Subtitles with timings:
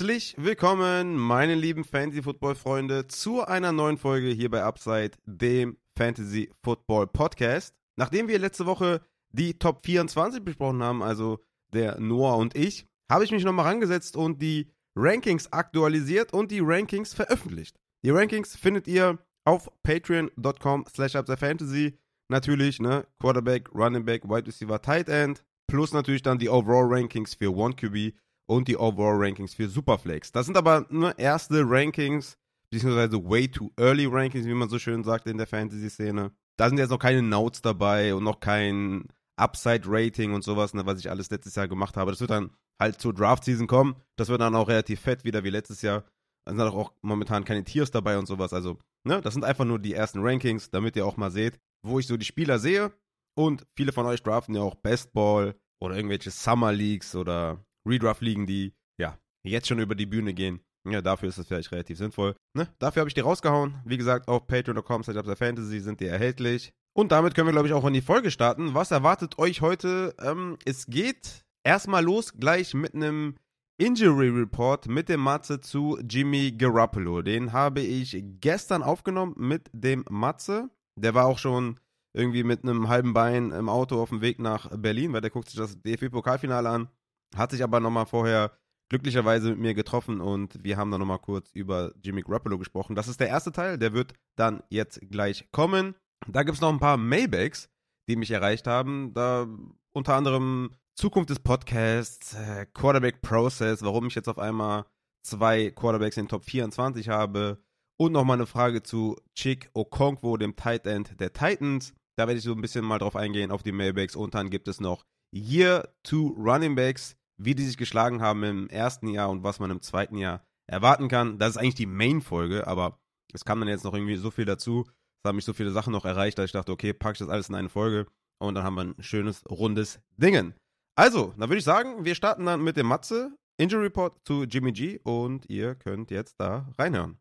[0.00, 7.74] Herzlich willkommen, meine lieben Fantasy-Football-Freunde, zu einer neuen Folge hier bei Upside, dem Fantasy-Football-Podcast.
[7.96, 11.40] Nachdem wir letzte Woche die Top 24 besprochen haben, also
[11.74, 16.60] der Noah und ich, habe ich mich nochmal rangesetzt und die Rankings aktualisiert und die
[16.62, 17.76] Rankings veröffentlicht.
[18.02, 21.98] Die Rankings findet ihr auf patreon.com slash fantasy
[22.30, 27.34] Natürlich, ne, Quarterback, Running Back, Wide Receiver, Tight End, plus natürlich dann die Overall Rankings
[27.34, 28.14] für One QB
[28.50, 30.32] und die Overall Rankings für Superflex.
[30.32, 32.36] Das sind aber nur erste Rankings,
[32.68, 36.32] beziehungsweise way too early Rankings, wie man so schön sagt in der Fantasy-Szene.
[36.56, 39.04] Da sind jetzt noch keine Notes dabei und noch kein
[39.36, 42.10] Upside-Rating und sowas, ne, was ich alles letztes Jahr gemacht habe.
[42.10, 43.94] Das wird dann halt zur Draft-Season kommen.
[44.16, 46.02] Das wird dann auch relativ fett wieder wie letztes Jahr.
[46.44, 48.52] Da sind auch momentan keine Tiers dabei und sowas.
[48.52, 52.00] Also, ne, das sind einfach nur die ersten Rankings, damit ihr auch mal seht, wo
[52.00, 52.92] ich so die Spieler sehe.
[53.36, 58.46] Und viele von euch draften ja auch Best Ball oder irgendwelche Summer Leagues oder Redraft-Ligen,
[58.46, 60.60] die ja jetzt schon über die Bühne gehen.
[60.88, 62.34] Ja, dafür ist das vielleicht relativ sinnvoll.
[62.54, 62.68] Ne?
[62.78, 63.80] Dafür habe ich die rausgehauen.
[63.84, 66.72] Wie gesagt, auf patreon.com Fantasy sind die erhältlich.
[66.96, 68.74] Und damit können wir, glaube ich, auch in die Folge starten.
[68.74, 70.14] Was erwartet euch heute?
[70.20, 73.36] Ähm, es geht erstmal los gleich mit einem
[73.78, 77.22] Injury Report mit dem Matze zu Jimmy Garoppolo.
[77.22, 80.68] Den habe ich gestern aufgenommen mit dem Matze.
[80.96, 81.78] Der war auch schon
[82.12, 85.48] irgendwie mit einem halben Bein im Auto auf dem Weg nach Berlin, weil der guckt
[85.48, 86.88] sich das DFB-Pokalfinale an.
[87.36, 88.52] Hat sich aber nochmal vorher
[88.88, 92.96] glücklicherweise mit mir getroffen und wir haben dann nochmal kurz über Jimmy Garoppolo gesprochen.
[92.96, 95.94] Das ist der erste Teil, der wird dann jetzt gleich kommen.
[96.26, 97.70] Da gibt es noch ein paar Maybacks,
[98.08, 99.14] die mich erreicht haben.
[99.14, 99.46] Da
[99.92, 104.84] unter anderem Zukunft des Podcasts, äh, Quarterback Process, warum ich jetzt auf einmal
[105.22, 107.62] zwei Quarterbacks in den Top 24 habe
[107.96, 111.94] und nochmal eine Frage zu Chick Okonkwo, dem Tight End der Titans.
[112.16, 114.68] Da werde ich so ein bisschen mal drauf eingehen auf die Mailbacks und dann gibt
[114.68, 119.42] es noch Year 2 Running Backs, wie die sich geschlagen haben im ersten Jahr und
[119.42, 121.38] was man im zweiten Jahr erwarten kann.
[121.38, 123.00] Das ist eigentlich die Main-Folge, aber
[123.32, 124.86] es kam dann jetzt noch irgendwie so viel dazu.
[125.22, 127.28] Es haben mich so viele Sachen noch erreicht, dass ich dachte, okay, packe ich das
[127.28, 128.06] alles in eine Folge
[128.38, 130.54] und dann haben wir ein schönes, rundes Dingen.
[130.96, 133.32] Also, dann würde ich sagen, wir starten dann mit dem Matze.
[133.58, 137.18] Injury Report zu Jimmy G und ihr könnt jetzt da reinhören.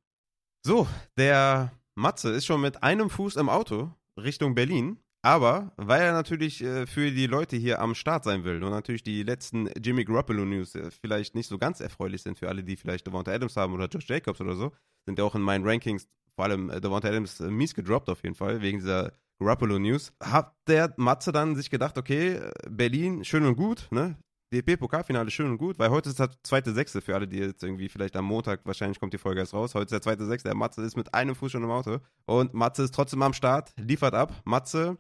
[0.66, 0.88] So,
[1.18, 6.63] der Matze ist schon mit einem Fuß im Auto Richtung Berlin, aber weil er natürlich
[6.63, 10.46] äh, für die Leute hier am Start sein will und natürlich die letzten Jimmy Garoppolo
[10.46, 13.74] News äh, vielleicht nicht so ganz erfreulich sind für alle, die vielleicht Devonta Adams haben
[13.74, 14.72] oder Josh Jacobs oder so,
[15.06, 18.24] sind ja auch in meinen Rankings vor allem äh, Devonta Adams äh, mies gedroppt auf
[18.24, 23.46] jeden Fall wegen dieser Garoppolo News, hat der Matze dann sich gedacht, okay, Berlin, schön
[23.46, 24.18] und gut, ne?
[24.51, 27.88] DP-Pokalfinale schön und gut, weil heute ist der zweite Sechste für alle, die jetzt irgendwie
[27.88, 29.75] vielleicht am Montag, wahrscheinlich kommt die Folge erst raus.
[29.75, 30.50] Heute ist der zweite Sechste.
[30.50, 32.00] Der Matze ist mit einem Fuß schon im Auto.
[32.25, 34.34] Und Matze ist trotzdem am Start, liefert ab.
[34.46, 34.97] Matze,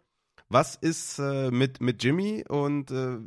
[0.49, 3.17] was ist äh, mit, mit Jimmy und äh,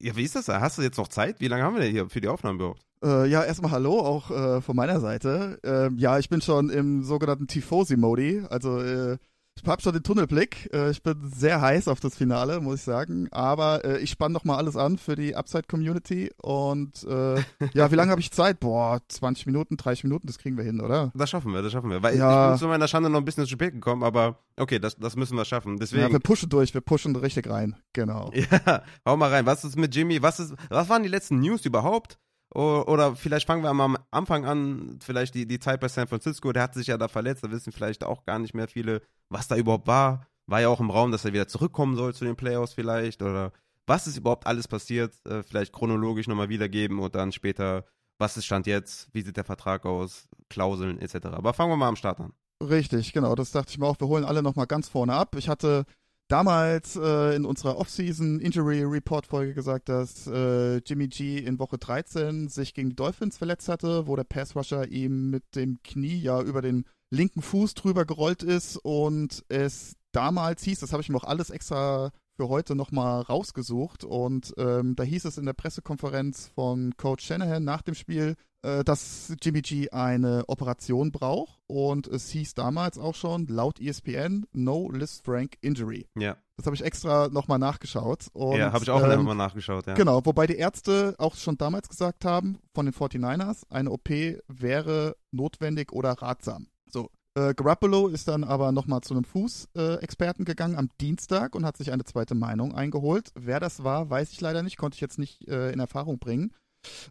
[0.00, 0.48] ja, wie ist das?
[0.48, 1.40] Hast du jetzt noch Zeit?
[1.40, 2.82] Wie lange haben wir denn hier für die Aufnahme überhaupt?
[3.04, 5.60] Äh, ja, erstmal Hallo auch äh, von meiner Seite.
[5.62, 8.44] Ähm, ja, ich bin schon im sogenannten Tifosi-Modi.
[8.48, 9.18] Also äh,
[9.60, 10.70] ich habe schon den Tunnelblick.
[10.72, 13.28] Äh, ich bin sehr heiß auf das Finale, muss ich sagen.
[13.30, 16.30] Aber äh, ich spanne noch mal alles an für die Upside-Community.
[16.38, 17.36] Und äh,
[17.72, 18.60] ja, wie lange habe ich Zeit?
[18.60, 21.12] Boah, 20 Minuten, 30 Minuten, das kriegen wir hin, oder?
[21.14, 22.02] Das schaffen wir, das schaffen wir.
[22.02, 22.46] Weil ja.
[22.46, 25.16] ich bin zu meiner Schande noch ein bisschen zu spät gekommen, aber okay, das, das
[25.16, 25.78] müssen wir schaffen.
[25.78, 26.02] Deswegen.
[26.02, 27.76] Ja, wir pushen durch, wir pushen richtig rein.
[27.92, 28.30] Genau.
[28.42, 29.46] Ja, hau mal rein.
[29.46, 30.20] Was ist mit Jimmy?
[30.20, 32.18] Was, ist, was waren die letzten News überhaupt?
[32.54, 36.64] Oder vielleicht fangen wir am Anfang an, vielleicht die, die Zeit bei San Francisco, der
[36.64, 39.56] hat sich ja da verletzt, da wissen vielleicht auch gar nicht mehr viele, was da
[39.56, 40.26] überhaupt war.
[40.46, 43.52] War ja auch im Raum, dass er wieder zurückkommen soll zu den Playoffs vielleicht oder
[43.86, 47.84] was ist überhaupt alles passiert, äh, vielleicht chronologisch nochmal wiedergeben und dann später,
[48.18, 51.26] was ist Stand jetzt, wie sieht der Vertrag aus, Klauseln etc.
[51.32, 52.32] Aber fangen wir mal am Start an.
[52.62, 55.34] Richtig, genau, das dachte ich mir auch, wir holen alle nochmal ganz vorne ab.
[55.36, 55.84] Ich hatte
[56.28, 61.78] damals äh, in unserer Off-Season Injury Report Folge gesagt, dass äh, Jimmy G in Woche
[61.78, 66.18] 13 sich gegen die Dolphins verletzt hatte, wo der Pass Rusher ihm mit dem Knie
[66.18, 71.08] ja über den linken Fuß drüber gerollt ist und es damals hieß, das habe ich
[71.08, 75.52] mir auch alles extra für heute nochmal rausgesucht und ähm, da hieß es in der
[75.52, 82.06] Pressekonferenz von Coach Shanahan nach dem Spiel, äh, dass Jimmy G eine Operation braucht und
[82.06, 86.06] es hieß damals auch schon laut ESPN No List Frank Injury.
[86.16, 86.36] Ja.
[86.56, 88.26] Das habe ich extra nochmal nachgeschaut.
[88.32, 89.94] Und, ja, habe ich auch ähm, nochmal nachgeschaut, ja.
[89.94, 94.10] Genau, wobei die Ärzte auch schon damals gesagt haben, von den 49ers, eine OP
[94.48, 96.68] wäre notwendig oder ratsam.
[96.86, 101.64] So, äh, Garoppolo ist dann aber nochmal zu einem Fußexperten äh, gegangen am Dienstag und
[101.64, 103.32] hat sich eine zweite Meinung eingeholt.
[103.34, 106.52] Wer das war, weiß ich leider nicht, konnte ich jetzt nicht äh, in Erfahrung bringen.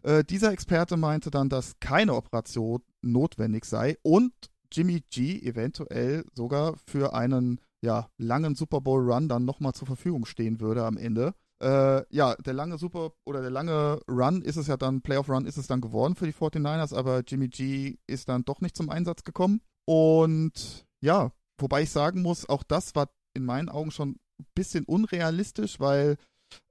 [0.02, 4.32] Äh, dieser Experte meinte dann, dass keine Operation notwendig sei und
[4.70, 10.24] Jimmy G eventuell sogar für einen ja, langen Super Bowl Run dann nochmal zur Verfügung
[10.24, 11.34] stehen würde am Ende.
[11.60, 15.46] Äh, ja, der lange Super oder der lange Run ist es ja dann, Playoff Run
[15.46, 18.88] ist es dann geworden für die 49ers, aber Jimmy G ist dann doch nicht zum
[18.88, 19.60] Einsatz gekommen.
[19.84, 24.84] Und ja, wobei ich sagen muss, auch das war in meinen Augen schon ein bisschen
[24.84, 26.16] unrealistisch, weil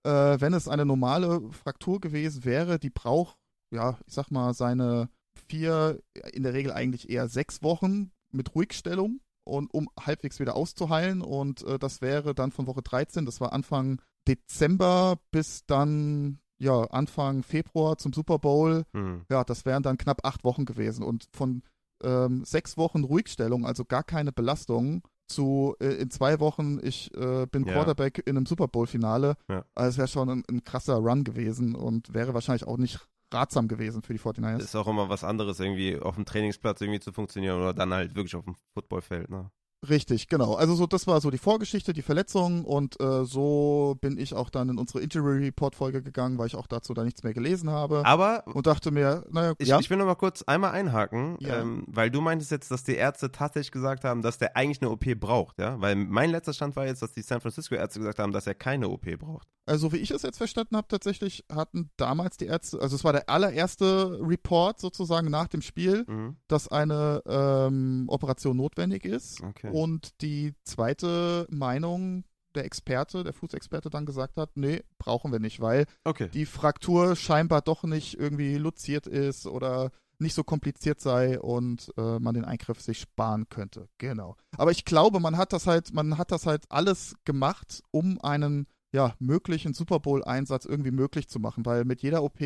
[0.03, 0.09] äh,
[0.39, 3.37] wenn es eine normale Fraktur gewesen wäre, die braucht,
[3.73, 5.09] ja, ich sag mal, seine
[5.47, 6.01] vier,
[6.33, 11.21] in der Regel eigentlich eher sechs Wochen mit Ruhigstellung und um halbwegs wieder auszuheilen.
[11.21, 16.83] Und äh, das wäre dann von Woche 13, das war Anfang Dezember bis dann ja
[16.91, 18.85] Anfang Februar zum Super Bowl.
[18.93, 19.25] Hm.
[19.29, 21.03] Ja, das wären dann knapp acht Wochen gewesen.
[21.03, 21.63] Und von
[22.03, 27.45] ähm, sechs Wochen Ruhigstellung, also gar keine Belastung, zu äh, in zwei Wochen, ich äh,
[27.47, 27.73] bin Ja.
[27.73, 29.35] Quarterback in einem Super Bowl-Finale.
[29.49, 29.63] Ja.
[29.75, 32.99] Also es wäre schon ein, ein krasser Run gewesen und wäre wahrscheinlich auch nicht
[33.33, 34.59] ratsam gewesen für die 49ers.
[34.59, 38.13] Ist auch immer was anderes, irgendwie auf dem Trainingsplatz irgendwie zu funktionieren oder dann halt
[38.15, 39.49] wirklich auf dem Footballfeld, ne?
[39.89, 40.53] Richtig, genau.
[40.53, 44.51] Also so, das war so die Vorgeschichte, die Verletzung und äh, so bin ich auch
[44.51, 47.71] dann in unsere Injury Report Folge gegangen, weil ich auch dazu da nichts mehr gelesen
[47.71, 51.35] habe Aber und dachte mir, naja, ich, ja, ich will noch mal kurz einmal einhaken,
[51.39, 51.61] Ja.
[51.61, 54.91] ähm, weil du meintest jetzt, dass die Ärzte tatsächlich gesagt haben, dass der eigentlich eine
[54.91, 55.81] OP braucht, ja?
[55.81, 58.53] Weil mein letzter Stand war jetzt, dass die San Francisco Ärzte gesagt haben, dass er
[58.53, 59.47] keine OP braucht.
[59.65, 63.13] also wie ich es jetzt verstanden habe, tatsächlich hatten damals die Ärzte, also es war
[63.13, 66.35] der allererste Report sozusagen nach dem Spiel, Mhm.
[66.47, 69.70] dass eine ähm, Operation notwendig ist Okay.
[69.71, 72.23] Und die zweite Meinung
[72.55, 76.29] der Experte, der Fußexperte dann gesagt hat, nee, brauchen wir nicht, weil Okay.
[76.33, 82.19] die Fraktur scheinbar doch nicht irgendwie luziert ist oder nicht so kompliziert sei und äh,
[82.19, 83.87] man den Eingriff sich sparen könnte.
[83.97, 84.35] Genau.
[84.57, 88.67] Aber ich glaube, man hat das halt, man hat das halt alles gemacht, um einen
[88.93, 92.39] ja, möglichen Super Bowl-Einsatz irgendwie möglich zu machen, weil mit jeder OP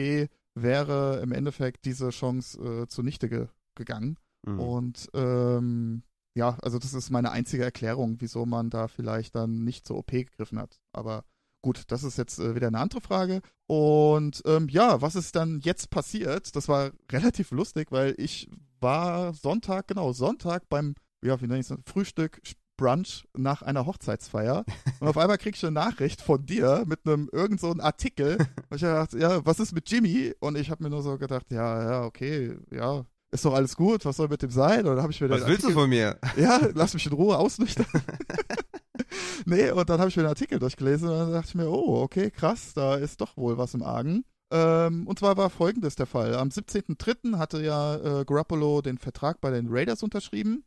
[0.53, 4.17] wäre im Endeffekt diese Chance äh, zunichte ge gegangen.
[4.45, 4.59] Mhm.
[4.59, 6.03] Und ähm,
[6.35, 10.11] ja, also das ist meine einzige Erklärung, wieso man da vielleicht dann nicht zur OP
[10.11, 10.79] gegriffen hat.
[10.91, 11.23] Aber
[11.61, 13.41] gut, das ist jetzt äh, wieder eine andere Frage.
[13.67, 16.55] Und ähm, ja, was ist dann jetzt passiert?
[16.55, 18.49] Das war relativ lustig, weil ich
[18.81, 22.41] war Sonntag, genau, Sonntag beim, ja, wie nenne ich es, Frühstück,
[22.77, 24.65] Brunch nach einer Hochzeitsfeier.
[24.99, 28.37] Und auf einmal krieg ich eine Nachricht von dir mit einem irgend so einem Artikel.
[28.69, 30.33] Und ich dachte, ja, was ist mit Jimmy?
[30.41, 33.05] Und ich habe mir nur so gedacht, ja, ja, okay, ja,
[33.35, 34.79] ist doch alles gut, was soll mit dem sein?
[34.79, 36.19] Und dann habe ich mir Was willst du Artikel, von mir?
[36.37, 37.85] ja, lass mich in Ruhe ausnüchtern.
[39.45, 42.01] nee, und dann habe ich mir den Artikel durchgelesen und dann dachte ich mir, oh,
[42.01, 44.25] okay, krass, da ist doch wohl was im Argen.
[44.51, 46.35] Ähm, und zwar war folgendes der Fall.
[46.35, 47.37] Am 17.03.
[47.37, 50.63] hatte ja äh, Garoppolo den Vertrag bei den Raiders unterschrieben.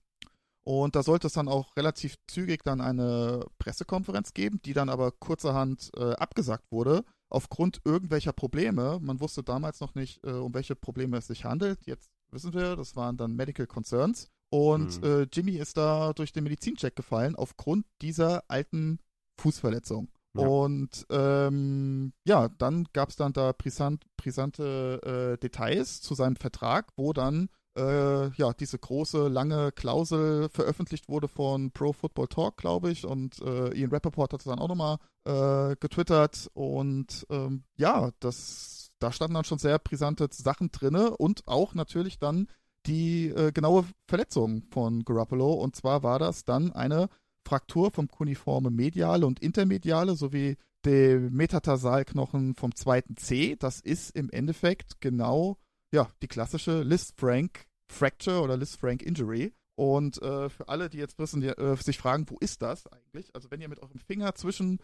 [0.64, 5.12] Und da sollte es dann auch relativ zügig dann eine Pressekonferenz geben, die dann aber
[5.12, 8.98] kurzerhand äh, abgesagt wurde, aufgrund irgendwelcher Probleme.
[9.00, 11.86] Man wusste damals noch nicht, äh, um welche Probleme es sich handelt.
[11.86, 14.28] Jetzt wissen wir, das waren dann Medical Concerns.
[14.50, 15.06] Und Mhm.
[15.06, 18.98] äh, Jimmy ist da durch den Medizincheck gefallen aufgrund dieser alten
[19.38, 20.08] Fußverletzung.
[20.34, 20.46] Ja.
[20.46, 25.00] Und ähm, ja, dann gab es dann da brisant, brisante
[25.34, 31.28] äh, Details zu seinem Vertrag, wo dann äh, ja diese große, lange Klausel veröffentlicht wurde
[31.28, 33.04] von Pro Football Talk, glaube ich.
[33.06, 36.50] Und äh, Ian Rappaport hat es dann auch nochmal äh, getwittert.
[36.54, 42.18] Und ähm, ja, das, da standen dann schon sehr brisante Sachen drinne und auch natürlich
[42.18, 42.48] dann
[42.86, 45.52] die äh, genaue Verletzung von Garoppolo.
[45.52, 47.08] Und zwar war das dann eine
[47.44, 53.56] Fraktur vom Kuniforme mediale und intermediale sowie dem Metatarsalknochen vom zweiten C.
[53.58, 55.58] Das ist im Endeffekt genau
[55.92, 59.54] ja, die klassische Liz-Frank Fracture oder Liz-Frank Injury.
[59.76, 63.34] Und äh, für alle, die jetzt wissen, die, äh, sich fragen, wo ist das eigentlich?
[63.34, 64.80] Also wenn ihr mit eurem Finger zwischen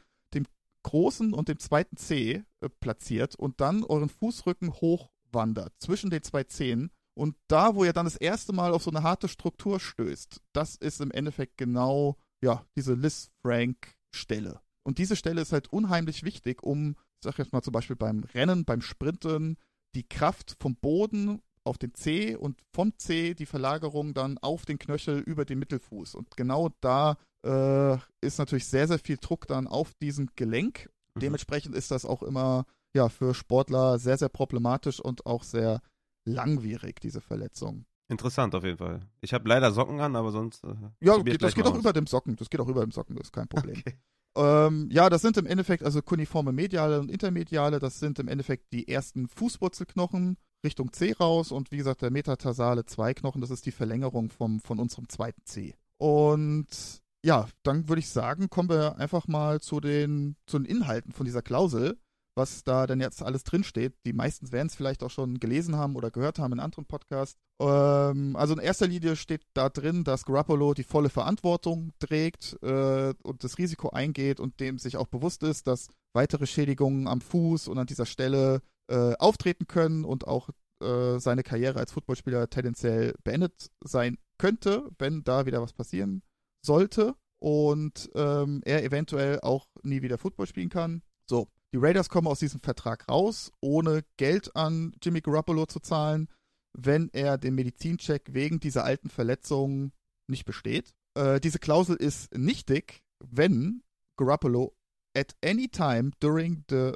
[0.85, 6.45] großen und dem zweiten C äh, platziert und dann euren Fußrücken hochwandert zwischen den zwei
[6.45, 10.43] Zehen und da, wo ihr dann das erste Mal auf so eine harte Struktur stößt,
[10.53, 14.61] das ist im Endeffekt genau, ja, diese Liz-Frank-Stelle.
[14.83, 18.25] Und diese Stelle ist halt unheimlich wichtig, um, ich sag jetzt mal zum Beispiel beim
[18.35, 19.57] Rennen, beim Sprinten,
[19.95, 24.79] die Kraft vom Boden auf den C und vom C die Verlagerung dann auf den
[24.79, 26.17] Knöchel über den Mittelfuß.
[26.17, 30.91] Und genau da äh, ist natürlich sehr, sehr viel Druck dann auf diesem Gelenk.
[31.15, 31.21] Mhm.
[31.21, 35.81] Dementsprechend ist das auch immer ja, für Sportler sehr, sehr problematisch und auch sehr
[36.25, 37.85] langwierig, diese Verletzung.
[38.09, 39.01] Interessant auf jeden Fall.
[39.21, 40.63] Ich habe leider Socken an, aber sonst.
[40.65, 41.79] Äh, Ja, geht, das geht auch aus.
[41.79, 42.37] über dem Socken.
[42.37, 43.77] Das geht auch über dem Socken, das ist kein Problem.
[43.79, 43.99] Okay.
[44.37, 48.73] Ähm, ja, das sind im Endeffekt, also kuniforme mediale und intermediale, das sind im Endeffekt
[48.73, 53.71] die ersten Fußwurzelknochen Richtung C raus und wie gesagt, der metatarsale Zweiknochen, das ist die
[53.71, 55.75] Verlängerung vom, von unserem zweiten C.
[55.99, 61.11] Und ja, dann würde ich sagen, kommen wir einfach mal zu den, zu den Inhalten
[61.13, 61.99] von dieser Klausel,
[62.37, 63.95] was da denn jetzt alles drinsteht.
[64.05, 67.39] Die meisten werden es vielleicht auch schon gelesen haben oder gehört haben in anderen Podcasts.
[67.63, 73.15] Ähm, also in erster Linie steht da drin, dass Garoppolo die volle Verantwortung trägt äh,
[73.23, 77.69] und das Risiko eingeht und dem sich auch bewusst ist, dass weitere Schädigungen am Fuß
[77.69, 80.51] und an dieser Stelle äh, auftreten können und auch
[80.83, 86.23] äh, seine Karriere als Footballspieler tendenziell beendet sein könnte, wenn da wieder was passieren
[86.65, 91.03] sollte und ähm, er eventuell auch nie wieder Football spielen kann.
[91.29, 96.29] So, die Raiders kommen aus diesem Vertrag raus, ohne Geld an Jimmy Garoppolo zu zahlen,
[96.73, 99.93] wenn er den Medizincheck wegen dieser alten Verletzung
[100.29, 100.95] nicht besteht.
[101.15, 103.83] Äh, diese Klausel ist nichtig, wenn
[104.17, 104.77] Garoppolo
[105.17, 106.93] at any time during the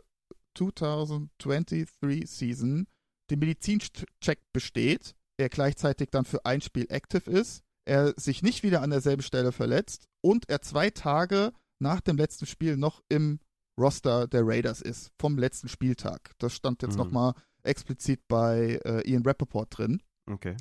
[0.57, 2.87] 2023 season
[3.31, 8.83] den Medizincheck besteht, er gleichzeitig dann für ein Spiel active ist, er sich nicht wieder
[8.83, 13.41] an derselben Stelle verletzt und er zwei Tage nach dem letzten Spiel noch im
[13.79, 16.33] Roster der Raiders ist, vom letzten Spieltag.
[16.39, 16.99] Das stand jetzt mhm.
[16.99, 20.03] nochmal explizit bei äh, Ian Rappaport drin.
[20.31, 20.57] Okay.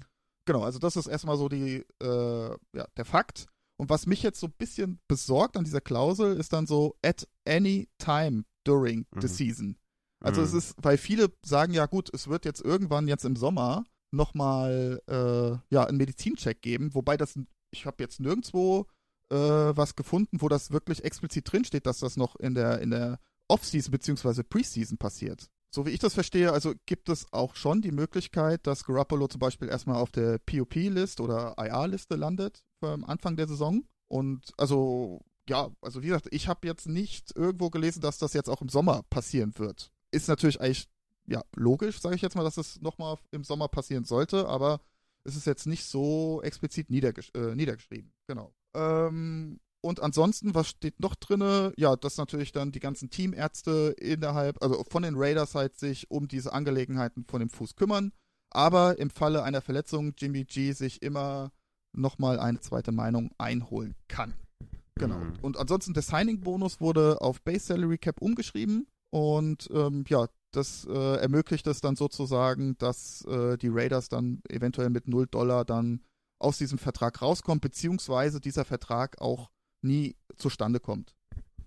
[0.46, 3.48] Genau, also das ist erstmal so die, äh, ja, der Fakt.
[3.78, 7.28] Und was mich jetzt so ein bisschen besorgt an dieser Klausel, ist dann so at
[7.46, 9.22] any time during mhm.
[9.22, 9.78] the season.
[10.24, 10.48] Also mhm.
[10.48, 15.02] es ist, weil viele sagen ja gut, es wird jetzt irgendwann jetzt im Sommer nochmal
[15.08, 17.38] äh, ja, einen Medizincheck geben, wobei das,
[17.72, 18.88] ich habe jetzt nirgendwo
[19.30, 23.20] äh, was gefunden, wo das wirklich explizit drinsteht, dass das noch in der, in der
[23.48, 24.44] Off-Season bzw.
[24.44, 25.50] Preseason passiert.
[25.70, 29.40] So wie ich das verstehe, also gibt es auch schon die Möglichkeit, dass Garoppolo zum
[29.40, 33.84] Beispiel erstmal auf der POP-List oder IR-Liste landet am Anfang der Saison.
[34.08, 38.50] Und also, ja, also wie gesagt, ich habe jetzt nicht irgendwo gelesen, dass das jetzt
[38.50, 39.92] auch im Sommer passieren wird.
[40.12, 40.88] Ist natürlich eigentlich,
[41.30, 44.82] ja, logisch, sage ich jetzt mal, dass es nochmal im Sommer passieren sollte, aber
[45.24, 48.14] es ist jetzt nicht so explizit niedergesch äh, niedergeschrieben.
[48.28, 48.54] Genau.
[48.76, 51.74] Ähm, und ansonsten, was steht noch drin?
[51.78, 56.28] Ja, dass natürlich dann die ganzen Teamärzte innerhalb, also von den Raiders halt sich um
[56.28, 58.12] diese Angelegenheiten von dem Fuß kümmern.
[58.50, 61.52] Aber im Falle einer Verletzung Jimmy G sich immer
[61.94, 64.34] nochmal eine zweite Meinung einholen kann.
[64.96, 65.20] Genau.
[65.20, 65.34] Mhm.
[65.42, 68.88] Und ansonsten der Signing-Bonus wurde auf Base Salary Cap umgeschrieben.
[69.10, 74.90] Und ähm, ja, das äh, ermöglicht es dann sozusagen, dass äh, die Raiders dann eventuell
[74.90, 76.02] mit 0 Dollar dann
[76.40, 79.50] aus diesem Vertrag rauskommt, beziehungsweise dieser Vertrag auch
[79.82, 81.16] nie zustande kommt.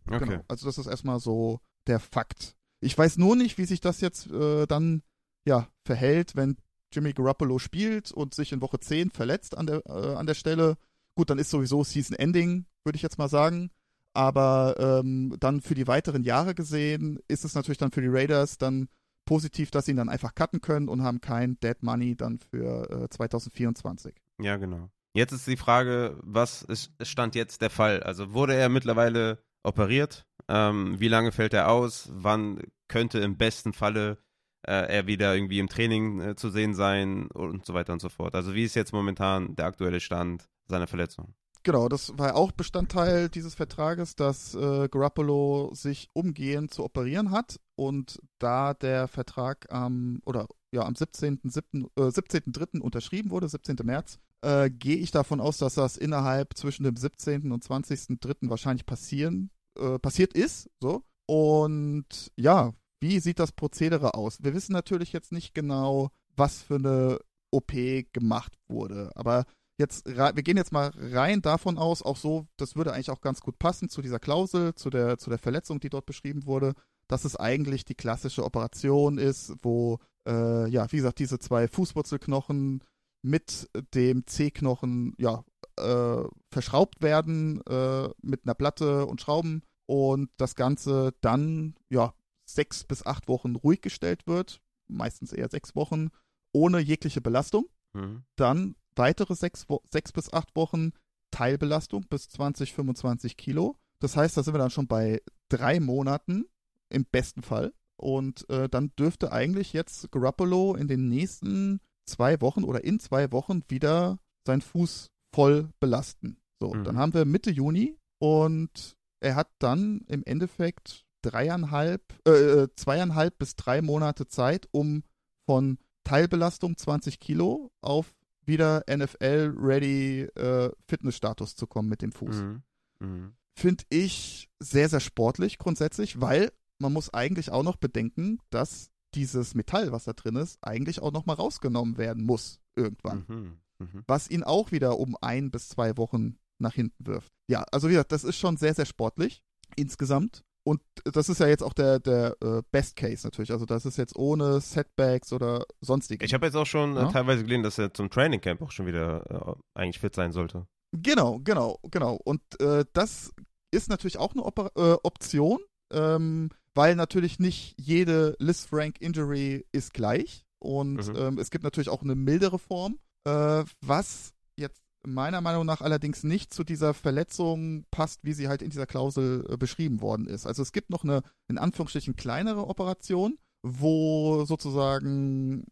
[0.06, 0.26] Okay.
[0.26, 0.44] Genau.
[0.49, 2.56] Also das ist erstmal so der Fakt.
[2.80, 5.02] Ich weiß nur nicht, wie sich das jetzt äh, dann
[5.44, 6.56] ja verhält, wenn
[6.92, 10.76] Jimmy Garoppolo spielt und sich in Woche 10 verletzt an der, äh, an der Stelle.
[11.14, 13.70] Gut, dann ist sowieso Season Ending, würde ich jetzt mal sagen.
[14.12, 18.59] Aber ähm, dann für die weiteren Jahre gesehen ist es natürlich dann für die Raiders
[18.59, 18.88] dann
[19.25, 22.90] positiv, dass sie ihn dann einfach cutten können und haben kein Dead Money dann für
[23.05, 24.14] äh, 2024.
[24.40, 24.90] Ja, genau.
[25.12, 28.02] Jetzt ist die Frage, was ist, stand jetzt der Fall?
[28.02, 30.26] Also wurde er mittlerweile operiert?
[30.49, 32.09] Ähm, wie lange fällt er aus?
[32.12, 34.19] Wann könnte im besten Falle
[34.67, 38.09] äh, er wieder irgendwie im Training äh, zu sehen sein und so weiter und so
[38.09, 38.35] fort?
[38.35, 41.35] Also wie ist jetzt momentan der aktuelle Stand seiner Verletzung?
[41.62, 47.61] Genau, das war auch Bestandteil dieses Vertrages, dass äh, Garoppolo sich umgehend zu operieren hat
[47.76, 52.09] und da der Vertrag am oder ja am 17.3.
[52.09, 53.76] Äh, 17 unterschrieben wurde, 17.
[53.83, 57.52] März, äh, gehe ich davon aus, dass das innerhalb zwischen dem 17.
[57.52, 58.49] und 20.3.
[58.49, 60.71] wahrscheinlich passieren, äh, passiert ist.
[60.81, 61.02] So.
[61.26, 64.43] Und ja, wie sieht das Prozedere aus?
[64.43, 67.19] Wir wissen natürlich jetzt nicht genau, was für eine
[67.50, 67.73] OP
[68.12, 69.11] gemacht wurde.
[69.14, 69.45] Aber
[69.80, 73.40] jetzt, wir gehen jetzt mal rein davon aus, auch so, das würde eigentlich auch ganz
[73.40, 76.75] gut passen zu dieser Klausel, zu der, zu der Verletzung, die dort beschrieben wurde,
[77.08, 82.84] dass es eigentlich die klassische Operation ist, wo, äh, ja, wie gesagt, diese zwei Fußwurzelknochen
[83.22, 85.44] mit dem C-Knochen ja,
[85.76, 92.84] äh, verschraubt werden äh, mit einer Platte und Schrauben und das Ganze dann ja sechs
[92.84, 96.10] bis acht Wochen ruhig gestellt wird, meistens eher sechs Wochen,
[96.52, 97.66] ohne jegliche Belastung.
[97.92, 98.25] Mhm.
[98.37, 100.92] Dann weitere sechs, sechs bis acht Wochen
[101.30, 103.76] Teilbelastung bis 20, 25 Kilo.
[104.00, 106.47] Das heißt, da sind wir dann schon bei drei Monaten
[106.88, 107.73] im besten Fall.
[107.97, 113.30] Und äh, dann dürfte eigentlich jetzt Garoppolo in den nächsten zwei Wochen oder in zwei
[113.30, 116.38] Wochen wieder seinen Fuß voll belasten.
[116.61, 116.85] So, mhm.
[116.85, 123.38] dann haben wir Mitte Juni und er hat dann im Endeffekt dreieinhalb, äh, äh, zweieinhalb
[123.38, 125.04] bis drei Monate Zeit, um
[125.47, 128.14] von Teilbelastung 20 Kilo auf
[128.47, 132.37] wieder NFL-ready äh, Fitnessstatus zu kommen mit dem Fuß.
[132.37, 132.62] Mhm.
[133.00, 133.32] Mhm.
[133.54, 139.54] Finde ich sehr, sehr sportlich grundsätzlich, weil man muss eigentlich auch noch bedenken, dass dieses
[139.54, 143.25] Metall, was da drin ist, eigentlich auch nochmal rausgenommen werden muss irgendwann.
[143.28, 144.02] Mhm, mh.
[144.06, 147.32] Was ihn auch wieder um ein bis zwei Wochen nach hinten wirft.
[147.49, 149.42] Ja, also wie gesagt, das ist schon sehr, sehr sportlich
[149.76, 150.44] insgesamt.
[150.70, 153.50] Und das ist ja jetzt auch der, der äh, Best Case natürlich.
[153.50, 156.24] Also das ist jetzt ohne Setbacks oder sonstiges.
[156.24, 157.10] Ich habe jetzt auch schon äh, ja?
[157.10, 160.68] teilweise gelesen, dass er zum Training Camp auch schon wieder äh, eigentlich fit sein sollte.
[160.92, 162.20] Genau, genau, genau.
[162.22, 163.32] Und äh, das
[163.72, 165.58] ist natürlich auch eine Oper äh, Option,
[165.92, 170.44] ähm, weil natürlich nicht jede Liz Frank Injury ist gleich.
[170.60, 171.16] Und mhm.
[171.16, 176.25] ähm, es gibt natürlich auch eine mildere Form, äh, was jetzt meiner Meinung nach allerdings
[176.25, 180.47] nicht zu dieser Verletzung passt, wie sie halt in dieser Klausel äh, beschrieben worden ist.
[180.47, 185.64] Also es gibt noch eine, in Anführungsstrichen, kleinere Operation, wo sozusagen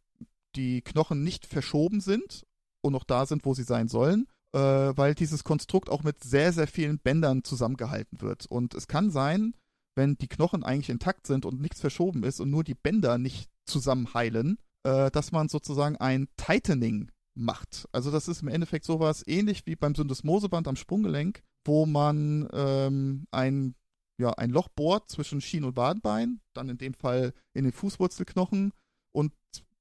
[0.56, 2.46] die Knochen nicht verschoben sind
[2.82, 6.52] und noch da sind, wo sie sein sollen, äh, weil dieses Konstrukt auch mit sehr,
[6.52, 8.46] sehr vielen Bändern zusammengehalten wird.
[8.46, 9.54] Und es kann sein,
[9.94, 13.50] wenn die Knochen eigentlich intakt sind und nichts verschoben ist und nur die Bänder nicht
[13.66, 17.88] zusammenheilen, äh, dass man sozusagen ein Tightening macht.
[17.92, 23.26] Also das ist im Endeffekt sowas ähnlich wie beim Syndesmoseband am Sprunggelenk, wo man ähm,
[23.30, 23.74] ein,
[24.20, 28.72] ja, ein Loch bohrt zwischen Schien- und Wadenbein, dann in dem Fall in den Fußwurzelknochen
[29.12, 29.32] und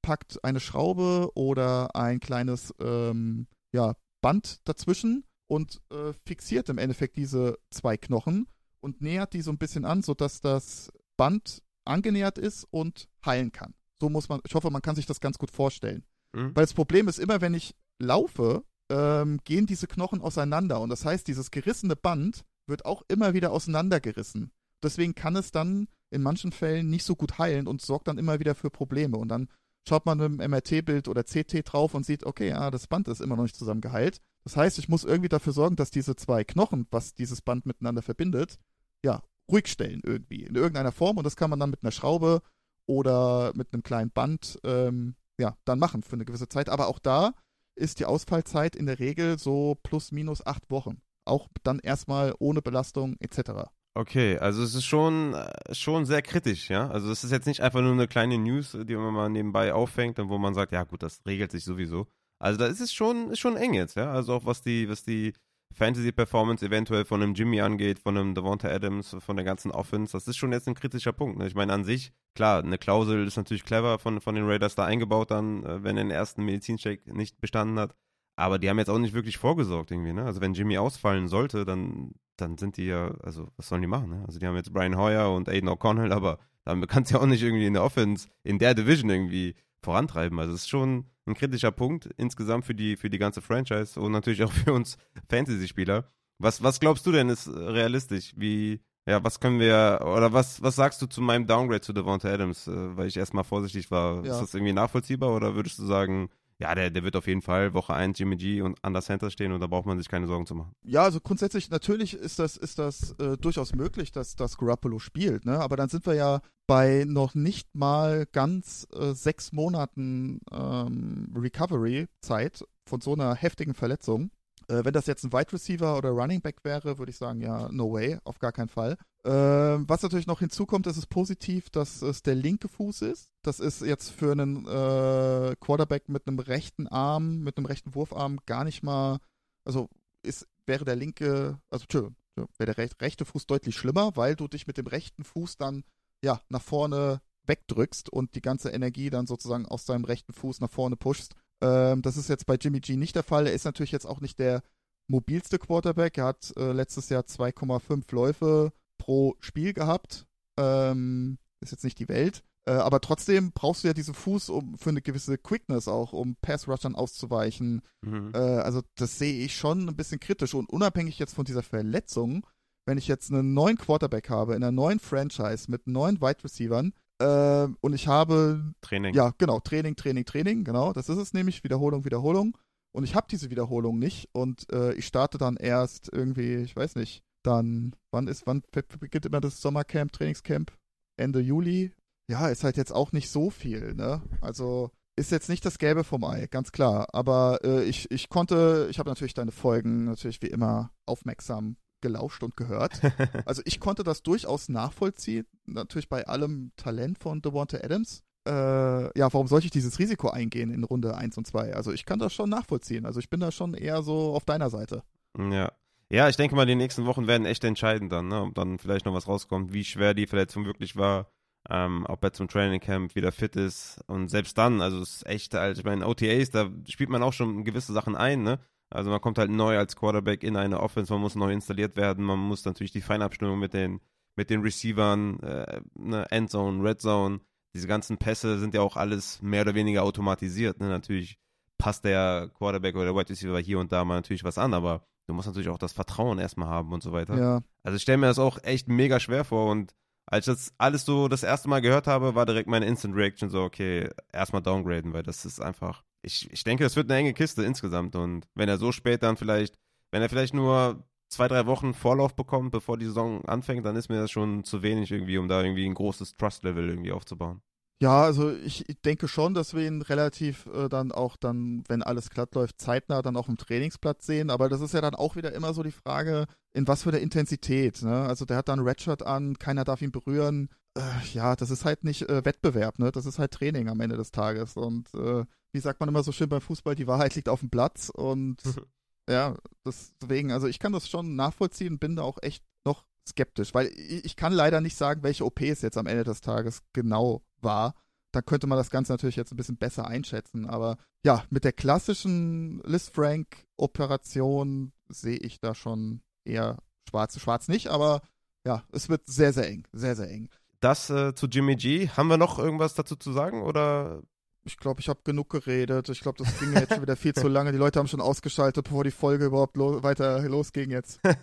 [0.02, 7.16] packt eine Schraube oder ein kleines ähm, ja, Band dazwischen und äh, fixiert im Endeffekt
[7.16, 8.46] diese zwei Knochen
[8.80, 13.74] und nähert die so ein bisschen an, sodass das Band angenähert ist und heilen kann.
[14.00, 16.04] So muss man, ich hoffe, man kann sich das ganz gut vorstellen.
[16.32, 16.54] Mhm.
[16.54, 20.80] Weil das Problem ist immer, wenn ich laufe, ähm, gehen diese Knochen auseinander.
[20.80, 24.50] Und das heißt, dieses gerissene Band wird auch immer wieder auseinandergerissen.
[24.82, 28.40] Deswegen kann es dann in manchen Fällen nicht so gut heilen und sorgt dann immer
[28.40, 29.16] wieder für Probleme.
[29.16, 29.48] Und dann
[29.86, 33.20] schaut man mit dem MRT-Bild oder CT drauf und sieht, okay, ja, das Band ist
[33.20, 34.20] immer noch nicht zusammengeheilt.
[34.44, 38.02] Das heißt, ich muss irgendwie dafür sorgen, dass diese zwei Knochen, was dieses Band miteinander
[38.02, 38.58] verbindet,
[39.04, 41.16] ja, ruhig stellen irgendwie, in irgendeiner Form.
[41.18, 42.42] Und das kann man dann mit einer Schraube
[42.86, 46.68] oder mit einem kleinen Band ähm, ja, dann machen für eine gewisse Zeit.
[46.68, 47.32] Aber auch da
[47.76, 51.00] ist die Ausfallzeit in der Regel so plus minus acht Wochen.
[51.24, 53.70] Auch dann erstmal ohne Belastung etc.
[53.94, 56.88] Okay, also es ist schon, äh, schon sehr kritisch, ja.
[56.88, 60.18] Also es ist jetzt nicht einfach nur eine kleine News, die man mal nebenbei auffängt
[60.18, 62.06] und wo man sagt, ja gut, das regelt sich sowieso.
[62.40, 64.12] Also da ist es schon, ist schon eng jetzt, ja.
[64.12, 65.32] Also auch was die, was die
[65.74, 70.26] Fantasy-Performance eventuell von einem Jimmy angeht, von einem Devonta Adams, von der ganzen Offense, das
[70.26, 71.38] ist schon jetzt ein kritischer Punkt.
[71.38, 71.46] Ne?
[71.46, 74.84] Ich meine, an sich, klar, eine Klausel ist natürlich clever von, von den Raiders da
[74.84, 77.94] eingebaut dann, äh, wenn er den ersten Medizincheck nicht bestanden hat.
[78.36, 80.24] Aber die haben jetzt auch nicht wirklich vorgesorgt irgendwie, ne?
[80.24, 84.10] Also wenn Jimmy ausfallen sollte, dann, dann sind die ja, also was sollen die machen,
[84.10, 84.24] ne?
[84.26, 87.26] Also die haben jetzt Brian Hoyer und Aiden O'Connell, aber dann kannst du ja auch
[87.26, 90.38] nicht irgendwie in der Offense, in der Division irgendwie vorantreiben.
[90.38, 94.12] Also es ist schon ein kritischer Punkt insgesamt für die, für die ganze Franchise und
[94.12, 94.96] natürlich auch für uns
[95.28, 96.10] Fantasy-Spieler.
[96.38, 98.32] Was, was glaubst du denn ist realistisch?
[98.36, 102.28] Wie, ja, was können wir, oder was, was sagst du zu meinem Downgrade zu Devonta
[102.28, 104.24] Adams, äh, weil ich erstmal vorsichtig war?
[104.24, 104.32] Ja.
[104.32, 107.72] Ist das irgendwie nachvollziehbar oder würdest du sagen, ja, der, der wird auf jeden Fall
[107.72, 110.26] Woche 1 Jimmy G und an der Center stehen und da braucht man sich keine
[110.26, 110.72] Sorgen zu machen.
[110.84, 115.44] Ja, also grundsätzlich, natürlich ist das, ist das äh, durchaus möglich, dass das Garoppolo spielt,
[115.44, 115.60] ne?
[115.60, 122.64] Aber dann sind wir ja bei noch nicht mal ganz äh, sechs Monaten ähm, Recovery-Zeit
[122.88, 124.30] von so einer heftigen Verletzung.
[124.68, 127.68] Äh, wenn das jetzt ein Wide Receiver oder Running Back wäre, würde ich sagen, ja,
[127.72, 128.96] no way, auf gar keinen Fall.
[129.24, 133.30] Äh, was natürlich noch hinzukommt, ist es positiv, dass es der linke Fuß ist.
[133.42, 138.38] Das ist jetzt für einen äh, Quarterback mit einem rechten Arm, mit einem rechten Wurfarm
[138.46, 139.18] gar nicht mal,
[139.64, 139.88] also
[140.22, 142.16] ist, wäre der linke, also Entschuldigung,
[142.58, 145.84] wäre der rechte Fuß deutlich schlimmer, weil du dich mit dem rechten Fuß dann
[146.22, 150.70] ja nach vorne wegdrückst und die ganze Energie dann sozusagen aus deinem rechten Fuß nach
[150.70, 151.34] vorne pushst.
[151.60, 153.46] Ähm, das ist jetzt bei Jimmy G nicht der Fall.
[153.46, 154.62] Er ist natürlich jetzt auch nicht der
[155.08, 156.18] mobilste Quarterback.
[156.18, 160.26] Er hat äh, letztes Jahr 2,5 Läufe pro Spiel gehabt.
[160.58, 162.42] Ähm, ist jetzt nicht die Welt.
[162.66, 166.36] Äh, aber trotzdem brauchst du ja diesen Fuß um, für eine gewisse Quickness auch, um
[166.36, 167.82] Pass-Rushern auszuweichen.
[168.02, 168.32] Mhm.
[168.34, 170.54] Äh, also das sehe ich schon ein bisschen kritisch.
[170.54, 172.46] Und unabhängig jetzt von dieser Verletzung,
[172.86, 176.92] wenn ich jetzt einen neuen Quarterback habe, in einer neuen Franchise mit neuen Wide Receivern,
[177.18, 178.74] äh, und ich habe.
[178.80, 179.14] Training.
[179.14, 179.60] Ja, genau.
[179.60, 180.64] Training, Training, Training.
[180.64, 180.92] Genau.
[180.92, 181.64] Das ist es nämlich.
[181.64, 182.56] Wiederholung, Wiederholung.
[182.92, 184.28] Und ich habe diese Wiederholung nicht.
[184.32, 188.62] Und äh, ich starte dann erst irgendwie, ich weiß nicht, dann, wann ist, wann
[188.98, 190.72] beginnt immer das Sommercamp, Trainingscamp?
[191.16, 191.92] Ende Juli.
[192.30, 194.22] Ja, ist halt jetzt auch nicht so viel, ne?
[194.40, 197.08] Also ist jetzt nicht das Gelbe vom Ei, ganz klar.
[197.12, 202.42] Aber äh, ich, ich konnte, ich habe natürlich deine Folgen natürlich wie immer aufmerksam gelauscht
[202.42, 203.00] und gehört.
[203.44, 208.22] Also ich konnte das durchaus nachvollziehen, natürlich bei allem Talent von Devonta Adams.
[208.46, 211.74] Äh, ja, warum sollte ich dieses Risiko eingehen in Runde 1 und 2?
[211.74, 213.06] Also ich kann das schon nachvollziehen.
[213.06, 215.02] Also ich bin da schon eher so auf deiner Seite.
[215.38, 215.72] Ja.
[216.10, 218.42] Ja, ich denke mal, die nächsten Wochen werden echt entscheidend dann, ne?
[218.42, 221.30] ob dann vielleicht noch was rauskommt, wie schwer die Verletzung wirklich war,
[221.68, 225.26] ähm, ob er zum Training Camp wieder fit ist und selbst dann, also es ist
[225.26, 228.58] echt, also ich meine, OTAs, da spielt man auch schon gewisse Sachen ein, ne?
[228.90, 232.24] Also man kommt halt neu als Quarterback in eine Offense, man muss neu installiert werden,
[232.24, 234.00] man muss natürlich die Feinabstimmung mit den,
[234.36, 237.40] mit den Receivern, äh, ne, Endzone, Red Zone,
[237.74, 240.80] diese ganzen Pässe sind ja auch alles mehr oder weniger automatisiert.
[240.80, 240.88] Ne?
[240.88, 241.38] Natürlich
[241.76, 245.06] passt der Quarterback oder der Wide Receiver hier und da mal natürlich was an, aber
[245.26, 247.38] du musst natürlich auch das Vertrauen erstmal haben und so weiter.
[247.38, 247.60] Ja.
[247.82, 249.94] Also ich stelle mir das auch echt mega schwer vor und
[250.26, 253.48] als ich das alles so das erste Mal gehört habe, war direkt meine Instant Reaction
[253.48, 257.34] so, okay, erstmal downgraden, weil das ist einfach, ich, ich denke, das wird eine enge
[257.34, 259.78] Kiste insgesamt und wenn er so spät dann vielleicht,
[260.10, 264.08] wenn er vielleicht nur zwei, drei Wochen Vorlauf bekommt, bevor die Saison anfängt, dann ist
[264.08, 267.62] mir das schon zu wenig irgendwie, um da irgendwie ein großes Trust-Level irgendwie aufzubauen.
[268.00, 272.30] Ja, also ich denke schon, dass wir ihn relativ äh, dann auch dann, wenn alles
[272.30, 274.50] glatt läuft, zeitnah dann auch im Trainingsplatz sehen.
[274.50, 277.22] Aber das ist ja dann auch wieder immer so die Frage, in was für der
[277.22, 278.00] Intensität.
[278.02, 278.22] Ne?
[278.22, 280.68] Also der hat dann Redshirt an, keiner darf ihn berühren.
[280.96, 281.00] Äh,
[281.32, 283.10] ja, das ist halt nicht äh, Wettbewerb, ne?
[283.10, 284.76] Das ist halt Training am Ende des Tages.
[284.76, 287.70] Und äh, wie sagt man immer so schön beim Fußball, die Wahrheit liegt auf dem
[287.70, 288.10] Platz.
[288.10, 288.62] Und
[289.28, 289.54] ja,
[289.84, 294.36] deswegen, also ich kann das schon nachvollziehen, bin da auch echt noch skeptisch, weil ich
[294.36, 297.94] kann leider nicht sagen, welche OP es jetzt am Ende des Tages genau war.
[298.32, 300.66] Da könnte man das Ganze natürlich jetzt ein bisschen besser einschätzen.
[300.66, 306.78] Aber ja, mit der klassischen Liz Frank-Operation sehe ich da schon eher
[307.08, 307.38] schwarz.
[307.40, 308.20] Schwarz nicht, aber
[308.66, 309.86] ja, es wird sehr, sehr eng.
[309.92, 310.50] Sehr, sehr eng.
[310.80, 312.08] Das äh, zu Jimmy G.
[312.08, 314.22] Haben wir noch irgendwas dazu zu sagen oder
[314.68, 316.08] ich glaube, ich habe genug geredet.
[316.10, 317.72] Ich glaube, das ging jetzt schon wieder viel zu lange.
[317.72, 321.20] Die Leute haben schon ausgeschaltet, bevor die Folge überhaupt lo weiter losging jetzt.
[321.24, 321.36] ja,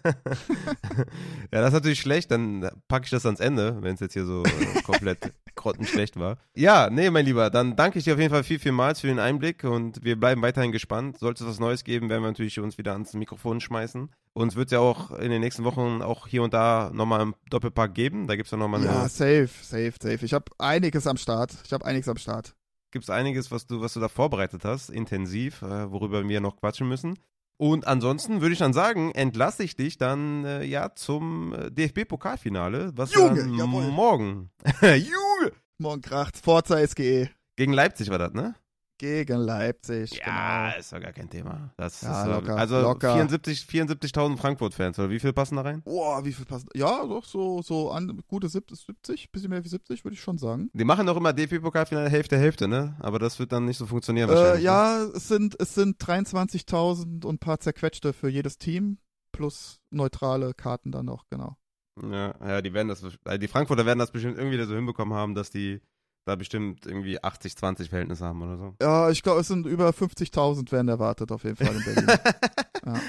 [1.49, 2.31] das ist natürlich schlecht.
[2.31, 6.37] Dann packe ich das ans Ende, wenn es jetzt hier so äh, komplett grottenschlecht war.
[6.55, 9.19] Ja, nee, mein Lieber, dann danke ich dir auf jeden Fall viel, vielmals für den
[9.19, 11.17] Einblick und wir bleiben weiterhin gespannt.
[11.17, 14.11] Sollte es was Neues geben, werden wir natürlich uns wieder ans Mikrofon schmeißen.
[14.33, 17.35] Uns wird es ja auch in den nächsten Wochen auch hier und da nochmal einen
[17.49, 18.27] Doppelpack geben.
[18.27, 18.89] Da gibt es ja nochmal eine.
[18.89, 20.25] Ja, safe, safe, safe.
[20.25, 21.53] Ich habe einiges am Start.
[21.65, 22.53] Ich habe einiges am Start
[22.95, 26.55] gibt es einiges, was du, was du da vorbereitet hast, intensiv, äh, worüber wir noch
[26.55, 27.19] quatschen müssen.
[27.57, 32.93] Und ansonsten würde ich dann sagen, entlasse ich dich dann äh, ja zum äh, DFB-Pokalfinale,
[32.95, 33.91] was Junge, dann jawohl.
[33.91, 34.49] morgen.
[34.81, 35.51] Junge!
[35.77, 37.29] Morgen kracht Forza SGE.
[37.57, 38.55] Gegen Leipzig war das, ne?
[38.97, 40.21] Gegen Leipzig.
[40.25, 40.79] Ja, genau.
[40.79, 41.73] ist doch gar kein Thema.
[41.75, 43.15] Das ja, ist, locker, also locker.
[43.15, 45.81] 74.000 74 Frankfurt-Fans, oder wie viel passen da rein?
[45.83, 46.69] Boah, wie viel passen?
[46.73, 50.69] Ja, doch so, so an, gute 70, bisschen mehr wie 70, würde ich schon sagen.
[50.73, 52.95] Die machen doch immer DFB-Pokalfinale Hälfte, Hälfte, ne?
[52.99, 54.61] Aber das wird dann nicht so funktionieren wahrscheinlich.
[54.61, 55.11] Äh, ja, ne?
[55.13, 58.99] es sind, es sind 23.000 und ein paar zerquetschte für jedes Team,
[59.33, 61.57] plus neutrale Karten dann noch, genau.
[62.01, 65.35] Ja, ja, die werden das, also die Frankfurter werden das bestimmt irgendwie so hinbekommen haben,
[65.35, 65.81] dass die
[66.25, 68.75] da bestimmt irgendwie 80-20 Verhältnisse haben oder so.
[68.81, 72.07] Ja, ich glaube, es sind über 50.000 werden erwartet auf jeden Fall in Berlin.
[72.85, 73.01] ja.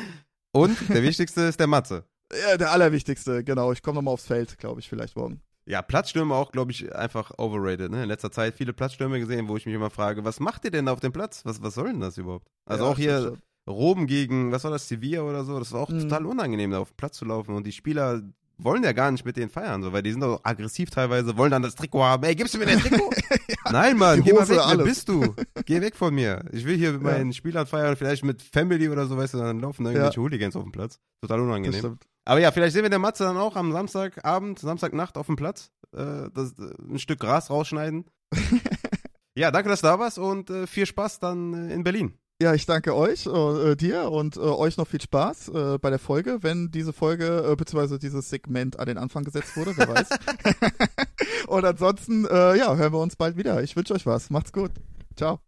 [0.52, 2.04] Und der wichtigste ist der Matze.
[2.32, 3.72] Ja, der allerwichtigste, genau.
[3.72, 5.40] Ich komme nochmal aufs Feld, glaube ich, vielleicht morgen.
[5.64, 7.90] Ja, Platzstürme auch, glaube ich, einfach overrated.
[7.90, 8.02] Ne?
[8.02, 10.88] In letzter Zeit viele Platzstürme gesehen, wo ich mich immer frage, was macht ihr denn
[10.88, 11.44] auf dem Platz?
[11.44, 12.46] Was, was soll denn das überhaupt?
[12.66, 13.36] Also ja, auch hier
[13.68, 16.00] Roben gegen, was war das, Sevilla oder so, das war auch mhm.
[16.00, 17.54] total unangenehm, da auf den Platz zu laufen.
[17.54, 18.22] Und die Spieler
[18.58, 21.50] wollen ja gar nicht mit denen feiern, so, weil die sind doch aggressiv teilweise, wollen
[21.50, 22.24] dann das Trikot haben.
[22.24, 23.10] Ey, gibst du mir dein Trikot?
[23.48, 24.78] ja, Nein, Mann, geh mal weg, alles.
[24.78, 25.34] wer bist du?
[25.66, 26.44] Geh weg von mir.
[26.52, 27.10] Ich will hier mit ja.
[27.10, 30.22] meinen Spielern feiern, vielleicht mit Family oder so, weißt du, dann laufen da irgendwelche ja.
[30.22, 30.98] Hooligans auf dem Platz.
[31.20, 31.98] Total unangenehm.
[32.24, 35.70] Aber ja, vielleicht sehen wir der Matze dann auch am Samstagabend, Samstagnacht auf dem Platz,
[35.92, 38.06] äh, das, äh, ein Stück Gras rausschneiden.
[39.36, 42.18] ja, danke, dass du da warst und äh, viel Spaß dann äh, in Berlin.
[42.42, 45.98] Ja, ich danke euch, äh, dir und äh, euch noch viel Spaß äh, bei der
[45.98, 47.96] Folge, wenn diese Folge äh, bzw.
[47.96, 50.08] dieses Segment an den Anfang gesetzt wurde, wer weiß.
[51.48, 53.62] und ansonsten, äh, ja, hören wir uns bald wieder.
[53.62, 54.28] Ich wünsche euch was.
[54.28, 54.70] Macht's gut.
[55.16, 55.40] Ciao.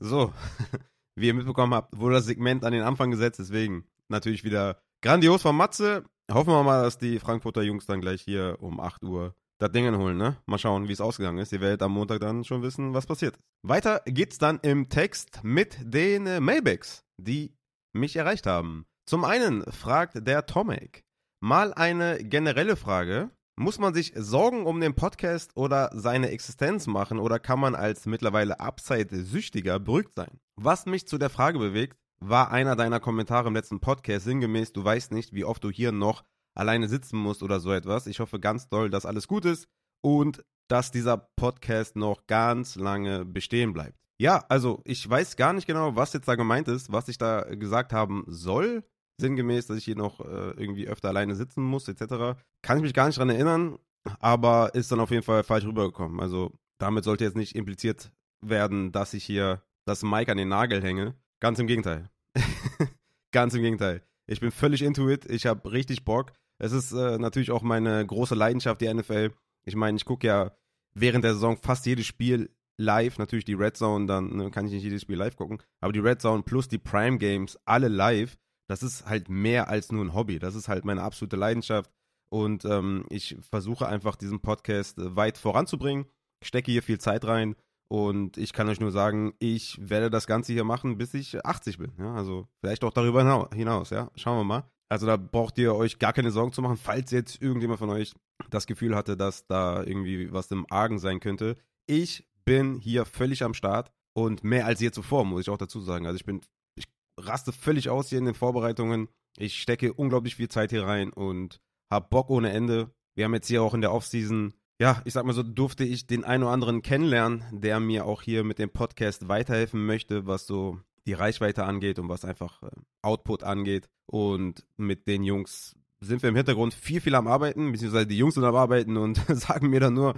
[0.00, 0.32] So,
[1.16, 5.42] wie ihr mitbekommen habt, wurde das Segment an den Anfang gesetzt, deswegen natürlich wieder grandios
[5.42, 6.02] von Matze.
[6.32, 9.96] Hoffen wir mal, dass die Frankfurter Jungs dann gleich hier um 8 Uhr das Ding
[9.96, 10.36] holen, ne?
[10.46, 11.52] Mal schauen, wie es ausgegangen ist.
[11.52, 13.42] Ihr werdet am Montag dann schon wissen, was passiert ist.
[13.62, 17.54] Weiter geht's dann im Text mit den Mailbacks, die
[17.92, 18.86] mich erreicht haben.
[19.06, 21.02] Zum einen fragt der Tomek
[21.40, 23.30] mal eine generelle Frage.
[23.56, 28.06] Muss man sich Sorgen um den Podcast oder seine Existenz machen oder kann man als
[28.06, 30.38] mittlerweile Upside-Süchtiger beruhigt sein?
[30.54, 34.84] Was mich zu der Frage bewegt, war einer deiner Kommentare im letzten Podcast sinngemäß, du
[34.84, 36.22] weißt nicht, wie oft du hier noch
[36.58, 38.06] alleine sitzen musst oder so etwas.
[38.06, 39.68] Ich hoffe ganz doll, dass alles gut ist
[40.02, 43.98] und dass dieser Podcast noch ganz lange bestehen bleibt.
[44.20, 47.42] Ja, also ich weiß gar nicht genau, was jetzt da gemeint ist, was ich da
[47.42, 48.84] gesagt haben soll.
[49.20, 52.38] Sinngemäß, dass ich hier noch äh, irgendwie öfter alleine sitzen muss, etc.
[52.62, 53.78] Kann ich mich gar nicht dran erinnern,
[54.20, 56.20] aber ist dann auf jeden Fall falsch rübergekommen.
[56.20, 58.12] Also damit sollte jetzt nicht impliziert
[58.44, 61.14] werden, dass ich hier das Mic an den Nagel hänge.
[61.40, 62.10] Ganz im Gegenteil.
[63.32, 64.02] Ganz im Gegenteil.
[64.26, 65.24] Ich bin völlig into it.
[65.26, 66.32] Ich habe richtig Bock.
[66.58, 69.32] Es ist äh, natürlich auch meine große Leidenschaft, die NFL.
[69.64, 70.52] Ich meine, ich gucke ja
[70.94, 73.18] während der Saison fast jedes Spiel live.
[73.18, 75.62] Natürlich die Red Zone, dann ne, kann ich nicht jedes Spiel live gucken.
[75.80, 79.92] Aber die Red Zone plus die Prime Games, alle live, das ist halt mehr als
[79.92, 80.38] nur ein Hobby.
[80.38, 81.90] Das ist halt meine absolute Leidenschaft.
[82.30, 86.06] und ähm, ich versuche einfach diesen Podcast äh, weit voranzubringen.
[86.42, 87.56] Ich stecke hier viel Zeit rein
[87.90, 91.78] und ich kann euch nur sagen, ich werde das Ganze hier machen, bis ich 80
[91.78, 91.92] bin.
[91.98, 92.14] Ja?
[92.14, 94.10] Also vielleicht auch darüber hinaus, ja.
[94.14, 94.70] Schauen wir mal.
[94.88, 98.14] Also da braucht ihr euch gar keine Sorgen zu machen, falls jetzt irgendjemand von euch
[98.50, 101.56] das Gefühl hatte, dass da irgendwie was im Argen sein könnte.
[101.86, 105.80] Ich bin hier völlig am Start und mehr als je zuvor, muss ich auch dazu
[105.80, 106.06] sagen.
[106.06, 106.40] Also ich bin,
[106.76, 106.86] ich
[107.18, 109.08] raste völlig aus hier in den Vorbereitungen.
[109.36, 112.90] Ich stecke unglaublich viel Zeit hier rein und hab Bock ohne Ende.
[113.14, 116.06] Wir haben jetzt hier auch in der Offseason, ja, ich sag mal so, durfte ich
[116.06, 120.46] den einen oder anderen kennenlernen, der mir auch hier mit dem Podcast weiterhelfen möchte, was
[120.46, 122.70] so die Reichweite angeht und was einfach äh,
[123.02, 123.88] Output angeht.
[124.06, 128.34] Und mit den Jungs sind wir im Hintergrund viel, viel am Arbeiten, beziehungsweise die Jungs
[128.34, 130.14] sind am Arbeiten und sagen mir dann nur,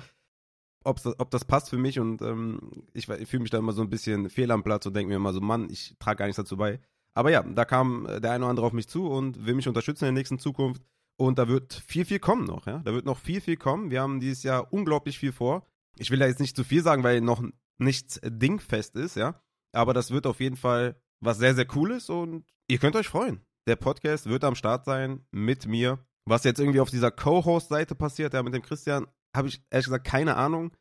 [0.85, 2.01] ob das passt für mich.
[2.01, 4.95] Und ähm, ich, ich fühle mich da immer so ein bisschen fehl am Platz und
[4.95, 6.81] denke mir immer so, Mann, ich trage gar nichts dazu bei.
[7.15, 10.05] Aber ja, da kam der eine oder andere auf mich zu und will mich unterstützen
[10.05, 10.83] in der nächsten Zukunft.
[11.17, 12.79] Und da wird viel, viel kommen noch, ja.
[12.79, 13.91] Da wird noch viel, viel kommen.
[13.91, 15.67] Wir haben dieses Jahr unglaublich viel vor.
[15.99, 17.43] Ich will da jetzt nicht zu viel sagen, weil noch
[17.79, 19.41] nichts dingfest ist, ja.
[19.73, 23.41] Aber das wird auf jeden Fall was sehr, sehr Cooles und ihr könnt euch freuen.
[23.67, 25.99] Der Podcast wird am Start sein mit mir.
[26.27, 29.07] Was jetzt irgendwie auf dieser Co-Host-Seite passiert, ja, mit dem Christian,
[29.37, 30.73] habe ich ehrlich gesagt keine Ahnung,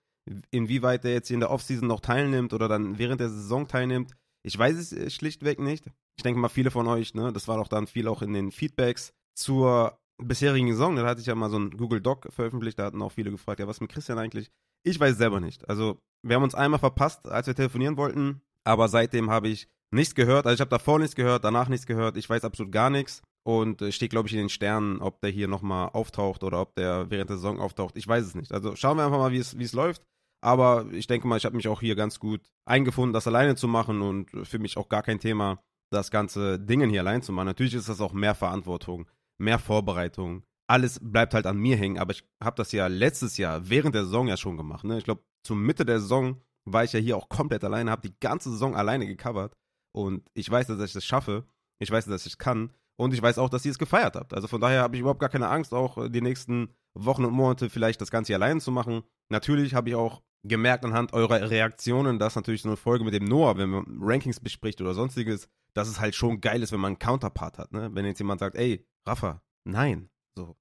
[0.51, 4.15] inwieweit der jetzt hier in der Offseason noch teilnimmt oder dann während der Saison teilnimmt.
[4.43, 5.85] Ich weiß es äh, schlichtweg nicht.
[6.17, 8.51] Ich denke mal, viele von euch, ne, das war doch dann viel auch in den
[8.51, 12.85] Feedbacks zur bisherigen Saison, da hatte ich ja mal so ein Google Doc veröffentlicht, da
[12.85, 14.51] hatten auch viele gefragt, ja, was mit Christian eigentlich?
[14.83, 15.67] Ich weiß selber nicht.
[15.69, 20.15] Also, wir haben uns einmal verpasst, als wir telefonieren wollten, aber seitdem habe ich nichts
[20.15, 20.45] gehört.
[20.45, 22.17] Also, ich habe davor nichts gehört, danach nichts gehört.
[22.17, 25.31] Ich weiß absolut gar nichts und äh, steht, glaube ich, in den Sternen, ob der
[25.31, 27.95] hier nochmal auftaucht oder ob der während der Saison auftaucht.
[27.97, 28.53] Ich weiß es nicht.
[28.53, 30.03] Also, schauen wir einfach mal, wie es läuft.
[30.41, 33.67] Aber ich denke mal, ich habe mich auch hier ganz gut eingefunden, das alleine zu
[33.67, 37.47] machen und für mich auch gar kein Thema, das ganze Dingen hier allein zu machen.
[37.47, 39.05] Natürlich ist das auch mehr Verantwortung
[39.39, 40.43] mehr Vorbereitung.
[40.67, 44.03] Alles bleibt halt an mir hängen, aber ich habe das ja letztes Jahr während der
[44.03, 44.83] Saison ja schon gemacht.
[44.83, 44.99] Ne?
[44.99, 46.41] Ich glaube, zur Mitte der Saison
[46.73, 49.53] war ich ja hier auch komplett alleine, habe die ganze Saison alleine gecovert
[49.91, 51.45] und ich weiß, dass ich das schaffe.
[51.79, 54.33] Ich weiß, dass ich es kann und ich weiß auch, dass ihr es gefeiert habt.
[54.33, 57.33] Also von daher habe ich überhaupt gar keine Angst, auch äh, die nächsten Wochen und
[57.33, 59.03] Monate vielleicht das Ganze alleine zu machen.
[59.29, 63.25] Natürlich habe ich auch gemerkt anhand eurer Reaktionen, dass natürlich so eine Folge mit dem
[63.25, 66.93] Noah, wenn man Rankings bespricht oder sonstiges, dass es halt schon geil ist, wenn man
[66.93, 67.71] einen Counterpart hat.
[67.71, 67.89] Ne?
[67.93, 70.09] Wenn jetzt jemand sagt, ey, Rafa, nein.
[70.35, 70.57] So.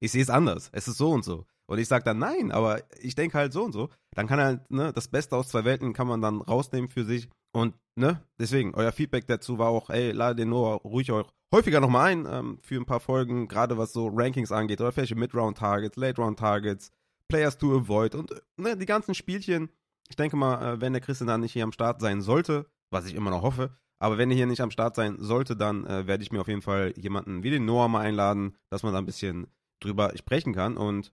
[0.00, 0.68] Ich sehe es anders.
[0.72, 1.46] Es ist so und so.
[1.66, 3.88] Und ich sage dann nein, aber ich denke halt so und so.
[4.14, 7.28] Dann kann halt, ne, das Beste aus zwei Welten kann man dann rausnehmen für sich.
[7.52, 11.80] Und, ne, deswegen, euer Feedback dazu war auch, ey, lade den Noah ruhig auch häufiger
[11.80, 15.96] nochmal ein ähm, für ein paar Folgen, gerade was so Rankings angeht oder welche Mid-Round-Targets,
[15.96, 16.90] Late-Round-Targets,
[17.28, 19.70] Players to Avoid und ne, die ganzen Spielchen.
[20.08, 23.06] Ich denke mal, äh, wenn der Christian dann nicht hier am Start sein sollte, was
[23.06, 23.70] ich immer noch hoffe,
[24.04, 26.48] aber wenn er hier nicht am Start sein sollte, dann äh, werde ich mir auf
[26.48, 29.46] jeden Fall jemanden wie den Noah mal einladen, dass man da ein bisschen
[29.80, 30.76] drüber sprechen kann.
[30.76, 31.12] Und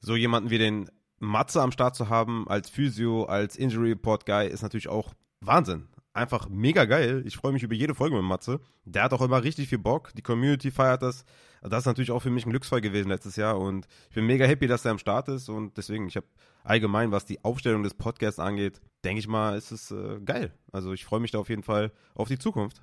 [0.00, 4.48] so jemanden wie den Matze am Start zu haben, als Physio, als Injury Report Guy,
[4.48, 5.88] ist natürlich auch Wahnsinn.
[6.12, 7.22] Einfach mega geil.
[7.24, 8.60] Ich freue mich über jede Folge mit Matze.
[8.84, 10.12] Der hat auch immer richtig viel Bock.
[10.16, 11.24] Die Community feiert das.
[11.62, 13.58] Das ist natürlich auch für mich ein Glücksfall gewesen letztes Jahr.
[13.58, 15.48] Und ich bin mega happy, dass er am Start ist.
[15.48, 16.26] Und deswegen, ich habe
[16.64, 20.52] allgemein, was die Aufstellung des Podcasts angeht, denke ich mal, ist es äh, geil.
[20.72, 22.82] Also ich freue mich da auf jeden Fall auf die Zukunft.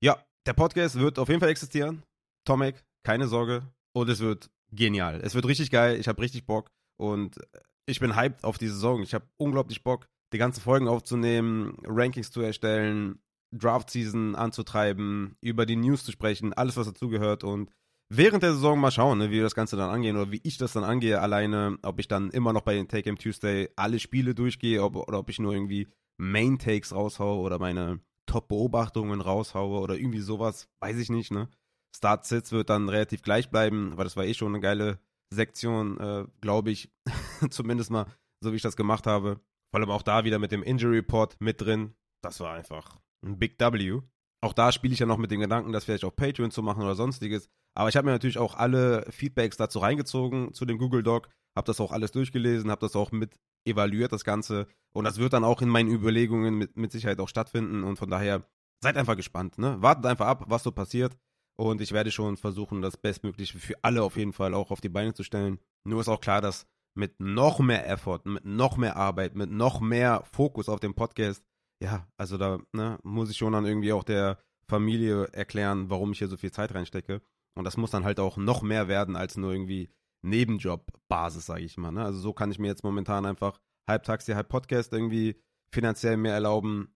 [0.00, 2.04] Ja, der Podcast wird auf jeden Fall existieren.
[2.46, 3.62] Tomek, keine Sorge.
[3.92, 5.20] Und es wird genial.
[5.22, 5.98] Es wird richtig geil.
[5.98, 6.70] Ich habe richtig Bock.
[6.96, 7.38] Und
[7.86, 9.02] ich bin hyped auf die Saison.
[9.02, 13.20] Ich habe unglaublich Bock, die ganzen Folgen aufzunehmen, Rankings zu erstellen,
[13.52, 17.42] Draft-Season anzutreiben, über die News zu sprechen, alles, was dazugehört.
[17.42, 17.70] Und
[18.08, 20.58] während der Saison mal schauen, ne, wie wir das Ganze dann angehen oder wie ich
[20.58, 23.98] das dann angehe alleine, ob ich dann immer noch bei den Take Game Tuesday alle
[23.98, 29.80] Spiele durchgehe ob, oder ob ich nur irgendwie Main Takes raushaue oder meine Top-Beobachtungen raushaue
[29.80, 31.48] oder irgendwie sowas, weiß ich nicht, ne?
[31.96, 34.98] Start-Sits wird dann relativ gleich bleiben, weil das war eh schon eine geile
[35.32, 36.92] Sektion, äh, glaube ich,
[37.50, 38.06] zumindest mal,
[38.42, 39.40] so wie ich das gemacht habe.
[39.70, 41.94] Vor allem auch da wieder mit dem Injury Report mit drin.
[42.22, 44.00] Das war einfach ein Big W.
[44.42, 46.82] Auch da spiele ich ja noch mit dem Gedanken, das vielleicht auf Patreon zu machen
[46.82, 47.48] oder sonstiges.
[47.76, 51.66] Aber ich habe mir natürlich auch alle Feedbacks dazu reingezogen zu dem Google Doc, habe
[51.66, 54.66] das auch alles durchgelesen, habe das auch mit evaluiert, das Ganze.
[54.92, 57.84] Und das wird dann auch in meinen Überlegungen mit, mit Sicherheit auch stattfinden.
[57.84, 58.42] Und von daher
[58.82, 59.58] seid einfach gespannt.
[59.58, 59.80] Ne?
[59.82, 61.16] Wartet einfach ab, was so passiert.
[61.58, 64.88] Und ich werde schon versuchen, das Bestmögliche für alle auf jeden Fall auch auf die
[64.88, 65.58] Beine zu stellen.
[65.84, 69.80] Nur ist auch klar, dass mit noch mehr Effort, mit noch mehr Arbeit, mit noch
[69.80, 71.44] mehr Fokus auf dem Podcast,
[71.82, 76.18] ja, also da ne, muss ich schon dann irgendwie auch der Familie erklären, warum ich
[76.18, 77.22] hier so viel Zeit reinstecke.
[77.56, 79.90] Und das muss dann halt auch noch mehr werden als nur irgendwie
[80.22, 81.90] Nebenjob-Basis, sage ich mal.
[81.90, 82.04] Ne?
[82.04, 85.40] Also so kann ich mir jetzt momentan einfach halb Taxi, halb Podcast irgendwie
[85.72, 86.94] finanziell mehr erlauben.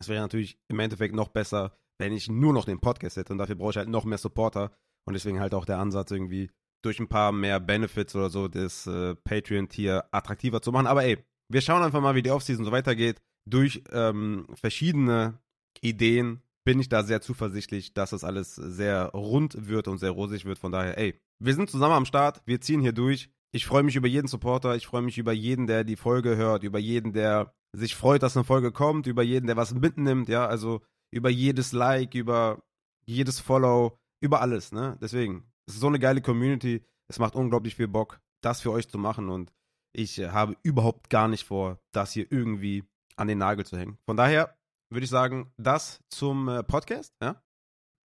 [0.00, 3.32] Es wäre natürlich im Endeffekt noch besser, wenn ich nur noch den Podcast hätte.
[3.32, 4.72] Und dafür brauche ich halt noch mehr Supporter.
[5.06, 6.50] Und deswegen halt auch der Ansatz irgendwie
[6.82, 10.86] durch ein paar mehr Benefits oder so das äh, Patreon-Tier attraktiver zu machen.
[10.86, 13.20] Aber ey, wir schauen einfach mal, wie die Offseason so weitergeht.
[13.48, 15.38] Durch ähm, verschiedene
[15.82, 20.44] Ideen bin ich da sehr zuversichtlich, dass das alles sehr rund wird und sehr rosig
[20.46, 20.58] wird.
[20.58, 23.30] Von daher, ey, wir sind zusammen am Start, wir ziehen hier durch.
[23.52, 26.62] Ich freue mich über jeden Supporter, ich freue mich über jeden, der die Folge hört,
[26.62, 30.46] über jeden, der sich freut, dass eine Folge kommt, über jeden, der was mitnimmt, ja,
[30.46, 32.62] also über jedes Like, über
[33.04, 34.96] jedes Follow, über alles, ne?
[35.00, 38.88] Deswegen, es ist so eine geile Community, es macht unglaublich viel Bock, das für euch
[38.88, 39.52] zu machen und
[39.92, 42.84] ich äh, habe überhaupt gar nicht vor, das hier irgendwie
[43.16, 43.98] an den Nagel zu hängen.
[44.06, 44.56] Von daher
[44.90, 47.42] würde ich sagen, das zum äh, Podcast, ja?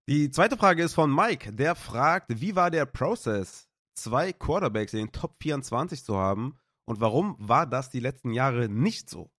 [0.07, 4.99] Die zweite Frage ist von Mike, der fragt, wie war der Prozess, zwei Quarterbacks in
[4.99, 9.31] den Top 24 zu haben und warum war das die letzten Jahre nicht so?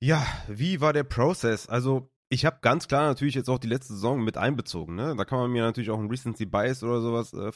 [0.00, 1.68] Ja, wie war der Prozess?
[1.68, 4.94] Also, ich habe ganz klar natürlich jetzt auch die letzte Saison mit einbezogen.
[4.94, 5.14] Ne?
[5.16, 7.52] Da kann man mir natürlich auch ein Recency Bias oder sowas äh,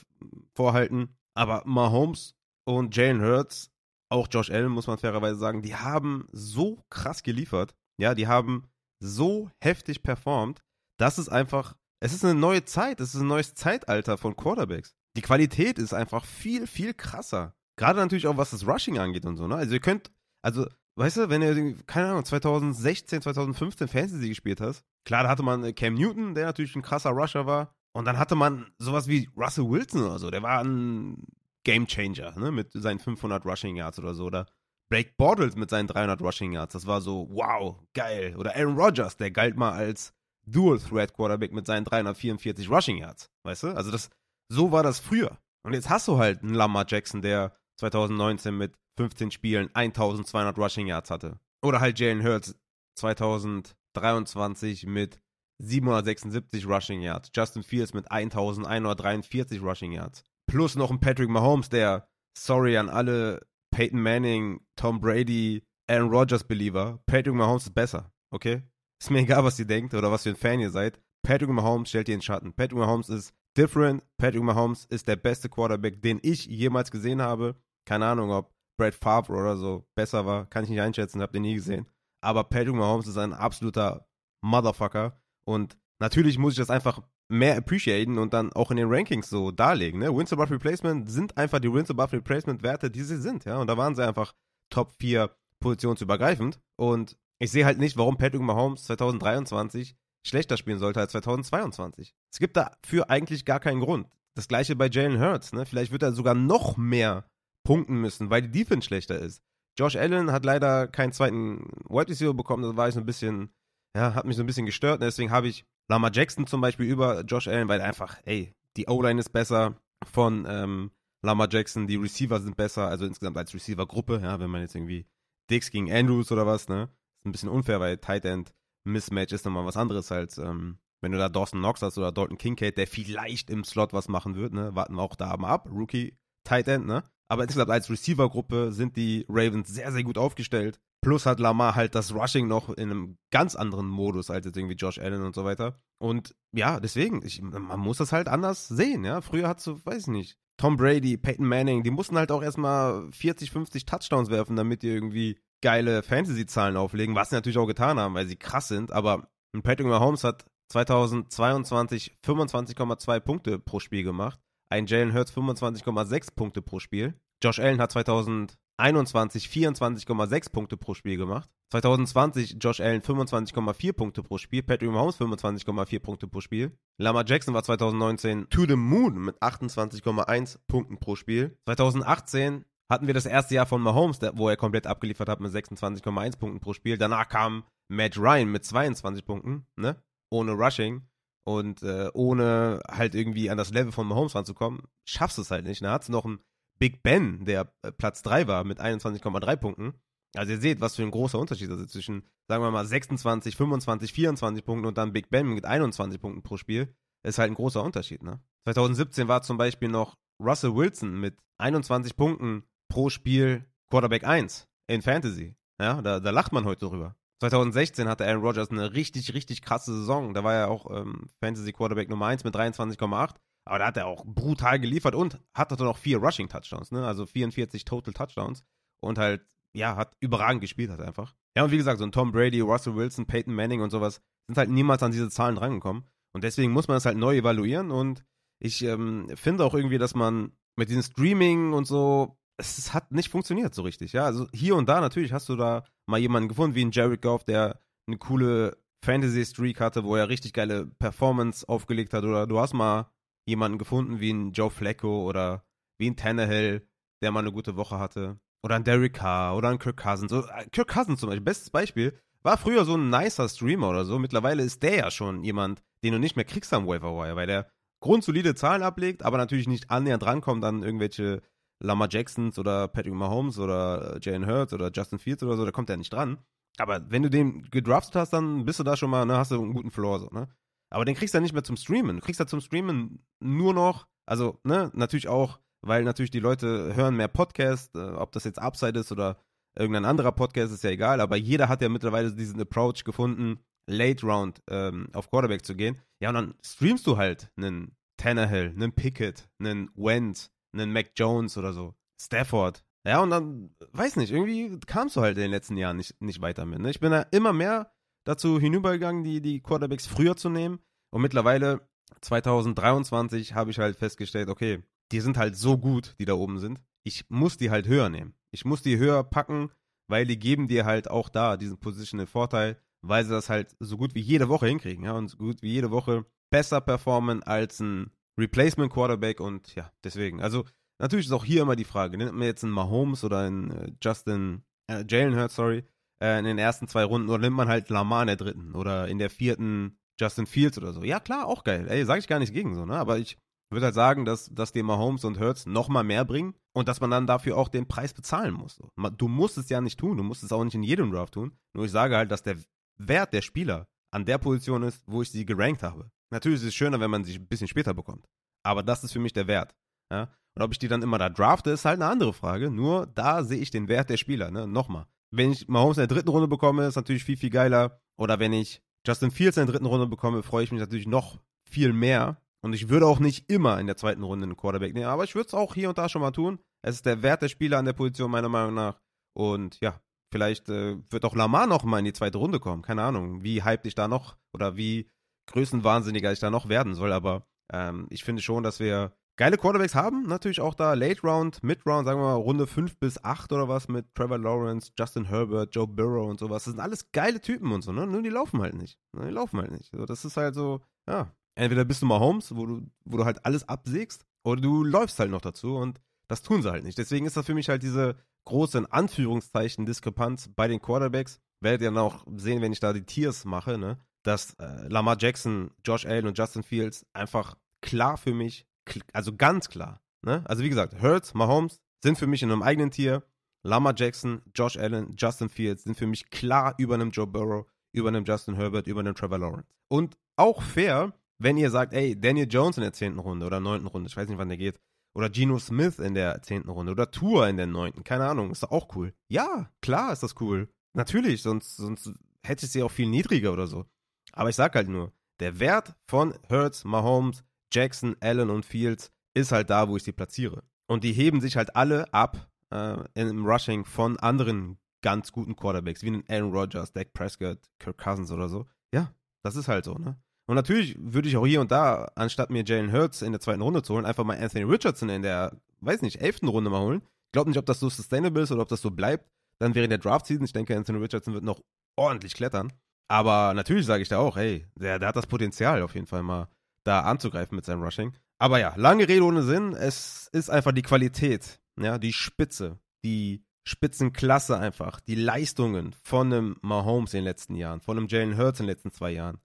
[0.54, 1.16] vorhalten.
[1.34, 3.70] Aber Mahomes und Jalen Hurts,
[4.10, 7.74] auch Josh Allen, muss man fairerweise sagen, die haben so krass geliefert.
[7.98, 8.68] Ja, die haben
[9.00, 10.62] so heftig performt,
[10.98, 14.94] dass es einfach, es ist eine neue Zeit, es ist ein neues Zeitalter von Quarterbacks.
[15.16, 17.54] Die Qualität ist einfach viel, viel krasser.
[17.76, 19.56] Gerade natürlich auch, was das Rushing angeht und so, ne?
[19.56, 20.10] Also ihr könnt,
[20.42, 25.42] also weißt du, wenn du, keine Ahnung, 2016, 2015 Fantasy gespielt hast, klar, da hatte
[25.42, 27.74] man äh, Cam Newton, der natürlich ein krasser Rusher war.
[27.94, 31.26] Und dann hatte man sowas wie Russell Wilson oder so, der war ein
[31.64, 34.24] Game Changer, ne, mit seinen 500 Rushing Yards oder so.
[34.24, 34.46] Oder
[34.88, 38.34] Blake Bortles mit seinen 300 Rushing Yards, das war so, wow, geil.
[38.36, 40.14] Oder Aaron Rodgers, der galt mal als
[40.46, 43.68] Dual Threat Quarterback mit seinen 344 Rushing Yards, weißt du?
[43.68, 44.10] Also das,
[44.48, 45.38] so war das früher.
[45.62, 50.86] Und jetzt hast du halt einen Lamar Jackson, der 2019 mit 15 Spielen 1200 Rushing
[50.86, 51.38] Yards hatte.
[51.62, 52.56] Oder halt Jalen Hurts
[52.96, 55.20] 2023 mit
[55.62, 57.30] 776 Rushing Yards.
[57.34, 60.24] Justin Fields mit 1143 Rushing Yards.
[60.46, 66.44] Plus noch ein Patrick Mahomes, der, sorry an alle Peyton Manning, Tom Brady, Aaron Rodgers
[66.44, 68.62] Believer, Patrick Mahomes ist besser, okay?
[69.00, 71.00] Ist mir egal, was ihr denkt oder was für ein Fan ihr seid.
[71.24, 72.52] Patrick Mahomes stellt ihr in Schatten.
[72.52, 74.04] Patrick Mahomes ist different.
[74.16, 77.56] Patrick Mahomes ist der beste Quarterback, den ich jemals gesehen habe.
[77.84, 81.40] Keine Ahnung, ob Brad Favre oder so besser war, kann ich nicht einschätzen, habt ihr
[81.40, 81.86] nie gesehen.
[82.20, 84.06] Aber Patrick Mahomes ist ein absoluter
[84.42, 89.30] Motherfucker und natürlich muss ich das einfach mehr appreciaten und dann auch in den Rankings
[89.30, 90.00] so darlegen.
[90.00, 90.14] Ne?
[90.14, 93.58] Wins above Replacement sind einfach die Wins above Replacement Werte, die sie sind, ja.
[93.58, 94.34] Und da waren sie einfach
[94.70, 96.60] Top 4 positionsübergreifend.
[96.76, 102.14] Und ich sehe halt nicht, warum Patrick Mahomes 2023 schlechter spielen sollte als 2022.
[102.30, 104.08] Es gibt dafür eigentlich gar keinen Grund.
[104.34, 105.52] Das gleiche bei Jalen Hurts.
[105.52, 105.66] Ne?
[105.66, 107.24] Vielleicht wird er sogar noch mehr
[107.64, 109.42] punkten müssen, weil die Defense schlechter ist.
[109.78, 113.54] Josh Allen hat leider keinen zweiten Wide Receiver bekommen, das war ich so ein bisschen,
[113.96, 115.00] ja, hat mich so ein bisschen gestört.
[115.00, 118.88] Und deswegen habe ich Lama Jackson zum Beispiel über Josh Allen, weil einfach, ey, die
[118.88, 119.76] O-Line ist besser
[120.10, 120.90] von ähm,
[121.22, 125.06] Lama Jackson, die Receiver sind besser, also insgesamt als Receiver-Gruppe, ja, wenn man jetzt irgendwie
[125.50, 126.88] Dix gegen Andrews oder was, ne?
[127.18, 128.52] Ist ein bisschen unfair, weil Tight End
[128.84, 132.38] Mismatch ist nochmal was anderes als, ähm, wenn du da Dawson Knox hast oder Dalton
[132.38, 134.74] Kincaid, der vielleicht im Slot was machen wird, ne?
[134.74, 135.68] Warten wir auch da mal ab.
[135.70, 137.04] Rookie Tight End, ne?
[137.32, 140.78] Aber insgesamt als Receiver-Gruppe sind die Ravens sehr, sehr gut aufgestellt.
[141.00, 144.74] Plus hat Lamar halt das Rushing noch in einem ganz anderen Modus als jetzt irgendwie
[144.74, 145.80] Josh Allen und so weiter.
[145.98, 149.22] Und ja, deswegen, ich, man muss das halt anders sehen, ja.
[149.22, 153.10] Früher hat du, weiß ich nicht, Tom Brady, Peyton Manning, die mussten halt auch erstmal
[153.12, 157.98] 40, 50 Touchdowns werfen, damit die irgendwie geile Fantasy-Zahlen auflegen, was sie natürlich auch getan
[157.98, 158.92] haben, weil sie krass sind.
[158.92, 159.30] Aber
[159.62, 164.38] Patrick Mahomes hat 2022 25,2 Punkte pro Spiel gemacht
[164.72, 167.14] ein Jalen Hurts 25,6 Punkte pro Spiel.
[167.42, 171.50] Josh Allen hat 2021 24,6 Punkte pro Spiel gemacht.
[171.70, 174.62] 2020 Josh Allen 25,4 Punkte pro Spiel.
[174.62, 176.72] Patrick Mahomes 25,4 Punkte pro Spiel.
[176.98, 181.56] Lamar Jackson war 2019 to the moon mit 28,1 Punkten pro Spiel.
[181.66, 186.38] 2018 hatten wir das erste Jahr von Mahomes, wo er komplett abgeliefert hat mit 26,1
[186.38, 186.98] Punkten pro Spiel.
[186.98, 189.96] Danach kam Matt Ryan mit 22 Punkten, ne?
[190.30, 191.02] Ohne Rushing.
[191.44, 195.64] Und äh, ohne halt irgendwie an das Level von Mahomes ranzukommen, schaffst du es halt
[195.64, 195.82] nicht.
[195.82, 196.38] Da hat es noch einen
[196.78, 199.94] Big Ben, der äh, Platz 3 war mit 21,3 Punkten.
[200.34, 204.12] Also ihr seht, was für ein großer Unterschied ist zwischen, sagen wir mal, 26, 25,
[204.12, 206.94] 24 Punkten und dann Big Ben mit 21 Punkten pro Spiel.
[207.22, 208.40] ist halt ein großer Unterschied, ne?
[208.64, 215.02] 2017 war zum Beispiel noch Russell Wilson mit 21 Punkten pro Spiel Quarterback 1 in
[215.02, 215.54] Fantasy.
[215.80, 217.16] Ja, da, da lacht man heute drüber.
[217.40, 220.32] 2016 hatte Aaron Rodgers eine richtig, richtig krasse Saison.
[220.32, 223.34] Da war er auch ähm, Fantasy Quarterback Nummer 1 mit 23,8.
[223.64, 227.06] Aber da hat er auch brutal geliefert und hatte noch vier Rushing Touchdowns, ne?
[227.06, 228.64] Also 44 Total Touchdowns.
[229.00, 231.34] Und halt, ja, hat überragend gespielt hat einfach.
[231.56, 234.58] Ja, und wie gesagt, so ein Tom Brady, Russell Wilson, Peyton Manning und sowas sind
[234.58, 236.04] halt niemals an diese Zahlen drangekommen.
[236.34, 237.90] Und deswegen muss man das halt neu evaluieren.
[237.90, 238.24] Und
[238.58, 243.30] ich ähm, finde auch irgendwie, dass man mit diesem Streaming und so, es hat nicht
[243.30, 244.12] funktioniert so richtig.
[244.12, 247.22] Ja, also hier und da natürlich hast du da mal jemanden gefunden, wie ein Jared
[247.22, 252.24] Goff, der eine coole Fantasy-Streak hatte, wo er richtig geile Performance aufgelegt hat.
[252.24, 253.10] Oder du hast mal
[253.46, 255.64] jemanden gefunden wie ein Joe Flacco oder
[255.98, 256.86] wie ein Tannehill,
[257.22, 258.38] der mal eine gute Woche hatte.
[258.64, 260.32] Oder ein Derek Carr oder ein Kirk Cousins.
[260.32, 264.18] Äh, Kirk Cousins zum Beispiel, bestes Beispiel, war früher so ein nicer Streamer oder so.
[264.18, 267.46] Mittlerweile ist der ja schon jemand, den du nicht mehr kriegst am Waiver Wire, weil
[267.46, 267.68] der
[268.00, 271.42] grundsolide Zahlen ablegt, aber natürlich nicht annähernd rankommt an irgendwelche
[271.80, 275.90] Lama Jacksons oder Patrick Mahomes oder Jalen Hurts oder Justin Fields oder so, da kommt
[275.90, 276.38] er nicht dran.
[276.78, 279.60] Aber wenn du den gedraftet hast, dann bist du da schon mal, ne, hast du
[279.60, 280.48] einen guten Floor so, ne?
[280.92, 282.16] Aber den kriegst du ja nicht mehr zum Streamen.
[282.16, 286.94] Du kriegst ja zum Streamen nur noch, also, ne, natürlich auch, weil natürlich die Leute
[286.94, 289.38] hören mehr Podcasts, äh, ob das jetzt Upside ist oder
[289.74, 294.24] irgendein anderer Podcast, ist ja egal, aber jeder hat ja mittlerweile diesen Approach gefunden, Late
[294.24, 295.98] Round ähm, auf Quarterback zu gehen.
[296.20, 301.56] Ja, und dann streamst du halt einen Tannehill, einen Pickett, einen Wentz, einen Mac Jones
[301.56, 302.84] oder so, Stafford.
[303.04, 306.40] Ja, und dann, weiß nicht, irgendwie kamst du halt in den letzten Jahren nicht, nicht
[306.40, 306.78] weiter mit.
[306.78, 306.90] Ne?
[306.90, 307.90] Ich bin da immer mehr
[308.24, 310.80] dazu hinübergegangen, die, die Quarterbacks früher zu nehmen.
[311.10, 311.88] Und mittlerweile,
[312.20, 316.80] 2023, habe ich halt festgestellt, okay, die sind halt so gut, die da oben sind.
[317.04, 318.34] Ich muss die halt höher nehmen.
[318.50, 319.70] Ich muss die höher packen,
[320.08, 323.96] weil die geben dir halt auch da diesen positional Vorteil, weil sie das halt so
[323.96, 327.80] gut wie jede Woche hinkriegen, ja, und so gut wie jede Woche besser performen als
[327.80, 330.40] ein Replacement Quarterback und ja, deswegen.
[330.40, 330.64] Also,
[330.98, 333.92] natürlich ist auch hier immer die Frage, nimmt man jetzt einen Mahomes oder einen äh,
[334.02, 335.84] Justin, äh, Jalen Hurts, sorry,
[336.22, 339.08] äh, in den ersten zwei Runden oder nimmt man halt Lamar in der dritten oder
[339.08, 341.02] in der vierten Justin Fields oder so.
[341.02, 341.86] Ja, klar, auch geil.
[341.88, 342.96] Ey, sag ich gar nicht gegen so, ne?
[342.96, 343.38] Aber ich
[343.70, 347.10] würde halt sagen, dass, dass dir Mahomes und Hurts nochmal mehr bringen und dass man
[347.10, 348.76] dann dafür auch den Preis bezahlen muss.
[348.76, 348.88] So.
[349.16, 351.52] Du musst es ja nicht tun, du musst es auch nicht in jedem Draft tun.
[351.74, 352.56] Nur ich sage halt, dass der
[352.98, 356.10] Wert der Spieler an der Position ist, wo ich sie gerankt habe.
[356.30, 358.26] Natürlich ist es schöner, wenn man sie ein bisschen später bekommt.
[358.62, 359.74] Aber das ist für mich der Wert.
[360.12, 360.30] Ja?
[360.54, 362.70] Und ob ich die dann immer da drafte, ist halt eine andere Frage.
[362.70, 364.50] Nur da sehe ich den Wert der Spieler.
[364.50, 364.66] Ne?
[364.66, 365.06] Nochmal.
[365.32, 368.00] Wenn ich Mahomes in der dritten Runde bekomme, ist natürlich viel, viel geiler.
[368.18, 371.40] Oder wenn ich Justin Fields in der dritten Runde bekomme, freue ich mich natürlich noch
[371.68, 372.40] viel mehr.
[372.60, 375.34] Und ich würde auch nicht immer in der zweiten Runde einen Quarterback nehmen, aber ich
[375.34, 376.60] würde es auch hier und da schon mal tun.
[376.82, 379.00] Es ist der Wert der Spieler an der Position, meiner Meinung nach.
[379.34, 382.82] Und ja, vielleicht äh, wird auch Lamar noch mal in die zweite Runde kommen.
[382.82, 385.08] Keine Ahnung, wie hyped ich da noch oder wie
[385.46, 387.12] größenwahnsinniger ich da noch werden soll.
[387.12, 389.12] Aber ähm, ich finde schon, dass wir
[389.42, 390.22] geile Quarterbacks haben.
[390.28, 393.66] Natürlich auch da Late Round, Mid Round, sagen wir mal Runde 5 bis 8 oder
[393.66, 396.62] was mit Trevor Lawrence, Justin Herbert, Joe Burrow und sowas.
[396.62, 398.06] Das sind alles geile Typen und so, ne?
[398.06, 399.00] Nur die laufen halt nicht.
[399.12, 399.26] Ne?
[399.26, 399.90] Die laufen halt nicht.
[400.06, 401.32] Das ist halt so, ja.
[401.56, 405.18] Entweder bist du mal Holmes, wo du, wo du halt alles absägst, oder du läufst
[405.18, 406.96] halt noch dazu und das tun sie halt nicht.
[406.96, 408.14] Deswegen ist das für mich halt diese
[408.44, 411.40] große, in Anführungszeichen, Diskrepanz bei den Quarterbacks.
[411.60, 413.98] Werdet ihr dann auch sehen, wenn ich da die Tiers mache, ne?
[414.22, 418.66] Dass äh, Lamar Jackson, Josh Allen und Justin Fields einfach klar für mich,
[419.12, 420.42] also ganz klar, ne?
[420.46, 423.22] Also wie gesagt, Hurts, Mahomes sind für mich in einem eigenen Tier.
[423.64, 428.08] Lamar Jackson, Josh Allen, Justin Fields sind für mich klar über einem Joe Burrow, über
[428.08, 429.68] einem Justin Herbert, über einem Trevor Lawrence.
[429.88, 433.86] Und auch fair, wenn ihr sagt, ey, Daniel Jones in der zehnten Runde oder neunten
[433.86, 434.80] Runde, ich weiß nicht, wann der geht,
[435.14, 438.62] oder Geno Smith in der zehnten Runde oder Tour in der neunten, keine Ahnung, ist
[438.62, 439.12] doch auch cool.
[439.28, 440.68] Ja, klar ist das cool.
[440.94, 442.12] Natürlich, sonst, sonst
[442.42, 443.84] hätte ich sie auch viel niedriger oder so.
[444.32, 449.52] Aber ich sag halt nur, der Wert von Hurts, Mahomes, Jackson, Allen und Fields ist
[449.52, 450.62] halt da, wo ich sie platziere.
[450.86, 456.02] Und die heben sich halt alle ab äh, im Rushing von anderen ganz guten Quarterbacks,
[456.02, 458.66] wie einen Aaron Rodgers, Dak Prescott, Kirk Cousins oder so.
[458.92, 459.12] Ja,
[459.42, 460.16] das ist halt so, ne?
[460.46, 463.62] Und natürlich würde ich auch hier und da, anstatt mir Jalen Hurts in der zweiten
[463.62, 467.02] Runde zu holen, einfach mal Anthony Richardson in der, weiß nicht, elften Runde mal holen.
[467.26, 469.30] Ich glaube nicht, ob das so sustainable ist oder ob das so bleibt.
[469.58, 471.62] Dann wäre in der Draft-Season, ich denke, Anthony Richardson wird noch
[471.96, 472.72] ordentlich klettern.
[473.08, 476.22] Aber natürlich sage ich da auch, hey, der, der hat das Potenzial auf jeden Fall
[476.22, 476.48] mal
[476.84, 478.16] da anzugreifen mit seinem Rushing.
[478.38, 479.72] Aber ja, lange Rede ohne Sinn.
[479.72, 486.56] Es ist einfach die Qualität, ja, die Spitze, die Spitzenklasse einfach, die Leistungen von einem
[486.62, 489.38] Mahomes in den letzten Jahren, von einem Jalen Hurts in den letzten zwei Jahren.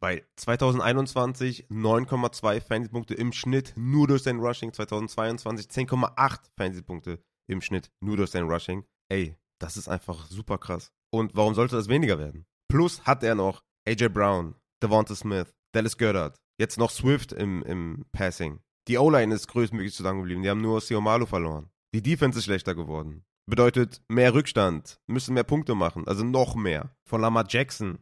[0.00, 7.18] Bei 2021 9,2 Fantasy-Punkte im Schnitt nur durch sein Rushing, 2022 10,8 Fantasy-Punkte
[7.48, 8.84] im Schnitt nur durch sein Rushing.
[9.08, 10.92] Ey, das ist einfach super krass.
[11.10, 12.46] Und warum sollte das weniger werden?
[12.68, 18.04] Plus hat er noch AJ Brown, Devonta Smith, Dallas Goddard, jetzt noch Swift im, im
[18.12, 18.60] Passing.
[18.88, 20.42] Die O-Line ist größtmöglich zusammengeblieben.
[20.42, 21.70] Die haben nur Siomalo verloren.
[21.94, 23.24] Die Defense ist schlechter geworden.
[23.46, 26.96] Bedeutet mehr Rückstand, müssen mehr Punkte machen, also noch mehr.
[27.04, 27.98] Von Lamar Jackson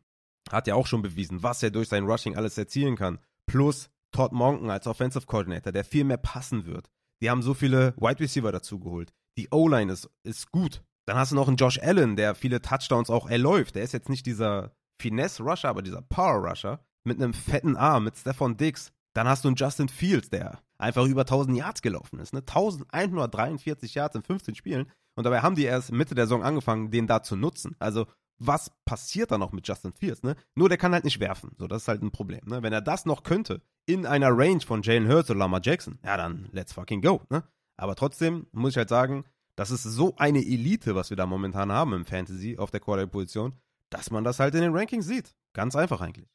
[0.51, 3.19] hat ja auch schon bewiesen, was er durch sein Rushing alles erzielen kann.
[3.47, 6.91] Plus Todd Monken als Offensive Coordinator, der viel mehr passen wird.
[7.21, 9.13] Die haben so viele Wide Receiver dazugeholt.
[9.37, 10.83] Die O-Line ist, ist gut.
[11.07, 13.75] Dann hast du noch einen Josh Allen, der viele Touchdowns auch erläuft.
[13.75, 18.57] Der ist jetzt nicht dieser Finesse-Rusher, aber dieser Power-Rusher mit einem fetten Arm, mit Stefan
[18.57, 18.93] Diggs.
[19.15, 22.33] Dann hast du einen Justin Fields, der einfach über 1000 Yards gelaufen ist.
[22.33, 22.41] Ne?
[22.41, 24.91] 1143 Yards in 15 Spielen.
[25.15, 27.77] Und dabei haben die erst Mitte der Saison angefangen, den da zu nutzen.
[27.79, 28.07] Also,
[28.39, 30.23] was passiert da noch mit Justin Fields?
[30.23, 30.35] Ne?
[30.55, 31.55] Nur der kann halt nicht werfen.
[31.59, 32.41] So, das ist halt ein Problem.
[32.47, 32.63] Ne?
[32.63, 36.17] Wenn er das noch könnte, in einer Range von Jalen Hurts oder Lamar Jackson, ja,
[36.17, 37.23] dann let's fucking go.
[37.31, 37.45] Ne?
[37.77, 39.25] Aber trotzdem muss ich halt sagen,
[39.57, 43.55] das ist so eine Elite, was wir da momentan haben im Fantasy auf der Quarterback-Position,
[43.91, 45.35] dass man das halt in den Rankings sieht.
[45.53, 46.29] Ganz einfach eigentlich.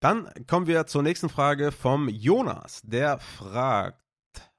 [0.00, 2.80] Dann kommen wir zur nächsten Frage vom Jonas.
[2.84, 4.02] Der fragt: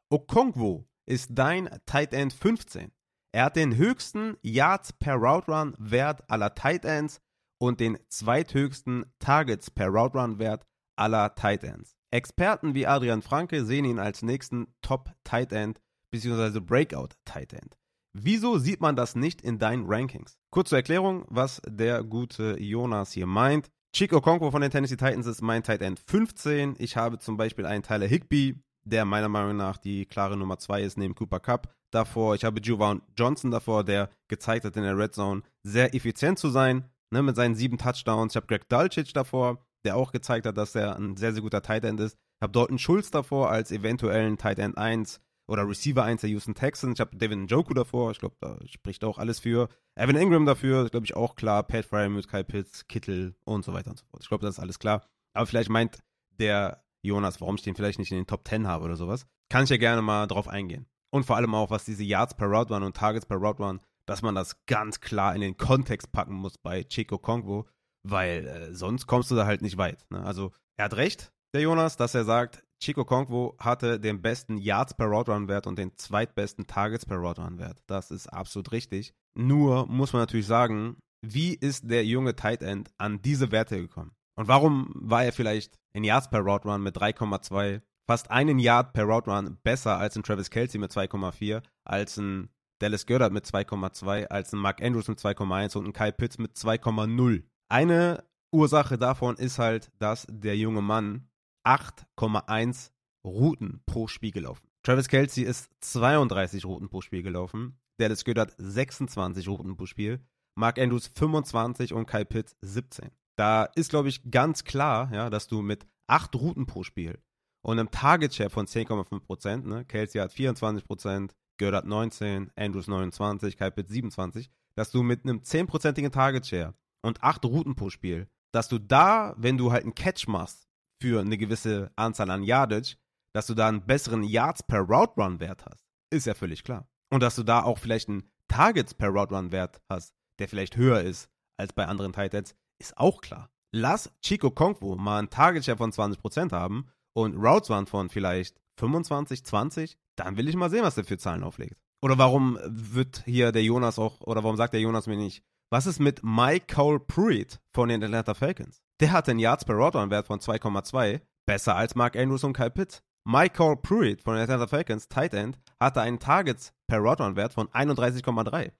[0.10, 2.92] Okongwo ist dein Tight End 15.
[3.32, 7.20] Er hat den höchsten Yards per Route Run Wert aller Tight Ends
[7.60, 10.66] und den zweithöchsten Targets per Route Run Wert
[10.96, 11.96] aller Tight Ends.
[12.12, 15.82] Experten wie Adrian Franke sehen ihn als nächsten Top Tight End
[16.12, 16.62] bzw.
[16.62, 17.78] Breakout Tight End.
[18.14, 20.38] Wieso sieht man das nicht in deinen Rankings?
[20.50, 23.70] Kurze Erklärung, was der gute Jonas hier meint.
[23.96, 26.76] Chico Conco von den Tennessee Titans ist mein Tight End 15.
[26.80, 30.82] Ich habe zum Beispiel einen Tyler Higby, der meiner Meinung nach die klare Nummer 2
[30.82, 32.36] ist, neben Cooper Cup davor.
[32.36, 36.50] Ich habe Juwan Johnson davor, der gezeigt hat in der Red Zone sehr effizient zu
[36.50, 38.34] sein, ne, mit seinen sieben Touchdowns.
[38.34, 41.62] Ich habe Greg Dulcich davor, der auch gezeigt hat, dass er ein sehr, sehr guter
[41.62, 42.16] Tight End ist.
[42.16, 46.56] Ich habe Dalton Schulz davor als eventuellen Tight End 1 oder Receiver 1 der Houston
[46.56, 46.96] Texans.
[46.96, 48.12] Ich habe Devin Njoku davor.
[48.12, 49.70] Ich glaube, da spricht auch alles für.
[49.96, 51.64] Evan Ingram dafür, glaube ich, auch klar.
[51.64, 54.24] Pat Fryermuth, Kyle Pitts, Kittel und so weiter und so fort.
[54.24, 55.06] Ich glaube, das ist alles klar.
[55.34, 56.00] Aber vielleicht meint
[56.40, 59.28] der Jonas, warum ich den vielleicht nicht in den Top 10 habe oder sowas.
[59.50, 60.88] Kann ich ja gerne mal drauf eingehen.
[61.12, 63.80] Und vor allem auch, was diese Yards per Route waren und Targets per Route waren,
[64.06, 67.66] dass man das ganz klar in den Kontext packen muss bei Chico Kongwo,
[68.04, 70.06] weil äh, sonst kommst du da halt nicht weit.
[70.10, 70.24] Ne?
[70.24, 74.94] Also, er hat recht, der Jonas, dass er sagt, Chico Kongwo hatte den besten Yards
[74.94, 77.82] per Route Run Wert und den zweitbesten Targets per Route Run Wert.
[77.88, 79.14] Das ist absolut richtig.
[79.36, 84.12] Nur muss man natürlich sagen, wie ist der junge Tight End an diese Werte gekommen?
[84.38, 88.92] Und warum war er vielleicht in Yards per Route Run mit 3,2 fast einen Yard
[88.94, 92.50] per Route Run besser als ein Travis Kelsey mit 2,4, als ein
[92.80, 96.52] Dallas Goddard mit 2,2, als ein Mark Andrews mit 2,1 und ein Kyle Pitts mit
[96.52, 97.44] 2,0.
[97.70, 101.30] Eine Ursache davon ist halt, dass der junge Mann
[101.66, 102.92] 8,1
[103.26, 104.68] Routen pro Spiel gelaufen.
[104.84, 107.80] Travis Kelsey ist 32 Routen pro Spiel gelaufen.
[107.98, 110.20] Dallas Goddard 26 Routen pro Spiel.
[110.56, 113.10] Mark Andrews 25 und Kyle Pitts 17.
[113.36, 117.20] Da ist, glaube ich, ganz klar, ja, dass du mit 8 Routen pro Spiel
[117.66, 123.72] und einem Target Share von 10,5%, ne, Kelsey hat 24%, Goddard 19, Andrews 29, Kyle
[123.72, 128.70] Pitts 27, dass du mit einem 10%igen Target Share und 8 Routen pro Spiel, dass
[128.70, 130.65] du da, wenn du halt einen Catch machst,
[131.02, 132.96] für eine gewisse Anzahl an Yardage,
[133.34, 135.86] dass du da einen besseren Yards per Route Run Wert hast.
[136.12, 136.88] Ist ja völlig klar.
[137.12, 140.78] Und dass du da auch vielleicht einen Targets per Route Run Wert hast, der vielleicht
[140.78, 143.50] höher ist als bei anderen Titans, ist auch klar.
[143.74, 148.60] Lass Chico Kongwu mal einen Target Share von 20% haben und Routes Run von vielleicht
[148.80, 151.82] 25, 20, dann will ich mal sehen, was der für Zahlen auflegt.
[152.02, 155.88] Oder warum wird hier der Jonas auch, oder warum sagt der Jonas mir nicht, was
[155.88, 158.85] ist mit Mike Cole Pruitt von den Atlanta Falcons?
[159.02, 162.72] Der hatte einen Yards per Route Wert von 2,2, besser als Mark Andrews und Kyle
[162.72, 163.02] Pitts.
[163.28, 167.68] Michael Pruitt von den Atlanta Falcons, Tight End, hatte einen Targets per Route Wert von
[167.70, 168.72] 31,3.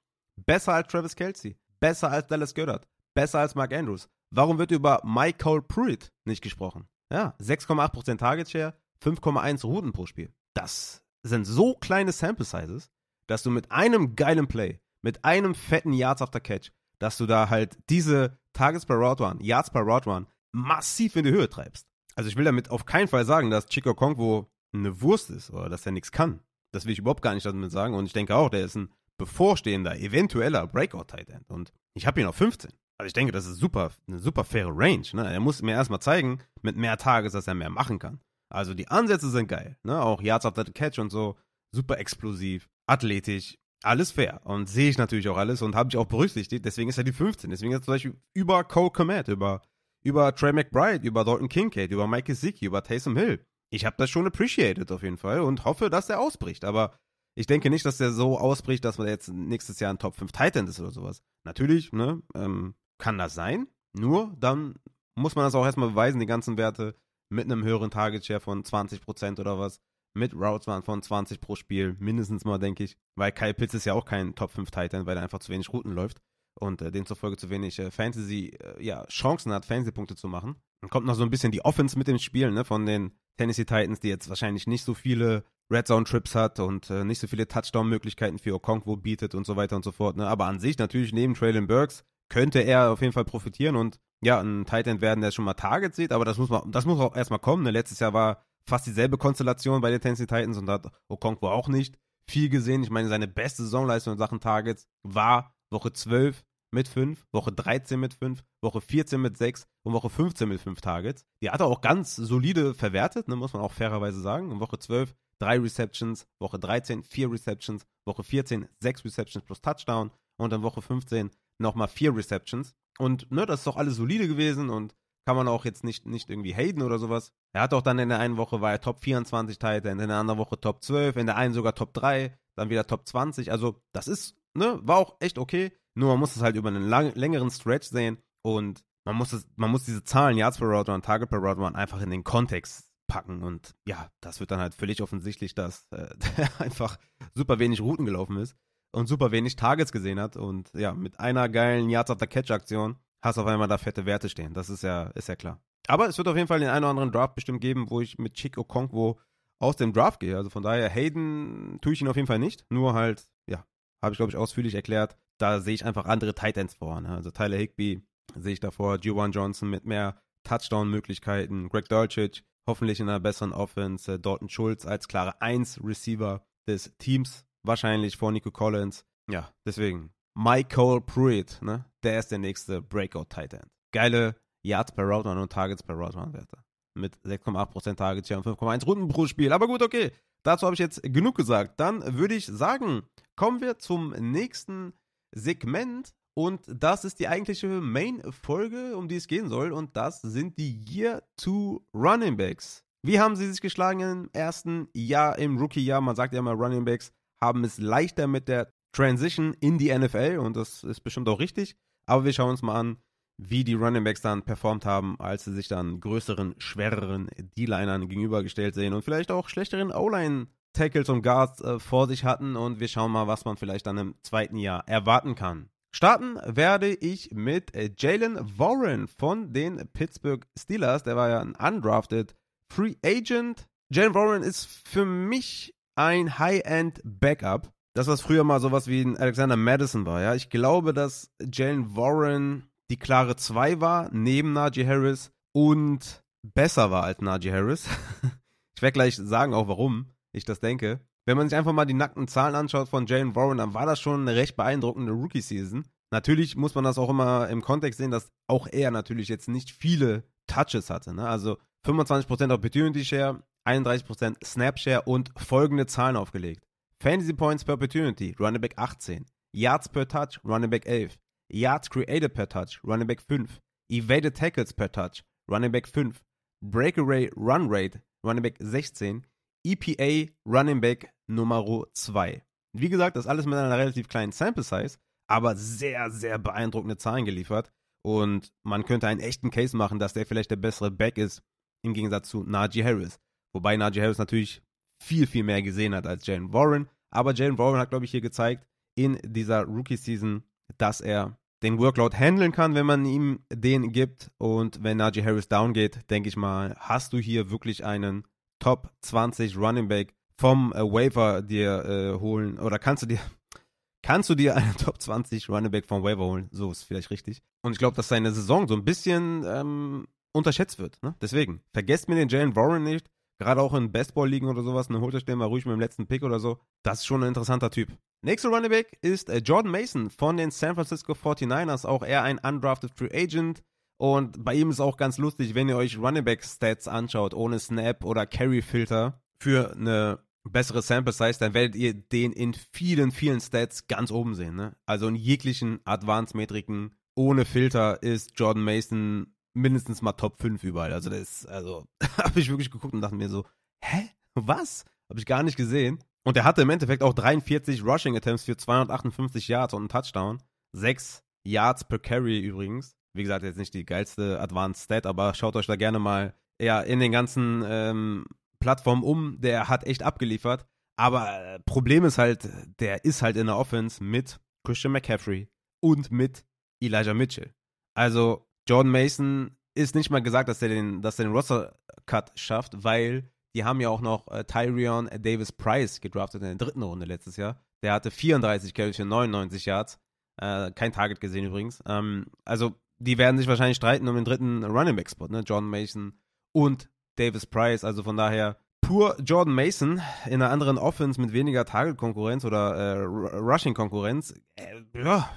[0.46, 4.08] Besser als Travis Kelsey, besser als Dallas Goddard, besser als Mark Andrews.
[4.30, 6.88] Warum wird über Michael Pruitt nicht gesprochen?
[7.12, 10.32] Ja, 6,8% Target Share, 5,1 Routen pro Spiel.
[10.54, 12.92] Das sind so kleine Sample Sizes,
[13.28, 17.50] dass du mit einem geilen Play, mit einem fetten Yards after Catch, dass du da
[17.50, 21.88] halt diese Targets per Route Run, Yards per Route Run massiv in die Höhe treibst.
[22.16, 25.70] Also ich will damit auf keinen Fall sagen, dass Chico Kongwo eine Wurst ist oder
[25.70, 26.40] dass er nichts kann.
[26.72, 27.94] Das will ich überhaupt gar nicht damit sagen.
[27.94, 31.50] Und ich denke auch, der ist ein bevorstehender, eventueller Breakout-Tight End.
[31.50, 32.72] Und ich habe ihn auf 15.
[32.98, 35.06] Also ich denke, das ist super, eine super faire Range.
[35.14, 35.32] Ne?
[35.32, 38.22] Er muss mir erstmal zeigen, mit mehr Tages, dass er mehr machen kann.
[38.50, 39.78] Also die Ansätze sind geil.
[39.84, 40.02] Ne?
[40.02, 41.36] Auch Yards after the Catch und so.
[41.74, 44.42] Super explosiv, athletisch alles fair.
[44.44, 46.66] Und sehe ich natürlich auch alles und habe ich auch berücksichtigt.
[46.66, 47.50] Deswegen ist er die 15.
[47.50, 49.62] Deswegen ist er zum Beispiel über Cole Komet, über,
[50.04, 53.46] über Trey McBride, über Dalton Kincaid, über Mike Gesicki, über Taysom Hill.
[53.72, 56.66] Ich habe das schon appreciated auf jeden Fall und hoffe, dass er ausbricht.
[56.66, 56.96] Aber
[57.36, 60.32] ich denke nicht, dass der so ausbricht, dass man jetzt nächstes Jahr ein Top 5
[60.32, 61.22] Titan ist oder sowas.
[61.44, 63.68] Natürlich, ne, ähm, kann das sein.
[63.94, 64.76] Nur dann
[65.16, 66.96] muss man das auch erstmal beweisen, die ganzen Werte
[67.30, 69.82] mit einem höheren Target Share von 20% oder was
[70.16, 72.98] mit Routes waren von 20 pro Spiel, mindestens mal, denke ich.
[73.16, 75.72] Weil Kyle Pitts ist ja auch kein Top 5 Titan, weil er einfach zu wenig
[75.72, 76.22] Routen läuft
[76.60, 80.56] und äh, demzufolge zu wenig äh, Fantasy, äh, ja, Chancen hat, Fantasy-Punkte zu machen.
[80.82, 83.66] Dann kommt noch so ein bisschen die Offense mit dem Spiel, ne, von den Tennessee
[83.66, 87.28] Titans, die jetzt wahrscheinlich nicht so viele Red Zone Trips hat und äh, nicht so
[87.28, 90.28] viele Touchdown-Möglichkeiten für Okonkwo bietet und so weiter und so fort, ne.
[90.28, 94.40] Aber an sich natürlich neben Traylon Burks könnte er auf jeden Fall profitieren und ja,
[94.40, 97.16] ein Titan werden, der schon mal Target sieht, aber das muss man, das muss auch
[97.16, 97.64] erstmal kommen.
[97.64, 97.72] Ne?
[97.72, 101.98] Letztes Jahr war fast dieselbe Konstellation bei den Tennessee Titans und hat Okonkwo auch nicht
[102.30, 102.84] viel gesehen.
[102.84, 108.00] Ich meine, seine beste Saisonleistung in Sachen Targets war Woche 12 mit 5, Woche 13
[108.00, 111.26] mit 5, Woche 14 mit 6 und Woche 15 mit 5 Targets.
[111.42, 114.52] Die hat er auch ganz solide verwertet, ne, muss man auch fairerweise sagen.
[114.52, 120.12] In Woche 12 3 Receptions, Woche 13 4 Receptions, Woche 14 6 Receptions plus Touchdown
[120.38, 122.74] und in Woche 15 nochmal 4 Receptions.
[122.98, 124.96] Und ne, das ist doch alles solide gewesen und
[125.26, 127.32] kann man auch jetzt nicht, nicht irgendwie haten oder sowas.
[127.54, 130.18] Er hat auch dann in der einen Woche war er Top 24 Titan, in der
[130.18, 133.52] anderen Woche Top 12, in der einen sogar Top 3, dann wieder Top 20.
[133.52, 135.72] Also das ist, ne, war auch echt okay.
[135.96, 139.48] Nur man muss es halt über einen lang, längeren Stretch sehen und man muss es,
[139.56, 142.24] man muss diese Zahlen, Yards per Route Run, Target per Route Run einfach in den
[142.24, 146.08] Kontext packen und ja, das wird dann halt völlig offensichtlich, dass äh,
[146.60, 146.98] einfach
[147.34, 148.56] super wenig Routen gelaufen ist
[148.92, 152.98] und super wenig Targets gesehen hat und ja, mit einer geilen Yards after Catch Aktion
[153.26, 154.54] hast auf einmal da fette Werte stehen.
[154.54, 155.60] Das ist ja, ist ja klar.
[155.88, 158.18] Aber es wird auf jeden Fall den einen oder anderen Draft bestimmt geben, wo ich
[158.18, 159.20] mit Chick Okonkwo
[159.60, 160.38] aus dem Draft gehe.
[160.38, 162.66] Also von daher, Hayden tue ich ihn auf jeden Fall nicht.
[162.70, 163.66] Nur halt, ja,
[164.02, 165.18] habe ich glaube ich ausführlich erklärt.
[165.38, 167.02] Da sehe ich einfach andere Titans vor.
[167.02, 167.10] Ne?
[167.10, 168.02] Also Tyler Higby
[168.36, 174.14] sehe ich davor, Juwan Johnson mit mehr Touchdown-Möglichkeiten, Greg Dolcic hoffentlich in einer besseren Offense,
[174.14, 179.06] äh, Dalton Schulz als klare 1-Receiver des Teams, wahrscheinlich vor Nico Collins.
[179.30, 181.86] Ja, deswegen Michael Pruitt, ne?
[182.04, 183.62] Der ist der nächste Breakout-Tight
[183.92, 186.58] Geile Yards per Route und Targets per Route Werte.
[186.98, 189.54] Mit 6,8% Targets und 5,1 Runden pro Spiel.
[189.54, 190.12] Aber gut, okay.
[190.44, 191.80] Dazu habe ich jetzt genug gesagt.
[191.80, 193.04] Dann würde ich sagen,
[193.36, 194.94] kommen wir zum nächsten
[195.32, 196.14] Segment.
[196.38, 199.72] Und das ist die eigentliche Main-Folge, um die es gehen soll.
[199.72, 202.84] Und das sind die Year 2 Running Backs.
[203.06, 206.02] Wie haben sie sich geschlagen im ersten Jahr, im Rookie-Jahr?
[206.02, 210.38] Man sagt ja immer, Running Backs haben es leichter mit der Transition in die NFL
[210.40, 211.76] und das ist bestimmt auch richtig.
[212.08, 212.98] Aber wir schauen uns mal an,
[213.38, 218.74] wie die Running Backs dann performt haben, als sie sich dann größeren, schwereren D-Linern gegenübergestellt
[218.74, 222.88] sehen und vielleicht auch schlechteren O-Line Tackles und Guards äh, vor sich hatten und wir
[222.88, 225.70] schauen mal, was man vielleicht dann im zweiten Jahr erwarten kann.
[225.94, 231.04] Starten werde ich mit äh, Jalen Warren von den Pittsburgh Steelers.
[231.04, 232.36] Der war ja ein undrafted
[232.74, 233.68] Free Agent.
[233.90, 239.18] Jalen Warren ist für mich ein High-End Backup das, was früher mal sowas wie ein
[239.18, 240.36] Alexander Madison war, ja.
[240.36, 246.24] Ich glaube, dass Jalen Warren die klare 2 war, neben Najee Harris und
[246.54, 247.88] besser war als Najee Harris.
[248.76, 251.00] ich werde gleich sagen auch, warum ich das denke.
[251.26, 254.00] Wenn man sich einfach mal die nackten Zahlen anschaut von Jalen Warren, dann war das
[254.00, 255.86] schon eine recht beeindruckende Rookie-Season.
[256.12, 259.72] Natürlich muss man das auch immer im Kontext sehen, dass auch er natürlich jetzt nicht
[259.72, 261.16] viele Touches hatte.
[261.16, 261.28] Ne?
[261.28, 266.65] Also 25% Opportunity Share, 31% Snap Share und folgende Zahlen aufgelegt.
[267.02, 269.26] Fantasy Points per Opportunity, Running Back 18.
[269.54, 271.18] Yards per Touch, Running Back 11.
[271.50, 273.60] Yards created per Touch, Running Back 5.
[273.90, 276.22] Evaded Tackles per Touch, Running Back 5.
[276.64, 279.26] Breakaway Run Rate, Running Back 16.
[279.66, 282.44] EPA Running Back Nummer 2.
[282.78, 287.26] Wie gesagt, das alles mit einer relativ kleinen Sample Size, aber sehr, sehr beeindruckende Zahlen
[287.26, 287.72] geliefert.
[288.04, 291.42] Und man könnte einen echten Case machen, dass der vielleicht der bessere Back ist,
[291.84, 293.20] im Gegensatz zu Najee Harris.
[293.54, 294.62] Wobei Najee Harris natürlich
[295.02, 296.90] viel, viel mehr gesehen hat als Jalen Warren.
[297.10, 298.66] Aber Jalen Warren hat, glaube ich, hier gezeigt
[298.96, 300.44] in dieser Rookie-Season,
[300.78, 304.32] dass er den Workload handeln kann, wenn man ihm den gibt.
[304.38, 308.24] Und wenn Najee Harris down geht, denke ich mal, hast du hier wirklich einen
[308.60, 312.60] Top 20 Running Back vom äh, Waiver dir äh, holen.
[312.60, 313.20] Oder kannst du dir,
[314.02, 316.50] kannst du dir einen Top 20 Running Back vom Waiver holen?
[316.52, 317.42] So ist vielleicht richtig.
[317.62, 321.02] Und ich glaube, dass seine Saison so ein bisschen ähm, unterschätzt wird.
[321.02, 321.16] Ne?
[321.22, 323.10] Deswegen, vergesst mir den Jalen Warren nicht.
[323.38, 326.08] Gerade auch in Bestball-Ligen oder sowas, ne, holt euch den mal ruhig mit dem letzten
[326.08, 326.60] Pick oder so.
[326.84, 327.90] Das ist schon ein interessanter Typ.
[328.22, 331.86] Nächster Running Back ist äh, Jordan Mason von den San Francisco 49ers.
[331.86, 333.62] Auch er ein undrafted Free Agent.
[333.98, 337.60] Und bei ihm ist auch ganz lustig, wenn ihr euch Running Back Stats anschaut, ohne
[337.60, 343.12] Snap oder Carry Filter für eine bessere Sample Size, dann werdet ihr den in vielen,
[343.12, 344.56] vielen Stats ganz oben sehen.
[344.56, 344.76] Ne?
[344.86, 350.94] Also in jeglichen Advanced Metriken ohne Filter ist Jordan Mason mindestens mal Top 5 überall.
[350.94, 351.86] Also das ist, also
[352.18, 353.46] habe ich wirklich geguckt und dachte mir so,
[353.84, 354.10] hä?
[354.36, 354.86] Was?
[355.10, 356.00] Habe ich gar nicht gesehen.
[356.24, 360.42] Und er hatte im Endeffekt auch 43 Rushing Attempts für 258 Yards und einen Touchdown.
[360.74, 362.96] 6 Yards per Carry übrigens.
[363.14, 366.82] Wie gesagt, jetzt nicht die geilste Advanced Stat, aber schaut euch da gerne mal ja,
[366.82, 368.26] in den ganzen ähm,
[368.60, 369.40] Plattformen um.
[369.40, 370.66] Der hat echt abgeliefert.
[370.98, 372.50] Aber äh, Problem ist halt,
[372.80, 375.48] der ist halt in der Offense mit Christian McCaffrey
[375.82, 376.46] und mit
[376.82, 377.54] Elijah Mitchell.
[377.94, 383.64] Also Jordan Mason ist nicht mal gesagt, dass er den, den Roster-Cut schafft, weil die
[383.64, 387.62] haben ja auch noch äh, Tyrion Davis Price gedraftet in der dritten Runde letztes Jahr.
[387.84, 390.00] Der hatte 34 Carries für 99 Yards.
[390.38, 391.82] Äh, kein Target gesehen übrigens.
[391.86, 395.44] Ähm, also, die werden sich wahrscheinlich streiten um den dritten Running Back Spot, ne?
[395.46, 396.20] John Mason
[396.54, 397.84] und Davis Price.
[397.84, 403.04] Also von daher pur Jordan Mason in einer anderen Offense mit weniger Target-Konkurrenz oder äh,
[403.38, 404.34] Rushing-Konkurrenz.
[404.56, 405.30] Äh, ja,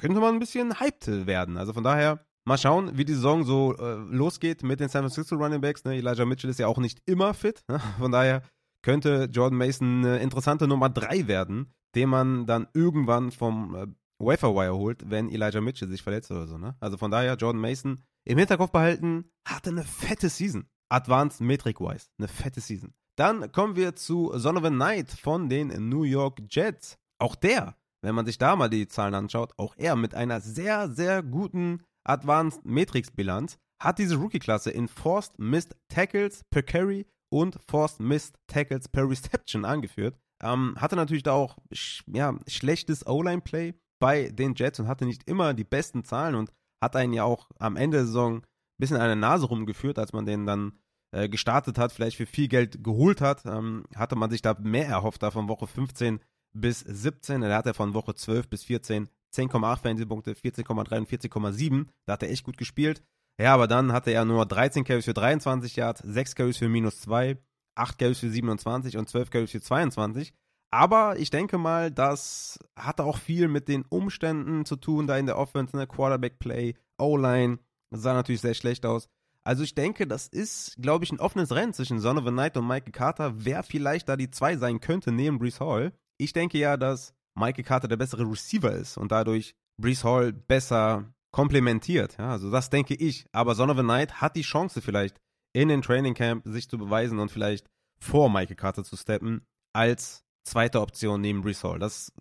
[0.00, 1.56] könnte man ein bisschen hyped werden.
[1.56, 5.36] Also von daher mal schauen, wie die Saison so äh, losgeht mit den San Francisco
[5.36, 5.84] Running Backs.
[5.84, 5.96] Ne?
[5.96, 7.62] Elijah Mitchell ist ja auch nicht immer fit.
[7.68, 7.80] Ne?
[7.98, 8.42] Von daher
[8.82, 13.86] könnte Jordan Mason eine interessante Nummer 3 werden, den man dann irgendwann vom äh,
[14.18, 16.58] Waferwire holt, wenn Elijah Mitchell sich verletzt oder so.
[16.58, 16.76] Ne?
[16.80, 20.68] Also von daher Jordan Mason im Hinterkopf behalten, hatte eine fette Season.
[20.88, 22.92] Advanced Metric-wise, eine fette Season.
[23.16, 26.98] Dann kommen wir zu Son of a Night von den New York Jets.
[27.18, 30.90] Auch der, wenn man sich da mal die Zahlen anschaut, auch er mit einer sehr,
[30.90, 37.58] sehr guten Advanced Matrix Bilanz hat diese Rookie-Klasse in Forced Missed Tackles per Carry und
[37.66, 40.16] Forced Missed Tackles per Reception angeführt.
[40.42, 45.28] Ähm, hatte natürlich da auch sch ja, schlechtes O-Line-Play bei den Jets und hatte nicht
[45.28, 48.42] immer die besten Zahlen und hat einen ja auch am Ende der Saison ein
[48.78, 50.72] bisschen an der Nase rumgeführt, als man den dann
[51.12, 53.46] äh, gestartet hat, vielleicht für viel Geld geholt hat.
[53.46, 56.18] Ähm, hatte man sich da mehr erhofft, da von Woche 15
[56.52, 57.42] bis 17.
[57.42, 61.86] Er hatte von Woche 12 bis 14 10,8 Fantasy-Punkte, 14,3 und 14,7.
[62.06, 63.02] Da hat er echt gut gespielt.
[63.40, 67.00] Ja, aber dann hatte er nur 13 Carries für 23 Yards, 6 Carries für minus
[67.00, 67.38] 2,
[67.74, 70.34] 8 Carries für 27 und 12 Carries für 22.
[70.70, 75.26] Aber ich denke mal, das hatte auch viel mit den Umständen zu tun, da in
[75.26, 75.86] der Offense, ne?
[75.86, 77.58] Quarterback-Play, O-Line,
[77.90, 79.08] sah natürlich sehr schlecht aus.
[79.44, 82.56] Also ich denke, das ist, glaube ich, ein offenes Rennen zwischen Son of a Knight
[82.56, 85.92] und Michael Carter, wer vielleicht da die zwei sein könnte neben Brees Hall.
[86.16, 91.12] Ich denke ja, dass Michael Carter der bessere Receiver ist und dadurch Brees Hall besser
[91.30, 92.16] komplementiert.
[92.18, 93.26] Ja, also das denke ich.
[93.32, 95.20] Aber Son of a Knight hat die Chance vielleicht
[95.52, 97.68] in den Training Camp sich zu beweisen und vielleicht
[97.98, 101.78] vor Michael Carter zu steppen als zweite Option neben Brees Hall.
[101.78, 102.12] Das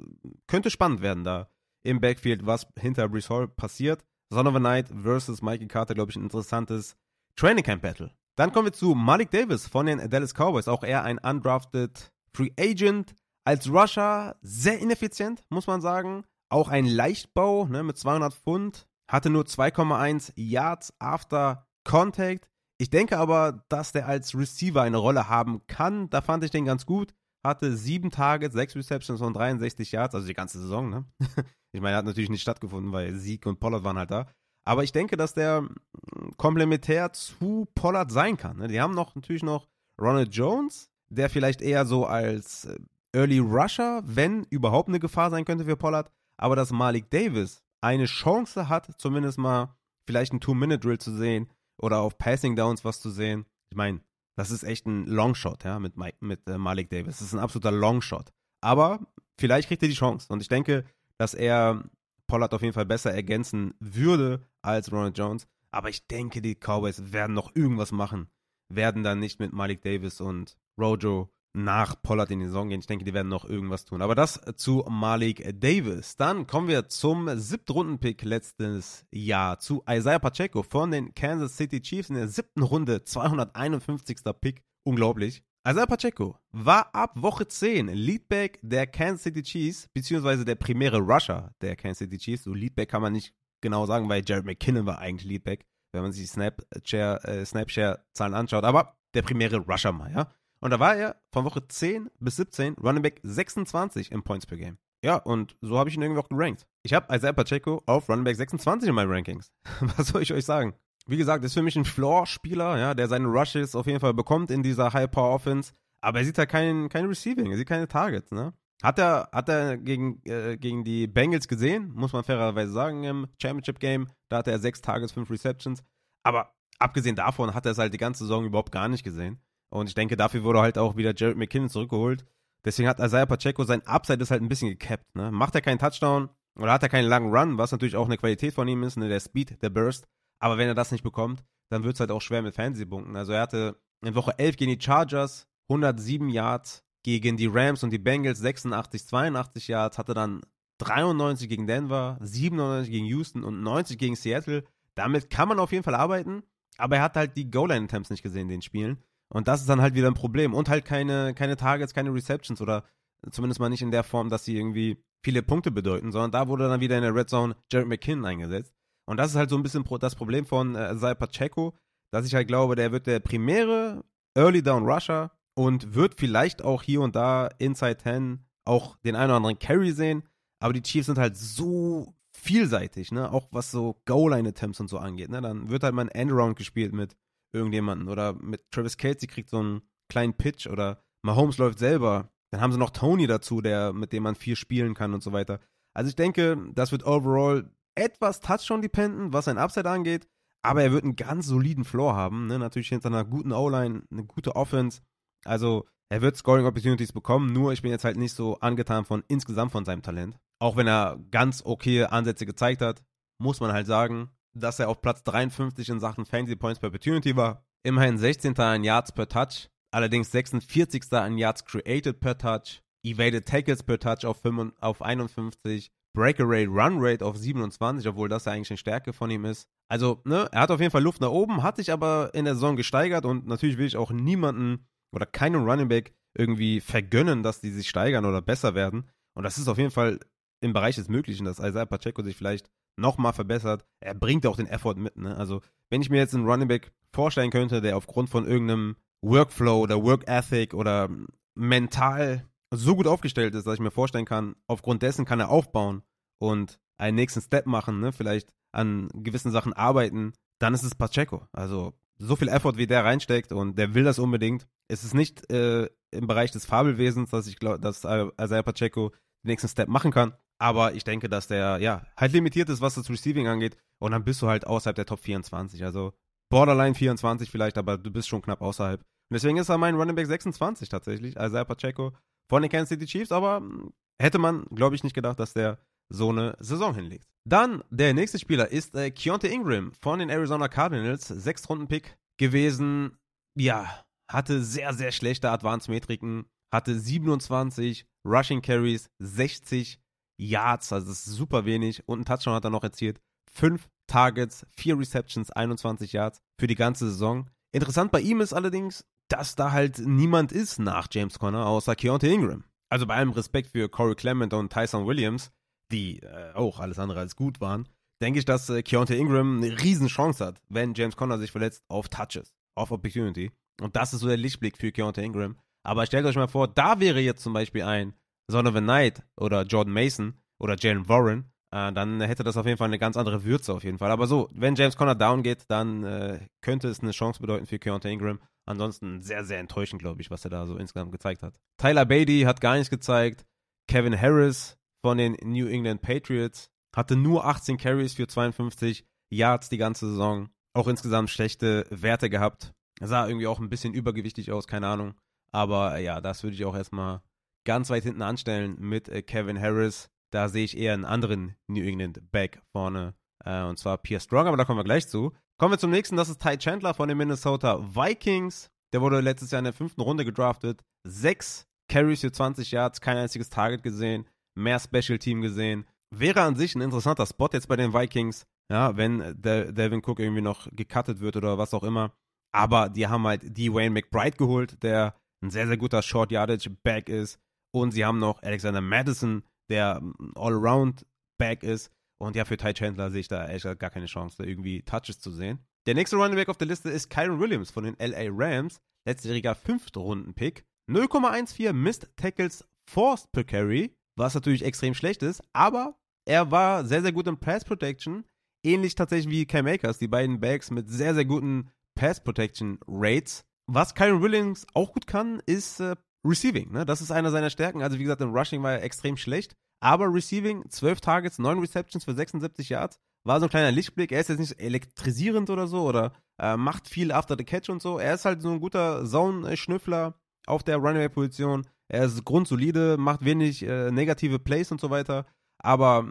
[0.48, 1.50] könnte spannend werden da
[1.84, 4.04] im Backfield, was hinter Brees Hall passiert.
[4.30, 6.96] Son of a Night versus Michael Carter, glaube ich, ein interessantes
[7.36, 8.12] Training Camp Battle.
[8.38, 10.68] Dann kommen wir zu Malik Davis von den Dallas Cowboys.
[10.68, 13.14] Auch er ein undrafted Free Agent.
[13.46, 16.24] Als Rusher sehr ineffizient, muss man sagen.
[16.50, 18.88] Auch ein Leichtbau ne, mit 200 Pfund.
[19.10, 22.50] Hatte nur 2,1 Yards after Contact.
[22.78, 26.10] Ich denke aber, dass der als Receiver eine Rolle haben kann.
[26.10, 27.14] Da fand ich den ganz gut
[27.44, 31.06] hatte sieben Targets, sechs Receptions und 63 Yards, also die ganze Saison, ne?
[31.72, 34.28] ich meine, hat natürlich nicht stattgefunden, weil Sieg und Pollard waren halt da.
[34.64, 38.58] Aber ich denke, dass der mm, komplementär zu Pollard sein kann.
[38.58, 38.68] Ne?
[38.68, 39.68] Die haben noch natürlich noch
[40.00, 42.78] Ronald Jones, der vielleicht eher so als äh,
[43.14, 46.12] Early Rusher, wenn überhaupt eine Gefahr sein könnte für Pollard.
[46.38, 49.76] Aber dass Malik Davis eine Chance hat, zumindest mal
[50.08, 53.46] vielleicht einen Two-Minute-Drill zu sehen oder auf Passing Downs was zu sehen.
[53.70, 54.02] Ich meine,
[54.36, 57.20] das ist echt ein Longshot, ja, mit, Mike, mit äh, Malik Davis.
[57.20, 58.32] Das ist ein absoluter Longshot.
[58.62, 59.00] Aber
[59.38, 60.28] vielleicht kriegt er die Chance.
[60.30, 60.86] Und ich denke,
[61.18, 61.84] dass er
[62.28, 65.48] Pollard auf jeden Fall besser ergänzen würde als Ronald Jones.
[65.72, 68.30] Aber ich denke, die Cowboys werden noch irgendwas machen.
[68.70, 72.80] Werden dann nicht mit Malik Davis und Rojo nach Pollard in die Saison gehen.
[72.80, 74.02] Ich denke, die werden noch irgendwas tun.
[74.02, 76.16] Aber das zu Malik Davis.
[76.16, 81.82] Dann kommen wir zum siebten Rundenpick letztes Jahr zu Isaiah Pacheco von den Kansas City
[81.82, 84.18] Chiefs in der siebten Runde, 251.
[84.40, 84.64] Pick.
[84.84, 85.44] Unglaublich.
[85.68, 91.54] Isaiah Pacheco war ab Woche 10 Leadback der Kansas City Chiefs, beziehungsweise der primäre Rusher
[91.62, 92.46] der Kansas City Chiefs.
[92.46, 96.14] So Leadback kann man nicht genau sagen, weil Jared McKinnon war eigentlich Leadback, wenn man
[96.14, 98.64] sich die äh, Snapshare-Zahlen anschaut.
[98.64, 100.34] Aber der primäre Rusher mal, ja.
[100.62, 104.58] Und da war er von Woche 10 bis 17 Running Back 26 im Points per
[104.58, 104.78] Game.
[105.04, 106.68] Ja, und so habe ich ihn irgendwie auch gerankt.
[106.84, 109.52] Ich habe Isaiah Pacheco auf Running Back 26 in meinen Rankings.
[109.98, 110.76] Was soll ich euch sagen?
[111.08, 114.52] Wie gesagt, ist für mich ein Floor-Spieler, ja, der seine Rushes auf jeden Fall bekommt
[114.52, 115.74] in dieser High-Power-Offense.
[116.02, 118.54] Aber er sieht halt kein, kein Receiving, er sieht keine Targets, ne?
[118.84, 123.28] Hat er, hat er gegen, äh, gegen die Bengals gesehen, muss man fairerweise sagen, im
[123.40, 124.08] Championship-Game.
[124.30, 125.84] Da hatte er sechs Targets, fünf Receptions.
[126.24, 129.40] Aber abgesehen davon hat er es halt die ganze Saison überhaupt gar nicht gesehen.
[129.72, 132.26] Und ich denke, dafür wurde halt auch wieder Jared McKinnon zurückgeholt.
[132.66, 135.16] Deswegen hat Isaiah Pacheco sein Upside ist halt ein bisschen gecapped.
[135.16, 135.32] Ne?
[135.32, 138.54] Macht er keinen Touchdown oder hat er keinen langen Run, was natürlich auch eine Qualität
[138.54, 139.08] von ihm ist, ne?
[139.08, 140.08] der Speed, der Burst.
[140.40, 143.16] Aber wenn er das nicht bekommt, dann wird es halt auch schwer mit Fantasy-Punkten.
[143.16, 147.92] Also er hatte in Woche 11 gegen die Chargers 107 Yards, gegen die Rams und
[147.92, 150.42] die Bengals 86, 82 Yards, hatte dann
[150.80, 154.66] 93 gegen Denver, 97 gegen Houston und 90 gegen Seattle.
[154.96, 156.44] Damit kann man auf jeden Fall arbeiten,
[156.78, 158.98] aber er hat halt die Goal-Line-Attempts nicht gesehen in den Spielen.
[159.34, 160.54] Und das ist dann halt wieder ein Problem.
[160.54, 162.84] Und halt keine, keine Targets, keine Receptions oder
[163.32, 166.68] zumindest mal nicht in der Form, dass sie irgendwie viele Punkte bedeuten, sondern da wurde
[166.68, 168.74] dann wieder in der Red Zone Jared McKinnon eingesetzt.
[169.06, 171.76] Und das ist halt so ein bisschen das Problem von äh, Pacheco,
[172.12, 174.04] dass ich halt glaube, der wird der primäre
[174.36, 179.26] Early Down Rusher und wird vielleicht auch hier und da Inside 10 auch den einen
[179.26, 180.24] oder anderen Carry sehen.
[180.60, 183.32] Aber die Chiefs sind halt so vielseitig, ne?
[183.32, 185.42] Auch was so Goal-Line-Attempts und so angeht, ne?
[185.42, 187.16] Dann wird halt mal ein Endaround gespielt mit
[187.54, 192.32] irgendjemanden oder mit Travis Kelsey kriegt so einen kleinen Pitch oder Mahomes läuft selber.
[192.52, 195.32] Dann haben sie noch Tony dazu, der, mit dem man viel spielen kann und so
[195.32, 195.60] weiter.
[195.94, 200.28] Also ich denke, das wird overall etwas Touchdown-dependent, was sein Upside angeht,
[200.64, 202.48] aber er wird einen ganz soliden Floor haben.
[202.48, 202.60] Ne?
[202.60, 205.02] Natürlich hinter einer guten O-Line, eine gute Offense.
[205.46, 209.24] Also er wird Scoring Opportunities bekommen, nur ich bin jetzt halt nicht so angetan von
[209.28, 210.38] insgesamt von seinem Talent.
[210.60, 213.02] Auch wenn er ganz okay Ansätze gezeigt hat,
[213.40, 217.36] muss man halt sagen, dass er auf Platz 53 in Sachen Fantasy Points per Opportunity
[217.36, 217.66] war.
[217.84, 218.54] Immerhin 16.
[218.54, 221.12] in Yards per Touch, allerdings 46.
[221.12, 226.98] in Yards created per Touch, Evaded Tackles per Touch auf, 5, auf 51, Breakaway Run
[227.00, 229.68] Rate auf 27, obwohl das ja eigentlich eine Stärke von ihm ist.
[229.90, 232.56] Also, ne, er hat auf jeden Fall Luft nach oben, hat sich aber in der
[232.56, 237.62] Saison gesteigert und natürlich will ich auch niemanden oder keinen Running Back irgendwie vergönnen, dass
[237.62, 239.10] die sich steigern oder besser werden.
[239.34, 240.20] Und das ist auf jeden Fall
[240.62, 243.86] im Bereich des Möglichen, dass Isaiah Pacheco sich vielleicht nochmal verbessert.
[244.00, 245.18] Er bringt auch den Effort mit.
[245.18, 245.36] Ne?
[245.36, 249.80] Also, wenn ich mir jetzt einen Running Back vorstellen könnte, der aufgrund von irgendeinem Workflow
[249.80, 251.10] oder Work Ethic oder
[251.56, 256.04] mental so gut aufgestellt ist, dass ich mir vorstellen kann, aufgrund dessen kann er aufbauen
[256.40, 258.14] und einen nächsten Step machen, ne?
[258.14, 261.48] vielleicht an gewissen Sachen arbeiten, dann ist es Pacheco.
[261.52, 264.68] Also so viel Effort, wie der reinsteckt und der will das unbedingt.
[264.88, 269.10] Es ist nicht äh, im Bereich des Fabelwesens, dass ich glaube, dass Isaiah Pacheco
[269.44, 270.34] den nächsten Step machen kann.
[270.62, 273.78] Aber ich denke, dass der ja halt limitiert ist, was das Receiving angeht.
[274.00, 275.84] Und dann bist du halt außerhalb der Top 24.
[275.84, 276.14] Also
[276.52, 279.00] Borderline 24 vielleicht, aber du bist schon knapp außerhalb.
[279.00, 282.14] Und deswegen ist er mein Running Back 26 tatsächlich, Isaiah Pacheco
[282.48, 283.32] von den Kansas City Chiefs.
[283.32, 283.92] Aber hm,
[284.22, 287.26] hätte man, glaube ich, nicht gedacht, dass der so eine Saison hinlegt.
[287.44, 293.18] Dann der nächste Spieler ist äh, Keontae Ingram von den Arizona Cardinals, Sechstrunden-Pick gewesen.
[293.58, 300.01] Ja, hatte sehr, sehr schlechte Advanced-Metriken, hatte 27 Rushing Carries, 60
[300.42, 303.22] Yards, also das ist super wenig und einen Touchdown hat er noch erzielt.
[303.52, 307.50] Fünf Targets, vier Receptions, 21 Yards für die ganze Saison.
[307.74, 312.34] Interessant bei ihm ist allerdings, dass da halt niemand ist nach James Conner außer Keontae
[312.34, 312.64] Ingram.
[312.90, 315.52] Also bei allem Respekt für Corey Clement und Tyson Williams,
[315.92, 317.88] die äh, auch alles andere als gut waren,
[318.22, 322.10] denke ich, dass äh, Keontae Ingram eine Riesenchance hat, wenn James Conner sich verletzt, auf
[322.10, 323.52] Touches, auf Opportunity.
[323.80, 325.58] Und das ist so der Lichtblick für Keontae Ingram.
[325.84, 328.14] Aber stellt euch mal vor, da wäre jetzt zum Beispiel ein
[328.52, 332.66] Son of a Knight oder Jordan Mason oder Jalen Warren, äh, dann hätte das auf
[332.66, 334.12] jeden Fall eine ganz andere Würze auf jeden Fall.
[334.12, 337.80] Aber so, wenn James Conner down geht, dann äh, könnte es eine Chance bedeuten für
[337.80, 338.40] Keontae Ingram.
[338.66, 341.60] Ansonsten sehr, sehr enttäuschend, glaube ich, was er da so insgesamt gezeigt hat.
[341.78, 343.46] Tyler Beatty hat gar nichts gezeigt.
[343.88, 346.70] Kevin Harris von den New England Patriots.
[346.96, 350.50] Hatte nur 18 Carries für 52 Yards die ganze Saison.
[350.74, 352.74] Auch insgesamt schlechte Werte gehabt.
[353.00, 355.16] Sah irgendwie auch ein bisschen übergewichtig aus, keine Ahnung.
[355.54, 357.22] Aber äh, ja, das würde ich auch erstmal
[357.66, 360.10] ganz weit hinten anstellen mit äh, Kevin Harris.
[360.32, 363.14] Da sehe ich eher einen anderen New England Back vorne.
[363.44, 365.34] Äh, und zwar Pierre Strong, aber da kommen wir gleich zu.
[365.60, 368.70] Kommen wir zum nächsten, das ist Ty Chandler von den Minnesota Vikings.
[368.94, 370.82] Der wurde letztes Jahr in der fünften Runde gedraftet.
[371.08, 375.86] Sechs Carries für 20 Yards, kein einziges Target gesehen mehr Special Team gesehen.
[376.14, 380.20] Wäre an sich ein interessanter Spot jetzt bei den Vikings, ja, wenn der Devin Cook
[380.20, 382.12] irgendwie noch gecuttet wird oder was auch immer.
[382.54, 386.70] Aber die haben halt die Wayne McBride geholt, der ein sehr, sehr guter Short Yardage
[386.70, 387.40] Back ist.
[387.72, 390.02] Und sie haben noch Alexander Madison, der
[390.36, 391.06] All-Around
[391.38, 391.92] Back ist.
[392.18, 395.20] Und ja, für Ty Chandler sehe ich da echt gar keine Chance, da irgendwie Touches
[395.20, 395.60] zu sehen.
[395.88, 398.80] Der nächste Running Back auf der Liste ist Kyron Williams von den LA Rams.
[399.06, 400.66] Letztjähriger fünfte Runden-Pick.
[400.88, 405.96] 0,14 Missed Tackles Forced per Carry was natürlich extrem schlecht ist, aber
[406.26, 408.26] er war sehr, sehr gut im Pass Protection,
[408.64, 413.44] ähnlich tatsächlich wie Cam Akers, die beiden Bags mit sehr, sehr guten Pass Protection Rates.
[413.68, 415.96] Was Kyron Williams auch gut kann, ist äh,
[416.26, 416.72] Receiving.
[416.72, 416.86] Ne?
[416.86, 417.82] Das ist einer seiner Stärken.
[417.82, 422.06] Also wie gesagt, im Rushing war er extrem schlecht, aber Receiving, 12 Targets, 9 Receptions
[422.06, 424.12] für 76 Yards, war so ein kleiner Lichtblick.
[424.12, 427.82] Er ist jetzt nicht elektrisierend oder so oder äh, macht viel after the catch und
[427.82, 428.00] so.
[428.00, 430.16] Er ist halt so ein guter Zone-Schnüffler
[430.48, 431.68] auf der Runaway-Position.
[431.88, 435.26] Er ist grundsolide, macht wenig äh, negative Plays und so weiter.
[435.60, 436.08] Aber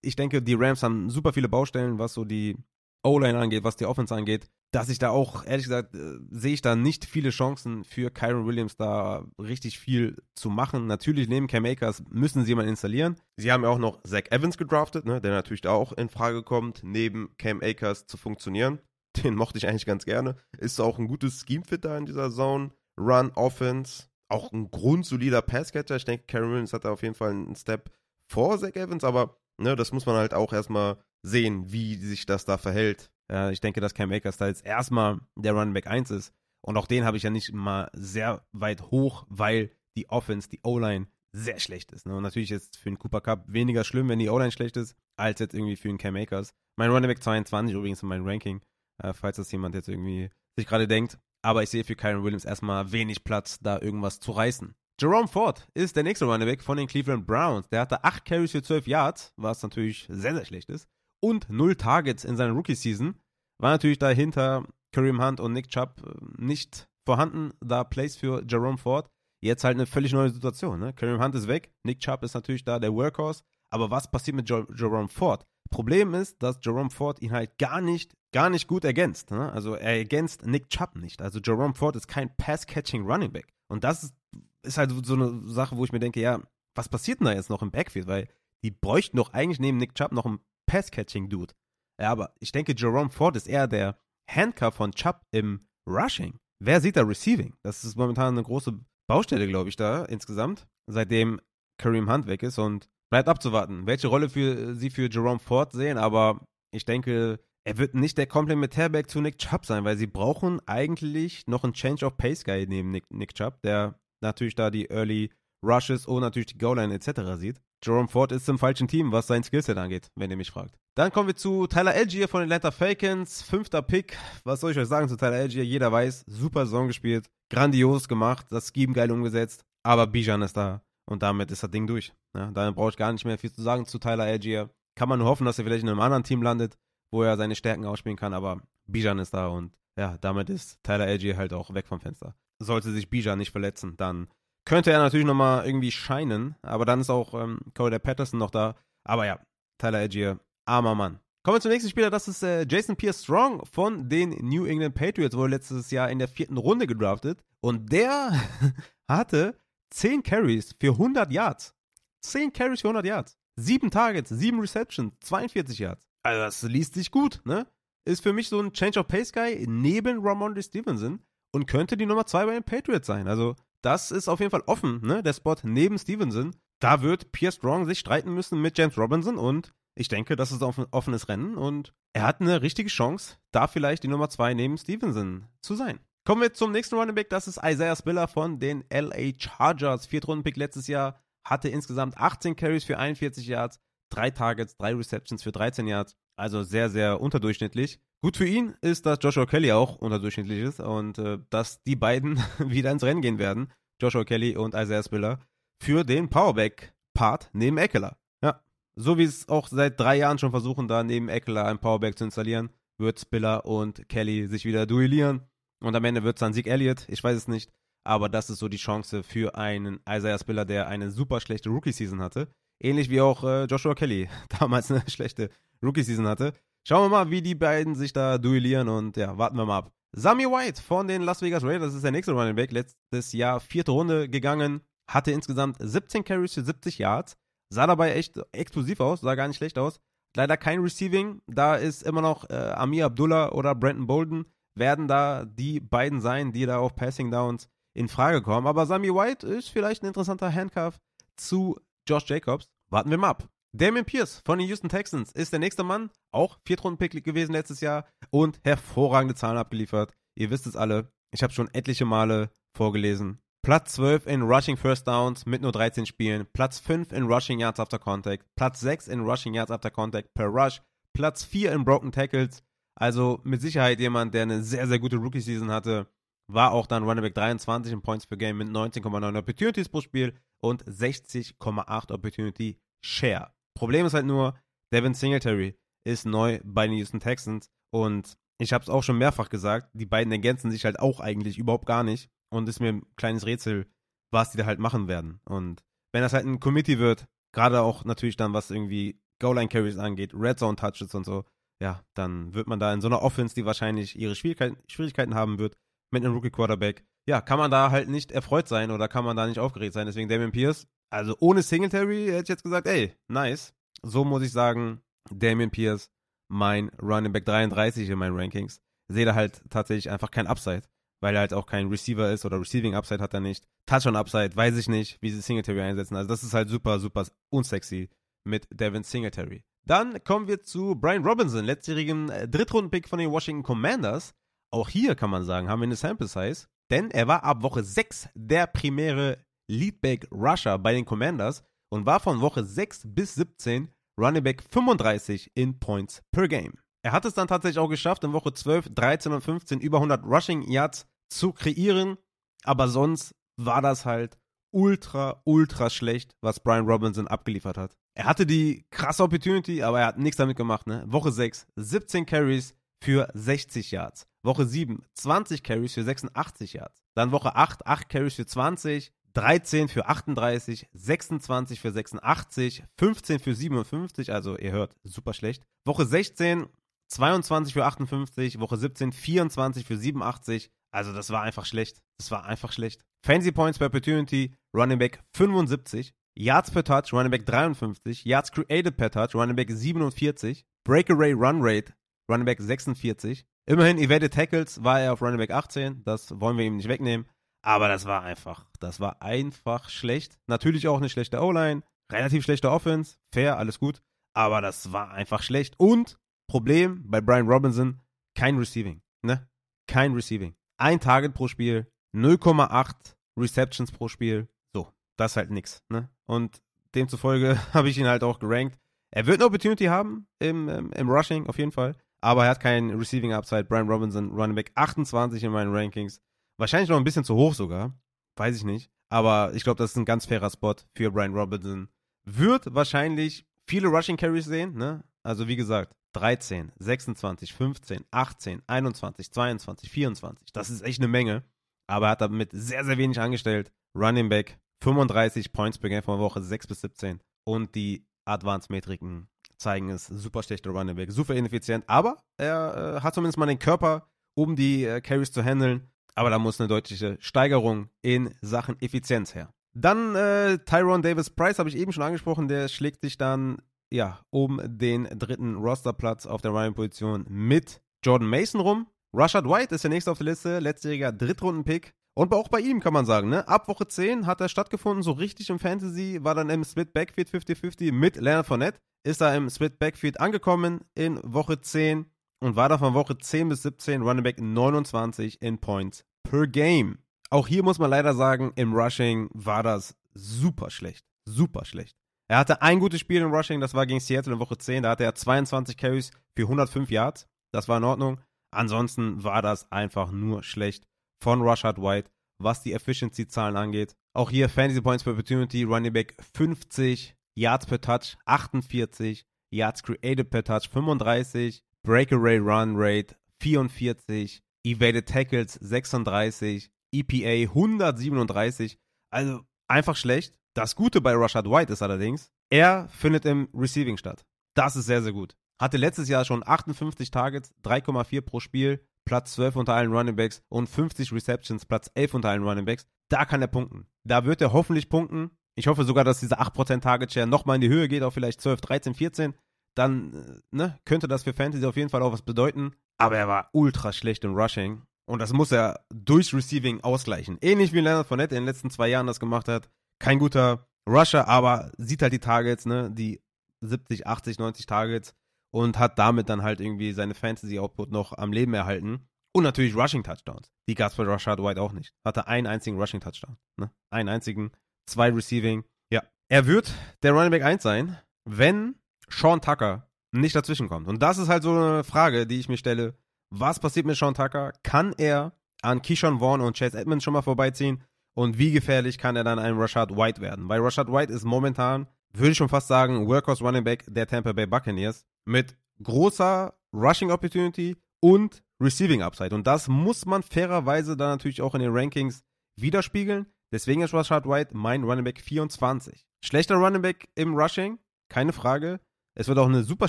[0.00, 2.56] ich denke, die Rams haben super viele Baustellen, was so die
[3.02, 4.48] O-Line angeht, was die Offense angeht.
[4.70, 8.46] Dass ich da auch, ehrlich gesagt, äh, sehe ich da nicht viele Chancen für Kyron
[8.46, 10.86] Williams da richtig viel zu machen.
[10.86, 13.16] Natürlich neben Cam Akers müssen sie jemanden installieren.
[13.38, 16.42] Sie haben ja auch noch Zach Evans gedraftet, ne, der natürlich da auch in Frage
[16.42, 18.80] kommt, neben Cam Akers zu funktionieren.
[19.24, 20.36] Den mochte ich eigentlich ganz gerne.
[20.58, 22.70] Ist auch ein gutes Scheme-Fit da in dieser Zone.
[23.00, 25.96] Run, Offense auch ein grundsolider Passcatcher.
[25.96, 27.90] Ich denke, Karen Williams hat da auf jeden Fall einen Step
[28.30, 32.44] vor Zach Evans, aber ne, das muss man halt auch erstmal sehen, wie sich das
[32.44, 33.10] da verhält.
[33.30, 36.32] Ja, ich denke, dass Cam Akers da jetzt erstmal der Running Back 1 ist.
[36.60, 40.60] Und auch den habe ich ja nicht mal sehr weit hoch, weil die Offense, die
[40.62, 42.06] O-Line sehr schlecht ist.
[42.06, 42.16] Ne?
[42.16, 45.40] Und natürlich ist für einen Cooper Cup weniger schlimm, wenn die O-Line schlecht ist, als
[45.40, 46.54] jetzt irgendwie für einen Cam Akers.
[46.76, 48.60] Mein Running Back 22 übrigens in meinem Ranking.
[49.02, 51.18] äh, falls das jemand jetzt irgendwie sich gerade denkt.
[51.42, 54.74] Aber ich sehe für Kyron Williams erstmal wenig Platz, da irgendwas zu reißen.
[55.00, 57.68] Jerome Ford ist der nächste Runnerback von den Cleveland Browns.
[57.68, 60.88] Der hatte 8 Carries für 12 Yards, was natürlich sehr, sehr schlecht ist.
[61.20, 63.16] Und 0 Targets in seiner Rookie-Season.
[63.60, 68.78] War natürlich dahinter Kareem Hunt und Nick Chubb äh, nicht vorhanden, da Plays für Jerome
[68.78, 69.08] Ford.
[69.40, 70.80] Jetzt halt eine völlig neue Situation.
[70.80, 70.92] Ne?
[70.92, 73.42] Kareem Hunt ist weg, Nick Chubb ist natürlich da der Workhorse.
[73.70, 75.44] Aber was passiert mit jo Jerome Ford?
[75.70, 79.30] Problem ist, dass Jerome Ford ihn halt gar nicht, gar nicht gut ergänzt.
[79.30, 79.52] Ne?
[79.52, 81.20] Also er ergänzt Nick Chubb nicht.
[81.20, 83.52] Also Jerome Ford ist kein Pass-Catching Running Back.
[83.68, 84.14] Und das ist,
[84.62, 86.40] ist halt so eine Sache, wo ich mir denke, ja,
[86.74, 88.06] was passiert denn da jetzt noch im Backfield?
[88.06, 88.28] Weil
[88.62, 91.54] die bräuchten doch eigentlich neben Nick Chubb noch einen Pass-Catching-Dude.
[92.00, 93.98] Ja, aber ich denke, Jerome Ford ist eher der
[94.30, 96.38] Handcuff von Chubb im Rushing.
[96.62, 97.54] Wer sieht da Receiving?
[97.64, 101.40] Das ist momentan eine große Baustelle, glaube ich, da insgesamt, seitdem
[101.80, 105.96] Kareem Hunt weg ist und bleibt abzuwarten, welche Rolle für, sie für Jerome Ford sehen,
[105.96, 106.44] aber
[106.74, 111.46] ich denke, er wird nicht der Komplementärback zu Nick Chubb sein, weil sie brauchen eigentlich
[111.46, 115.30] noch einen Change of Pace Guy neben Nick, Nick Chubb, der natürlich da die Early
[115.64, 117.36] Rushes und natürlich die Goal-Line etc.
[117.36, 117.60] sieht.
[117.84, 120.76] Jerome Ford ist im falschen Team, was sein Skillset angeht, wenn ihr mich fragt.
[120.96, 123.42] Dann kommen wir zu Tyler Algier von Atlanta Falcons.
[123.42, 124.18] Fünfter Pick.
[124.42, 125.64] Was soll ich euch sagen zu Tyler Algier?
[125.64, 130.82] Jeder weiß, super Saison gespielt, grandios gemacht, das Scheme geil umgesetzt, aber Bijan ist da
[131.06, 132.12] und damit ist das Ding durch.
[132.36, 134.70] Ja, da brauche ich gar nicht mehr viel zu sagen zu Tyler Algier.
[134.96, 136.76] Kann man nur hoffen, dass er vielleicht in einem anderen Team landet,
[137.12, 141.04] wo er seine Stärken ausspielen kann, aber Bijan ist da und ja, damit ist Tyler
[141.06, 142.34] Algier halt auch weg vom Fenster.
[142.60, 144.26] Sollte sich Bijan nicht verletzen, dann
[144.68, 148.76] könnte er natürlich nochmal irgendwie scheinen, aber dann ist auch ähm, Cody Patterson noch da.
[149.02, 149.40] Aber ja,
[149.78, 151.20] Tyler Algier, armer Mann.
[151.42, 154.94] Kommen wir zum nächsten Spieler, das ist äh, Jason Pierce Strong von den New England
[154.94, 157.42] Patriots, wurde letztes Jahr in der vierten Runde gedraftet.
[157.60, 158.32] Und der
[159.08, 159.58] hatte
[159.90, 161.74] 10 Carries für 100 Yards.
[162.20, 163.38] 10 Carries für 100 Yards.
[163.56, 166.06] 7 Targets, 7 Receptions, 42 Yards.
[166.22, 167.66] Also das liest sich gut, ne?
[168.06, 171.20] Ist für mich so ein Change of Pace Guy neben Ramondre Stevenson
[171.52, 173.28] und könnte die Nummer 2 bei den Patriots sein.
[173.28, 175.22] Also das ist auf jeden Fall offen, ne?
[175.22, 176.54] Der Spot neben Stevenson.
[176.80, 180.62] Da wird Pierre Strong sich streiten müssen mit James Robinson und ich denke, das ist
[180.62, 184.78] ein offenes Rennen und er hat eine richtige Chance, da vielleicht die Nummer 2 neben
[184.78, 185.98] Stevenson zu sein.
[186.24, 190.06] Kommen wir zum nächsten Running Back, das ist Isaiah Spiller von den LA Chargers.
[190.06, 195.52] Viertrunden-Pick letztes Jahr, hatte insgesamt 18 Carries für 41 Yards, 3 Targets, 3 Receptions für
[195.52, 196.16] 13 Yards.
[196.36, 198.00] Also sehr, sehr unterdurchschnittlich.
[198.20, 202.42] Gut für ihn ist, dass Joshua Kelly auch unterdurchschnittlich ist und äh, dass die beiden
[202.58, 205.38] wieder ins Rennen gehen werden, Joshua Kelly und Isaiah Spiller,
[205.80, 208.18] für den Powerback-Part neben Eckler.
[208.42, 208.60] Ja,
[208.96, 212.24] so wie es auch seit drei Jahren schon versuchen, da neben Eckler ein Powerback zu
[212.24, 215.42] installieren, wird Spiller und Kelly sich wieder duellieren
[215.80, 217.70] und am Ende wird es dann Sieg Elliott, ich weiß es nicht,
[218.04, 222.20] aber das ist so die Chance für einen Isaiah Spiller, der eine super schlechte Rookie-Season
[222.20, 222.48] hatte.
[222.80, 225.50] Ähnlich wie auch äh, Joshua Kelly damals eine schlechte
[225.82, 226.52] Rookie-Season hatte.
[226.88, 229.92] Schauen wir mal, wie die beiden sich da duellieren und ja, warten wir mal ab.
[230.12, 232.72] Sami White von den Las Vegas Raiders ist der nächste Running Back.
[232.72, 237.36] Letztes Jahr vierte Runde gegangen, hatte insgesamt 17 Carries für 70 Yards,
[237.68, 240.00] sah dabei echt explosiv aus, sah gar nicht schlecht aus.
[240.34, 245.44] Leider kein Receiving, da ist immer noch äh, Amir Abdullah oder Brandon Bolden, werden da
[245.44, 248.66] die beiden sein, die da auf Passing Downs in Frage kommen.
[248.66, 250.96] Aber Sami White ist vielleicht ein interessanter Handcuff
[251.36, 251.78] zu
[252.08, 252.70] Josh Jacobs.
[252.88, 253.50] Warten wir mal ab.
[253.76, 258.06] Damien Pierce von den Houston Texans ist der nächste Mann, auch Viertrunden-Pick gewesen letztes Jahr
[258.30, 260.14] und hervorragende Zahlen abgeliefert.
[260.36, 263.40] Ihr wisst es alle, ich habe schon etliche Male vorgelesen.
[263.62, 267.78] Platz 12 in Rushing First Downs mit nur 13 Spielen, Platz 5 in Rushing Yards
[267.78, 270.80] After Contact, Platz 6 in Rushing Yards After Contact per Rush,
[271.12, 272.62] Platz 4 in Broken Tackles.
[272.98, 276.08] Also mit Sicherheit jemand, der eine sehr, sehr gute Rookie-Season hatte.
[276.50, 280.34] War auch dann Running Back 23 in Points per Game mit 19,9 Opportunities pro Spiel
[280.60, 283.52] und 60,8 Opportunity Share.
[283.78, 284.58] Problem ist halt nur,
[284.92, 289.50] Devin Singletary ist neu bei den Houston Texans und ich habe es auch schon mehrfach
[289.50, 293.06] gesagt, die beiden ergänzen sich halt auch eigentlich überhaupt gar nicht und ist mir ein
[293.16, 293.86] kleines Rätsel,
[294.32, 295.40] was die da halt machen werden.
[295.44, 300.34] Und wenn das halt ein Committee wird, gerade auch natürlich dann, was irgendwie Goal-Line-Carries angeht,
[300.34, 301.44] Red Zone-Touches und so,
[301.80, 305.58] ja, dann wird man da in so einer Offense, die wahrscheinlich ihre Schwierigkeiten, Schwierigkeiten haben
[305.58, 305.76] wird,
[306.10, 309.46] mit einem Rookie-Quarterback, ja, kann man da halt nicht erfreut sein oder kann man da
[309.46, 310.06] nicht aufgeregt sein.
[310.06, 313.74] Deswegen Damian Pierce also ohne Singletary hätte ich jetzt gesagt, ey, nice.
[314.02, 315.00] So muss ich sagen,
[315.30, 316.10] Damian Pierce,
[316.48, 318.80] mein Running Back 33 in meinen Rankings.
[319.08, 320.82] Sehe da halt tatsächlich einfach kein Upside,
[321.20, 323.66] weil er halt auch kein Receiver ist oder Receiving Upside hat er nicht.
[323.86, 326.16] Touchdown Upside, weiß ich nicht, wie sie Singletary einsetzen.
[326.16, 328.10] Also das ist halt super, super unsexy
[328.44, 329.64] mit Devin Singletary.
[329.86, 334.34] Dann kommen wir zu Brian Robinson, letztjährigen äh, Drittrunden-Pick von den Washington Commanders.
[334.70, 337.82] Auch hier kann man sagen, haben wir eine Sample Size, denn er war ab Woche
[337.82, 339.38] 6 der primäre
[339.70, 345.52] Leadback Rusher bei den Commanders und war von Woche 6 bis 17 Running Back 35
[345.54, 346.74] in Points per Game.
[347.04, 350.24] Er hat es dann tatsächlich auch geschafft, in Woche 12, 13 und 15 über 100
[350.24, 352.18] Rushing Yards zu kreieren.
[352.64, 354.38] Aber sonst war das halt
[354.74, 357.96] ultra, ultra schlecht, was Brian Robinson abgeliefert hat.
[358.16, 360.86] Er hatte die krasse Opportunity, aber er hat nichts damit gemacht.
[360.86, 361.04] Ne?
[361.06, 364.26] Woche 6, 17 Carries für 60 Yards.
[364.42, 367.02] Woche 7, 20 Carries für 86 Yards.
[367.14, 369.12] Dann Woche 8, 8 Carries für 20.
[369.34, 375.62] 13 für 38, 26 für 86, 15 für 57, also ihr hört, super schlecht.
[375.84, 376.66] Woche 16,
[377.08, 382.00] 22 für 58, Woche 17, 24 für 87, also das war einfach schlecht.
[382.18, 383.02] Das war einfach schlecht.
[383.24, 388.96] Fancy Points per Opportunity, Running Back 75, Yards per Touch, Running Back 53, Yards created
[388.96, 391.92] per Touch, Running Back 47, Breakaway Run Rate,
[392.28, 393.46] Running Back 46.
[393.66, 397.26] Immerhin evaded Tackles war er auf Running Back 18, das wollen wir ihm nicht wegnehmen.
[397.62, 400.38] Aber das war einfach, das war einfach schlecht.
[400.46, 404.02] Natürlich auch eine schlechte O-Line, relativ schlechte Offense, fair, alles gut.
[404.34, 405.74] Aber das war einfach schlecht.
[405.78, 406.18] Und
[406.48, 408.00] Problem bei Brian Robinson,
[408.34, 409.48] kein Receiving, ne?
[409.86, 410.54] Kein Receiving.
[410.78, 414.48] Ein Target pro Spiel, 0,8 Receptions pro Spiel.
[414.74, 416.08] So, das ist halt nix, ne?
[416.26, 416.62] Und
[416.94, 418.78] demzufolge habe ich ihn halt auch gerankt.
[419.10, 421.96] Er wird eine Opportunity haben im, im, im Rushing, auf jeden Fall.
[422.20, 423.64] Aber er hat kein Receiving Upside.
[423.64, 426.20] Brian Robinson, Running Back 28 in meinen Rankings.
[426.56, 427.94] Wahrscheinlich noch ein bisschen zu hoch sogar.
[428.36, 428.90] Weiß ich nicht.
[429.10, 431.88] Aber ich glaube, das ist ein ganz fairer Spot für Brian Robinson.
[432.24, 435.04] Wird wahrscheinlich viele Rushing Carries sehen, ne?
[435.22, 440.52] Also wie gesagt, 13, 26, 15, 18, 21, 22, 24.
[440.52, 441.44] Das ist echt eine Menge.
[441.86, 443.72] Aber er hat damit sehr, sehr wenig angestellt.
[443.94, 447.20] Running Back, 35 Points per Game von Woche 6 bis 17.
[447.44, 449.28] Und die Advanced-Metriken
[449.58, 450.06] zeigen es.
[450.06, 451.84] Super schlechter Running Back, super ineffizient.
[451.86, 455.90] Aber er äh, hat zumindest mal den Körper, um die äh, Carries zu handeln.
[456.14, 459.52] Aber da muss eine deutliche Steigerung in Sachen Effizienz her.
[459.74, 462.48] Dann äh, Tyrone Davis Price habe ich eben schon angesprochen.
[462.48, 463.58] Der schlägt sich dann
[463.90, 468.88] ja um den dritten Rosterplatz auf der Running-Position mit Jordan Mason rum.
[469.12, 471.94] Rashad White ist der nächste auf der Liste, letztjähriger Drittrunden-Pick.
[472.18, 473.46] Und auch bei ihm kann man sagen, ne?
[473.46, 477.30] Ab Woche 10 hat er stattgefunden, so richtig im Fantasy, war dann im Split Backfield
[477.30, 482.06] 50-50 mit Leonard Fournette, ist da im Split Backfield angekommen in Woche 10
[482.40, 486.98] und war da von Woche 10 bis 17 Running Back 29 in Points per Game.
[487.30, 491.06] Auch hier muss man leider sagen, im Rushing war das super schlecht.
[491.24, 491.94] Super schlecht.
[492.26, 494.82] Er hatte ein gutes Spiel im Rushing, das war gegen Seattle in Woche 10.
[494.82, 497.28] Da hatte er 22 Carries für 105 Yards.
[497.52, 498.20] Das war in Ordnung.
[498.50, 500.87] Ansonsten war das einfach nur schlecht
[501.22, 503.94] von Rashad White, was die Efficiency-Zahlen angeht.
[504.14, 510.30] Auch hier Fantasy Points per Opportunity, Running Back 50, Yards per Touch 48, Yards created
[510.30, 518.78] per Touch 35, Breakaway Run Rate 44, Evaded Tackles 36, EPA 137.
[519.10, 520.34] Also einfach schlecht.
[520.54, 524.24] Das Gute bei Rashad White ist allerdings, er findet im Receiving statt.
[524.54, 525.36] Das ist sehr, sehr gut.
[525.60, 530.42] Hatte letztes Jahr schon 58 Targets, 3,4 pro Spiel, Platz 12 unter allen Running Backs
[530.50, 532.86] und 50 Receptions, Platz 11 unter allen Running Backs.
[533.08, 533.86] Da kann er punkten.
[534.04, 535.30] Da wird er hoffentlich punkten.
[535.54, 538.42] Ich hoffe sogar, dass diese 8% Target Share nochmal in die Höhe geht, auf vielleicht
[538.42, 539.34] 12, 13, 14
[539.74, 542.74] dann äh, ne, könnte das für Fantasy auf jeden Fall auch was bedeuten.
[542.98, 544.82] Aber er war ultra schlecht im Rushing.
[545.06, 547.38] Und das muss er durchs Receiving ausgleichen.
[547.40, 549.70] Ähnlich wie Leonard Fournette in den letzten zwei Jahren das gemacht hat.
[549.98, 553.22] Kein guter Rusher, aber sieht halt die Targets, ne, die
[553.60, 555.14] 70, 80, 90 Targets
[555.50, 559.08] und hat damit dann halt irgendwie seine Fantasy-Output noch am Leben erhalten.
[559.32, 560.50] Und natürlich Rushing-Touchdowns.
[560.68, 561.94] Die gab es bei Rashad White auch nicht.
[562.04, 563.36] Hatte einen einzigen Rushing-Touchdown.
[563.56, 563.70] Ne?
[563.90, 564.52] Einen einzigen,
[564.86, 565.64] zwei Receiving.
[565.92, 566.02] Ja.
[566.28, 566.72] Er wird
[567.02, 568.76] der Running Back 1 sein, wenn
[569.08, 570.88] Sean Tucker nicht dazwischen kommt.
[570.88, 572.94] Und das ist halt so eine Frage, die ich mir stelle.
[573.30, 574.52] Was passiert mit Sean Tucker?
[574.62, 577.84] Kann er an Keyshawn Vaughn und Chase Edmonds schon mal vorbeiziehen?
[578.14, 580.48] Und wie gefährlich kann er dann ein Rashad White werden?
[580.48, 584.32] Weil Rashad White ist momentan, würde ich schon fast sagen, Workhorse Running Back der Tampa
[584.32, 589.34] Bay Buccaneers mit großer Rushing Opportunity und Receiving Upside.
[589.34, 592.24] Und das muss man fairerweise dann natürlich auch in den Rankings
[592.56, 593.26] widerspiegeln.
[593.52, 596.04] Deswegen ist Rashad White mein Running Back 24.
[596.24, 597.78] Schlechter Running Back im Rushing,
[598.10, 598.80] keine Frage.
[599.14, 599.88] Es wird auch eine super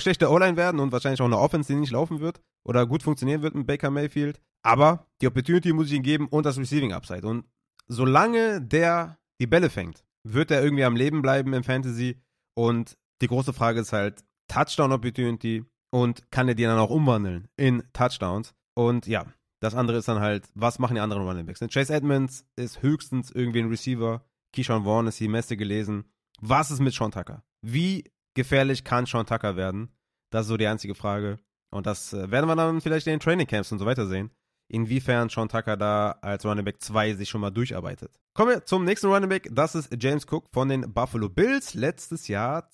[0.00, 3.42] schlechte O-Line werden und wahrscheinlich auch eine Offense, die nicht laufen wird oder gut funktionieren
[3.42, 4.40] wird mit Baker Mayfield.
[4.62, 7.26] Aber die Opportunity muss ich ihm geben und das Receiving Upside.
[7.26, 7.44] Und
[7.88, 12.20] solange der die Bälle fängt, wird er irgendwie am Leben bleiben im Fantasy.
[12.54, 17.48] Und die große Frage ist halt Touchdown Opportunity und kann er die dann auch umwandeln
[17.56, 18.52] in Touchdowns?
[18.74, 19.26] Und ja,
[19.60, 21.60] das andere ist dann halt, was machen die anderen Running Backs?
[21.60, 24.24] Chase Edmonds ist höchstens irgendwie ein Receiver.
[24.54, 26.04] Keyshawn Vaughn ist die Messe gelesen.
[26.40, 27.44] Was ist mit Sean Tucker?
[27.62, 29.90] Wie gefährlich kann Sean Tucker werden?
[30.30, 31.38] Das ist so die einzige Frage.
[31.70, 34.30] Und das äh, werden wir dann vielleicht in den Training Camps und so weiter sehen.
[34.68, 38.18] Inwiefern Sean Tucker da als Running Back 2 sich schon mal durcharbeitet.
[38.34, 39.48] Kommen wir zum nächsten Running Back.
[39.52, 41.74] Das ist James Cook von den Buffalo Bills.
[41.74, 42.70] Letztes Jahr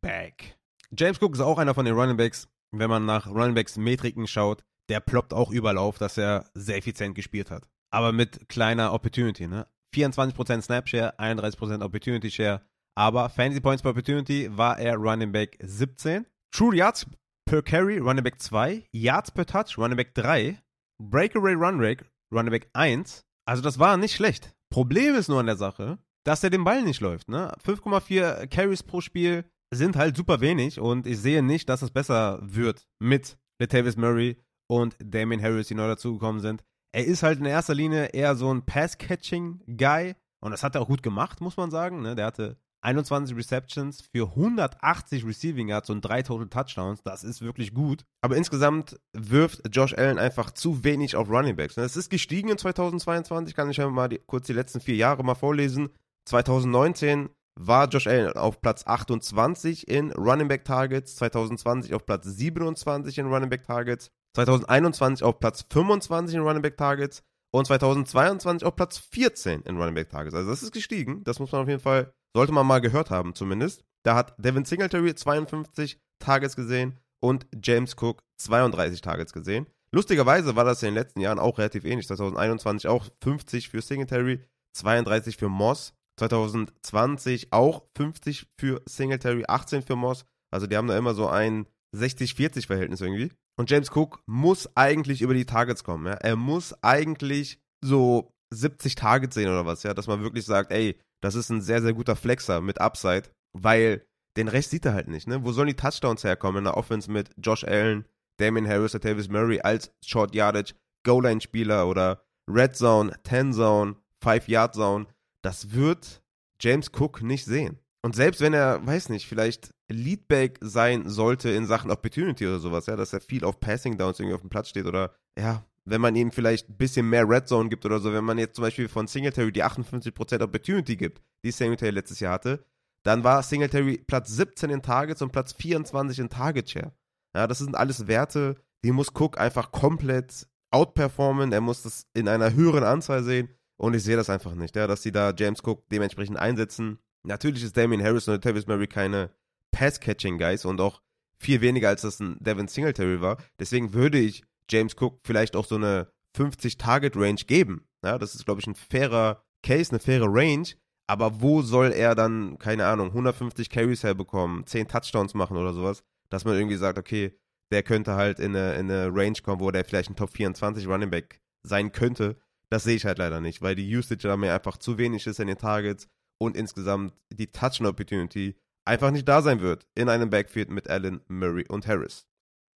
[0.00, 0.58] Zweitrunden-Back.
[0.96, 4.26] James Cook ist auch einer von den Running Backs, wenn man nach Running Backs Metriken
[4.26, 7.68] schaut, der ploppt auch überall auf, dass er sehr effizient gespielt hat.
[7.90, 9.66] Aber mit kleiner Opportunity, ne?
[9.94, 12.62] 24% Snapshare, 31% Opportunity Share.
[12.94, 16.26] Aber Fantasy Points per Opportunity war er Running Back 17.
[16.52, 17.06] True Yards
[17.46, 18.84] per Carry, Running Back 2.
[18.92, 20.60] Yards per Touch, Running Back 3.
[21.00, 23.24] Breakaway Run Rate, Running Back 1.
[23.46, 24.54] Also das war nicht schlecht.
[24.70, 27.28] Problem ist nur an der Sache, dass er den Ball nicht läuft.
[27.28, 27.54] Ne?
[27.64, 32.38] 5,4 Carries pro Spiel sind halt super wenig und ich sehe nicht, dass es besser
[32.42, 34.36] wird mit Latavius Murray
[34.68, 36.62] und Damien Harris, die neu dazugekommen sind.
[36.92, 40.88] Er ist halt in erster Linie eher so ein Pass-Catching-Guy und das hat er auch
[40.88, 42.02] gut gemacht, muss man sagen.
[42.02, 42.14] Ne?
[42.14, 47.02] Der hatte 21 Receptions für 180 Receiving Yards und drei Total Touchdowns.
[47.02, 48.04] Das ist wirklich gut.
[48.22, 51.76] Aber insgesamt wirft Josh Allen einfach zu wenig auf Running Backs.
[51.76, 53.54] Es ist gestiegen in 2022.
[53.54, 55.90] Kann ich ja mal die, kurz die letzten vier Jahre mal vorlesen.
[56.26, 63.18] 2019 war Josh Allen auf Platz 28 in Running Back Targets, 2020 auf Platz 27
[63.18, 68.76] in Running Back Targets, 2021 auf Platz 25 in Running Back Targets und 2022 auf
[68.76, 70.34] Platz 14 in Running Back Targets.
[70.34, 71.24] Also das ist gestiegen.
[71.24, 73.84] Das muss man auf jeden Fall sollte man mal gehört haben, zumindest.
[74.04, 79.66] Da hat Devin Singletary 52 Targets gesehen und James Cook 32 Targets gesehen.
[79.90, 82.06] Lustigerweise war das in den letzten Jahren auch relativ ähnlich.
[82.06, 84.44] 2021 auch 50 für Singletary,
[84.74, 85.94] 32 für Moss.
[86.18, 90.24] 2020 auch 50 für Singletary, 18 für Moss.
[90.52, 91.66] Also die haben da immer so ein
[91.96, 93.32] 60-40 Verhältnis irgendwie.
[93.58, 96.06] Und James Cook muss eigentlich über die Targets kommen.
[96.06, 96.14] Ja?
[96.14, 100.98] Er muss eigentlich so 70 Targets sehen oder was, ja, dass man wirklich sagt, ey,
[101.22, 105.08] das ist ein sehr, sehr guter Flexer mit Upside, weil den Rest sieht er halt
[105.08, 105.44] nicht, ne?
[105.44, 108.06] Wo sollen die Touchdowns herkommen in der Offense mit Josh Allen,
[108.38, 110.74] Damien Harris oder Tavis Murray als Short Yardage,
[111.04, 115.06] Goal-Line-Spieler oder Red Zone, 10 Zone, 5 Yard Zone?
[115.42, 116.22] Das wird
[116.60, 117.78] James Cook nicht sehen.
[118.02, 122.86] Und selbst wenn er, weiß nicht, vielleicht Leadback sein sollte in Sachen Opportunity oder sowas,
[122.86, 126.00] ja, dass er viel auf Passing Downs irgendwie auf dem Platz steht oder, ja, wenn
[126.00, 128.62] man ihm vielleicht ein bisschen mehr Red Zone gibt oder so, wenn man jetzt zum
[128.62, 132.64] Beispiel von Singletary die 58% Opportunity gibt, die Singletary letztes Jahr hatte,
[133.04, 136.92] dann war Singletary Platz 17 in Targets und Platz 24 in Target Share.
[137.34, 141.52] Ja, das sind alles Werte, die muss Cook einfach komplett outperformen.
[141.52, 143.48] Er muss das in einer höheren Anzahl sehen.
[143.78, 146.98] Und ich sehe das einfach nicht, ja, dass sie da James Cook dementsprechend einsetzen.
[147.22, 149.30] Natürlich ist Damien Harris und Tavis Murray keine
[149.70, 151.00] Pass-Catching-Guys und auch
[151.38, 153.38] viel weniger als das ein Devin Singletary war.
[153.58, 157.86] Deswegen würde ich James Cook vielleicht auch so eine 50-Target-Range geben.
[158.04, 160.68] Ja, das ist, glaube ich, ein fairer Case, eine faire Range.
[161.06, 166.02] Aber wo soll er dann, keine Ahnung, 150 Carries herbekommen, 10 Touchdowns machen oder sowas,
[166.28, 167.38] dass man irgendwie sagt, okay,
[167.70, 170.86] der könnte halt in eine, in eine Range kommen, wo der vielleicht ein Top 24
[170.86, 172.36] Running Back sein könnte.
[172.70, 175.40] Das sehe ich halt leider nicht, weil die Usage da mir einfach zu wenig ist
[175.40, 176.08] in den Targets
[176.38, 181.20] und insgesamt die Touchdown Opportunity einfach nicht da sein wird in einem Backfield mit Allen,
[181.28, 182.26] Murray und Harris.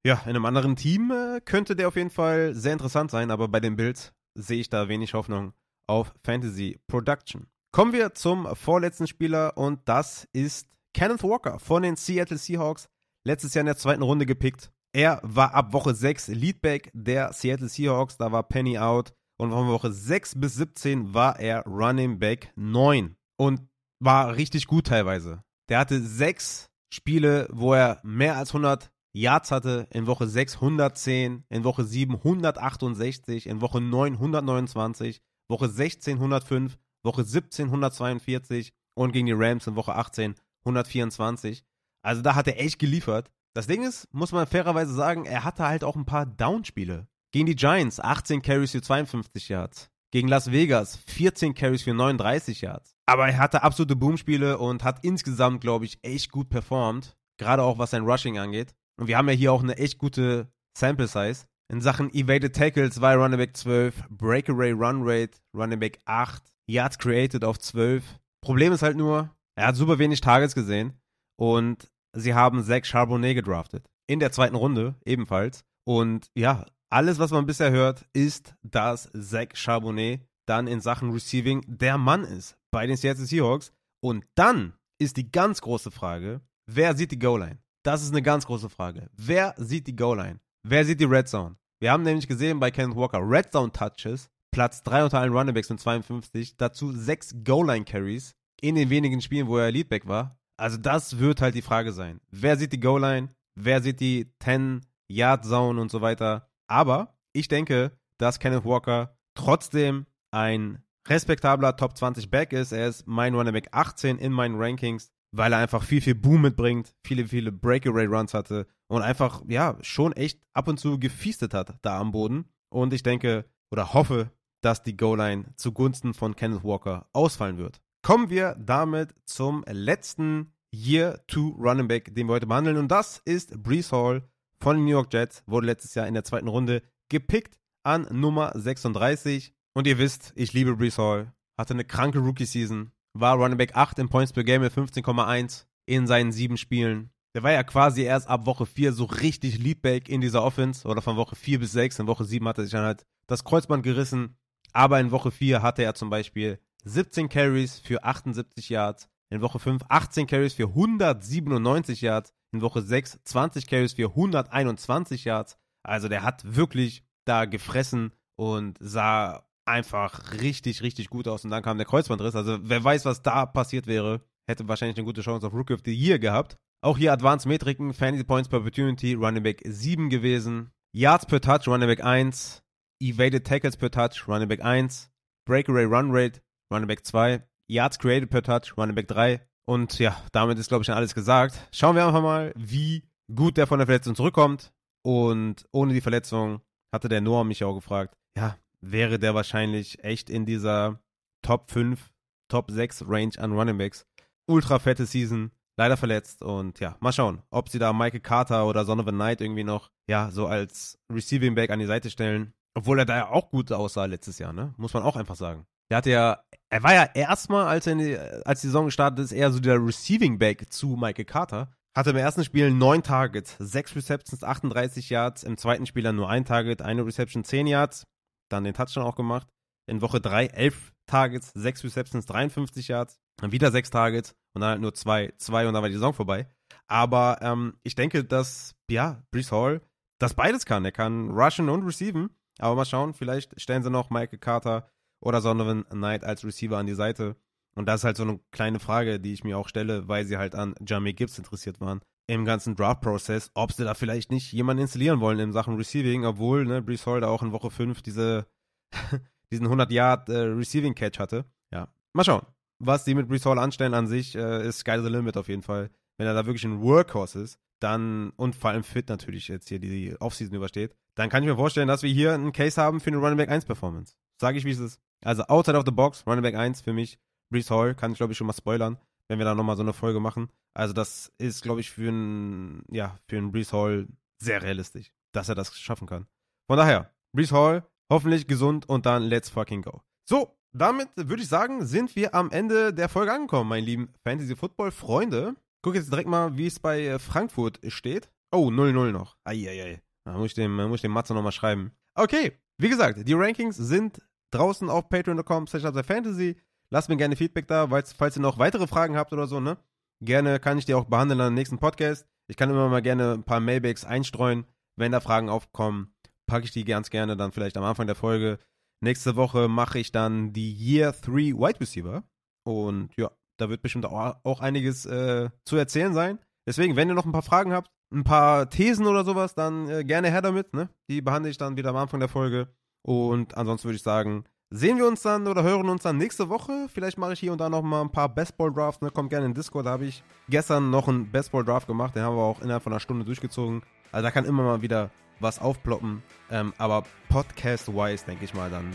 [0.04, 3.48] Ja, in einem anderen Team äh, könnte der auf jeden Fall sehr interessant sein, aber
[3.48, 5.52] bei den Bills sehe ich da wenig Hoffnung
[5.86, 7.46] auf Fantasy Production.
[7.70, 12.88] Kommen wir zum vorletzten Spieler und das ist Kenneth Walker von den Seattle Seahawks.
[13.24, 14.72] Letztes Jahr in der zweiten Runde gepickt.
[14.92, 19.14] Er war ab Woche 6 Leadback der Seattle Seahawks, da war Penny out.
[19.42, 23.60] Und von Woche 6 bis 17 war er Running Back 9 und
[23.98, 25.42] war richtig gut teilweise.
[25.68, 31.42] Der hatte sechs Spiele, wo er mehr als 100 Yards hatte in Woche 6 110,
[31.48, 39.10] in Woche 7 168, in Woche 9 129, Woche 16 105, Woche 17 142 und
[39.10, 41.64] gegen die Rams in Woche 18 124.
[42.02, 43.32] Also da hat er echt geliefert.
[43.54, 47.08] Das Ding ist, muss man fairerweise sagen, er hatte halt auch ein paar Downspiele.
[47.32, 49.90] Gegen die Giants 18 Carries für 52 Yards.
[50.12, 52.94] Gegen Las Vegas 14 Carries für 39 Yards.
[53.06, 57.16] Aber er hatte absolute Boomspiele und hat insgesamt, glaube ich, echt gut performt.
[57.38, 58.74] Gerade auch was sein Rushing angeht.
[59.00, 61.46] Und wir haben ja hier auch eine echt gute Sample Size.
[61.72, 66.98] In Sachen Evaded Tackles war Running Back 12, Breakaway Run Rate, Running Back 8, Yards
[66.98, 68.04] Created auf 12.
[68.44, 71.00] Problem ist halt nur, er hat super wenig Targets gesehen
[71.38, 73.86] und sie haben Zach Charbonnet gedraftet.
[74.06, 75.64] In der zweiten Runde ebenfalls.
[75.84, 81.62] Und ja, alles, was man bisher hört, ist, dass Zach Charbonnet dann in Sachen Receiving
[81.66, 83.72] der Mann ist bei den Seattle Seahawks.
[84.02, 87.58] Und dann ist die ganz große Frage, wer sieht die Goal-Line?
[87.82, 89.08] Das ist eine ganz große Frage.
[89.16, 90.40] Wer sieht die Goal-Line?
[90.64, 91.56] Wer sieht die Red Zone?
[91.80, 95.70] Wir haben nämlich gesehen bei Kenneth Walker Red Zone Touches, Platz 3 unter allen Runningbacks
[95.70, 100.38] mit 52, dazu 6 Goal-Line Carries in den wenigen Spielen, wo er Leadback war.
[100.58, 102.20] Also das wird halt die Frage sein.
[102.30, 103.30] Wer sieht die Goal-Line?
[103.58, 106.48] Wer sieht die 10-Yard-Zone und so weiter?
[106.72, 112.72] Aber ich denke, dass Kenneth Walker trotzdem ein respektabler Top 20 Back ist.
[112.72, 116.42] Er ist mein Running Back 18 in meinen Rankings weil er einfach viel, viel Boom
[116.42, 121.74] mitbringt, viele, viele Breakaway-Runs hatte und einfach, ja, schon echt ab und zu gefiestet hat
[121.82, 122.44] da am Boden.
[122.68, 124.30] Und ich denke oder hoffe,
[124.60, 127.80] dass die Goal-Line zugunsten von Kenneth Walker ausfallen wird.
[128.02, 132.76] Kommen wir damit zum letzten Year 2 Running Back, den wir heute behandeln.
[132.76, 134.22] Und das ist Brees Hall
[134.62, 135.42] von den New York Jets.
[135.46, 139.52] Wurde letztes Jahr in der zweiten Runde gepickt an Nummer 36.
[139.74, 141.32] Und ihr wisst, ich liebe Brees Hall.
[141.58, 142.92] Hatte eine kranke Rookie-Season.
[143.12, 147.10] War Running Back 8 in Points per Game mit 15,1 in seinen sieben Spielen.
[147.34, 150.86] Der war ja quasi erst ab Woche 4 so richtig Leadback in dieser Offense.
[150.86, 151.98] Oder von Woche 4 bis 6.
[151.98, 154.36] In Woche 7 hat er sich dann halt das Kreuzband gerissen.
[154.72, 159.08] Aber in Woche 4 hatte er zum Beispiel 17 Carries für 78 Yards.
[159.28, 162.32] In Woche 5 18 Carries für 197 Yards.
[162.52, 165.58] In Woche 6 20 Carries für 121 Yards.
[165.82, 171.44] Also der hat wirklich da gefressen und sah einfach richtig, richtig gut aus.
[171.44, 172.36] Und dann kam der Kreuzbandriss.
[172.36, 175.80] Also wer weiß, was da passiert wäre, hätte wahrscheinlich eine gute Chance auf Rookie of
[175.84, 176.56] the Year gehabt.
[176.84, 180.72] Auch hier Advanced Metriken, Fantasy Points per Opportunity, Running Back 7 gewesen.
[180.94, 182.62] Yards per Touch, Running Back 1.
[183.00, 185.10] Evaded Tackles per Touch, Running Back 1.
[185.44, 189.40] Breakaway Run Rate, Running Back 2, Yards Created per Touch, Running Back 3.
[189.64, 191.68] Und ja, damit ist, glaube ich, schon alles gesagt.
[191.72, 194.72] Schauen wir einfach mal, wie gut der von der Verletzung zurückkommt.
[195.04, 196.60] Und ohne die Verletzung
[196.92, 201.00] hatte der Noah mich auch gefragt, ja, wäre der wahrscheinlich echt in dieser
[201.42, 202.12] Top 5,
[202.48, 204.06] Top 6 Range an Running Backs.
[204.46, 208.84] Ultra fette Season, leider verletzt und ja, mal schauen, ob sie da Michael Carter oder
[208.84, 212.52] Son of a Knight irgendwie noch, ja, so als Receiving Back an die Seite stellen.
[212.74, 214.72] Obwohl er da ja auch gut aussah letztes Jahr, ne?
[214.78, 215.66] Muss man auch einfach sagen.
[215.92, 219.32] Der hatte ja, er war ja erstmal, als, er die, als die Saison gestartet ist,
[219.32, 221.70] eher so der Receiving Back zu Michael Carter.
[221.94, 225.42] Hatte im ersten Spiel neun Targets, sechs Receptions, 38 Yards.
[225.42, 228.06] Im zweiten Spiel dann nur ein Target, eine Reception, 10 Yards.
[228.50, 229.46] Dann den Touchdown auch gemacht.
[229.86, 233.18] In Woche 3 11 Targets, sechs Receptions, 53 Yards.
[233.36, 236.14] Dann wieder sechs Targets und dann halt nur zwei, zwei und dann war die Saison
[236.14, 236.48] vorbei.
[236.86, 239.82] Aber ähm, ich denke, dass, ja, Brees Hall
[240.18, 240.86] das beides kann.
[240.86, 242.30] Er kann rushen und receiven.
[242.58, 244.88] Aber mal schauen, vielleicht stellen sie noch Michael Carter
[245.22, 247.36] oder Donovan Knight als Receiver an die Seite.
[247.74, 250.36] Und das ist halt so eine kleine Frage, die ich mir auch stelle, weil sie
[250.36, 254.82] halt an Jamie Gibbs interessiert waren im ganzen Draft-Prozess, ob sie da vielleicht nicht jemanden
[254.82, 258.46] installieren wollen in Sachen Receiving, obwohl ne, Brees Hall da auch in Woche 5 diese,
[259.50, 261.44] diesen 100-Yard-Receiving-Catch äh, hatte.
[261.72, 262.46] Ja, mal schauen.
[262.78, 265.62] Was die mit Brees Hall anstellen an sich, äh, ist sky the limit auf jeden
[265.62, 265.90] Fall.
[266.16, 269.80] Wenn er da wirklich ein Workhorse ist, dann, und vor allem fit natürlich jetzt hier
[269.80, 273.10] die Offseason übersteht, dann kann ich mir vorstellen, dass wir hier einen Case haben für
[273.10, 274.14] eine Running Back 1 Performance.
[274.40, 275.00] Sage ich, wie es ist.
[275.24, 277.18] Also outside of the box, Running Back 1 für mich.
[277.50, 279.92] Brees Hall kann ich, glaube ich, schon mal spoilern, wenn wir da nochmal so eine
[279.92, 280.48] Folge machen.
[280.74, 284.08] Also das ist, glaube ich, für einen, ja, für einen Brees Hall
[284.38, 286.26] sehr realistisch, dass er das schaffen kann.
[286.66, 290.00] Von daher, Brees Hall, hoffentlich gesund und dann let's fucking go.
[290.28, 294.56] So, damit würde ich sagen, sind wir am Ende der Folge angekommen, meine lieben Fantasy
[294.56, 295.54] Football Freunde.
[295.82, 298.30] Guck jetzt direkt mal, wie es bei äh, Frankfurt steht.
[298.52, 299.36] Oh, 0-0 noch.
[299.44, 300.00] Eieiei.
[300.24, 301.92] Da muss ich dem, muss ich dem Matze nochmal schreiben.
[302.14, 304.20] Okay, wie gesagt, die Rankings sind
[304.52, 306.56] draußen auf patreon.com fantasy.
[306.90, 309.78] Lasst mir gerne Feedback da, falls, ihr noch weitere Fragen habt oder so, ne?
[310.22, 312.26] Gerne kann ich die auch behandeln an nächsten Podcast.
[312.48, 314.66] Ich kann immer mal gerne ein paar Mailbacks einstreuen.
[314.96, 316.14] Wenn da Fragen aufkommen,
[316.46, 318.58] packe ich die ganz gerne dann vielleicht am Anfang der Folge.
[319.02, 322.22] Nächste Woche mache ich dann die Year 3 Wide Receiver.
[322.64, 326.38] Und ja, da wird bestimmt auch, auch einiges äh, zu erzählen sein.
[326.68, 330.04] Deswegen, wenn ihr noch ein paar Fragen habt, ein paar Thesen oder sowas, dann äh,
[330.04, 330.74] gerne her damit.
[330.74, 330.88] Ne?
[331.08, 332.68] Die behandle ich dann wieder am Anfang der Folge.
[333.02, 336.88] Und ansonsten würde ich sagen, sehen wir uns dann oder hören uns dann nächste Woche.
[336.92, 339.02] Vielleicht mache ich hier und da noch mal ein paar Bestball-Drafts.
[339.02, 339.10] Ne?
[339.10, 339.86] Kommt gerne in Discord.
[339.86, 342.16] Da habe ich gestern noch einen Bestball-Draft gemacht.
[342.16, 343.82] Den haben wir auch innerhalb von einer Stunde durchgezogen.
[344.12, 345.10] Also da kann immer mal wieder
[345.40, 346.22] was aufploppen.
[346.50, 348.90] Ähm, aber Podcast-wise denke ich mal dann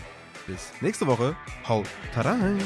[0.47, 1.35] bis nächste Woche.
[1.67, 2.59] Haut rein!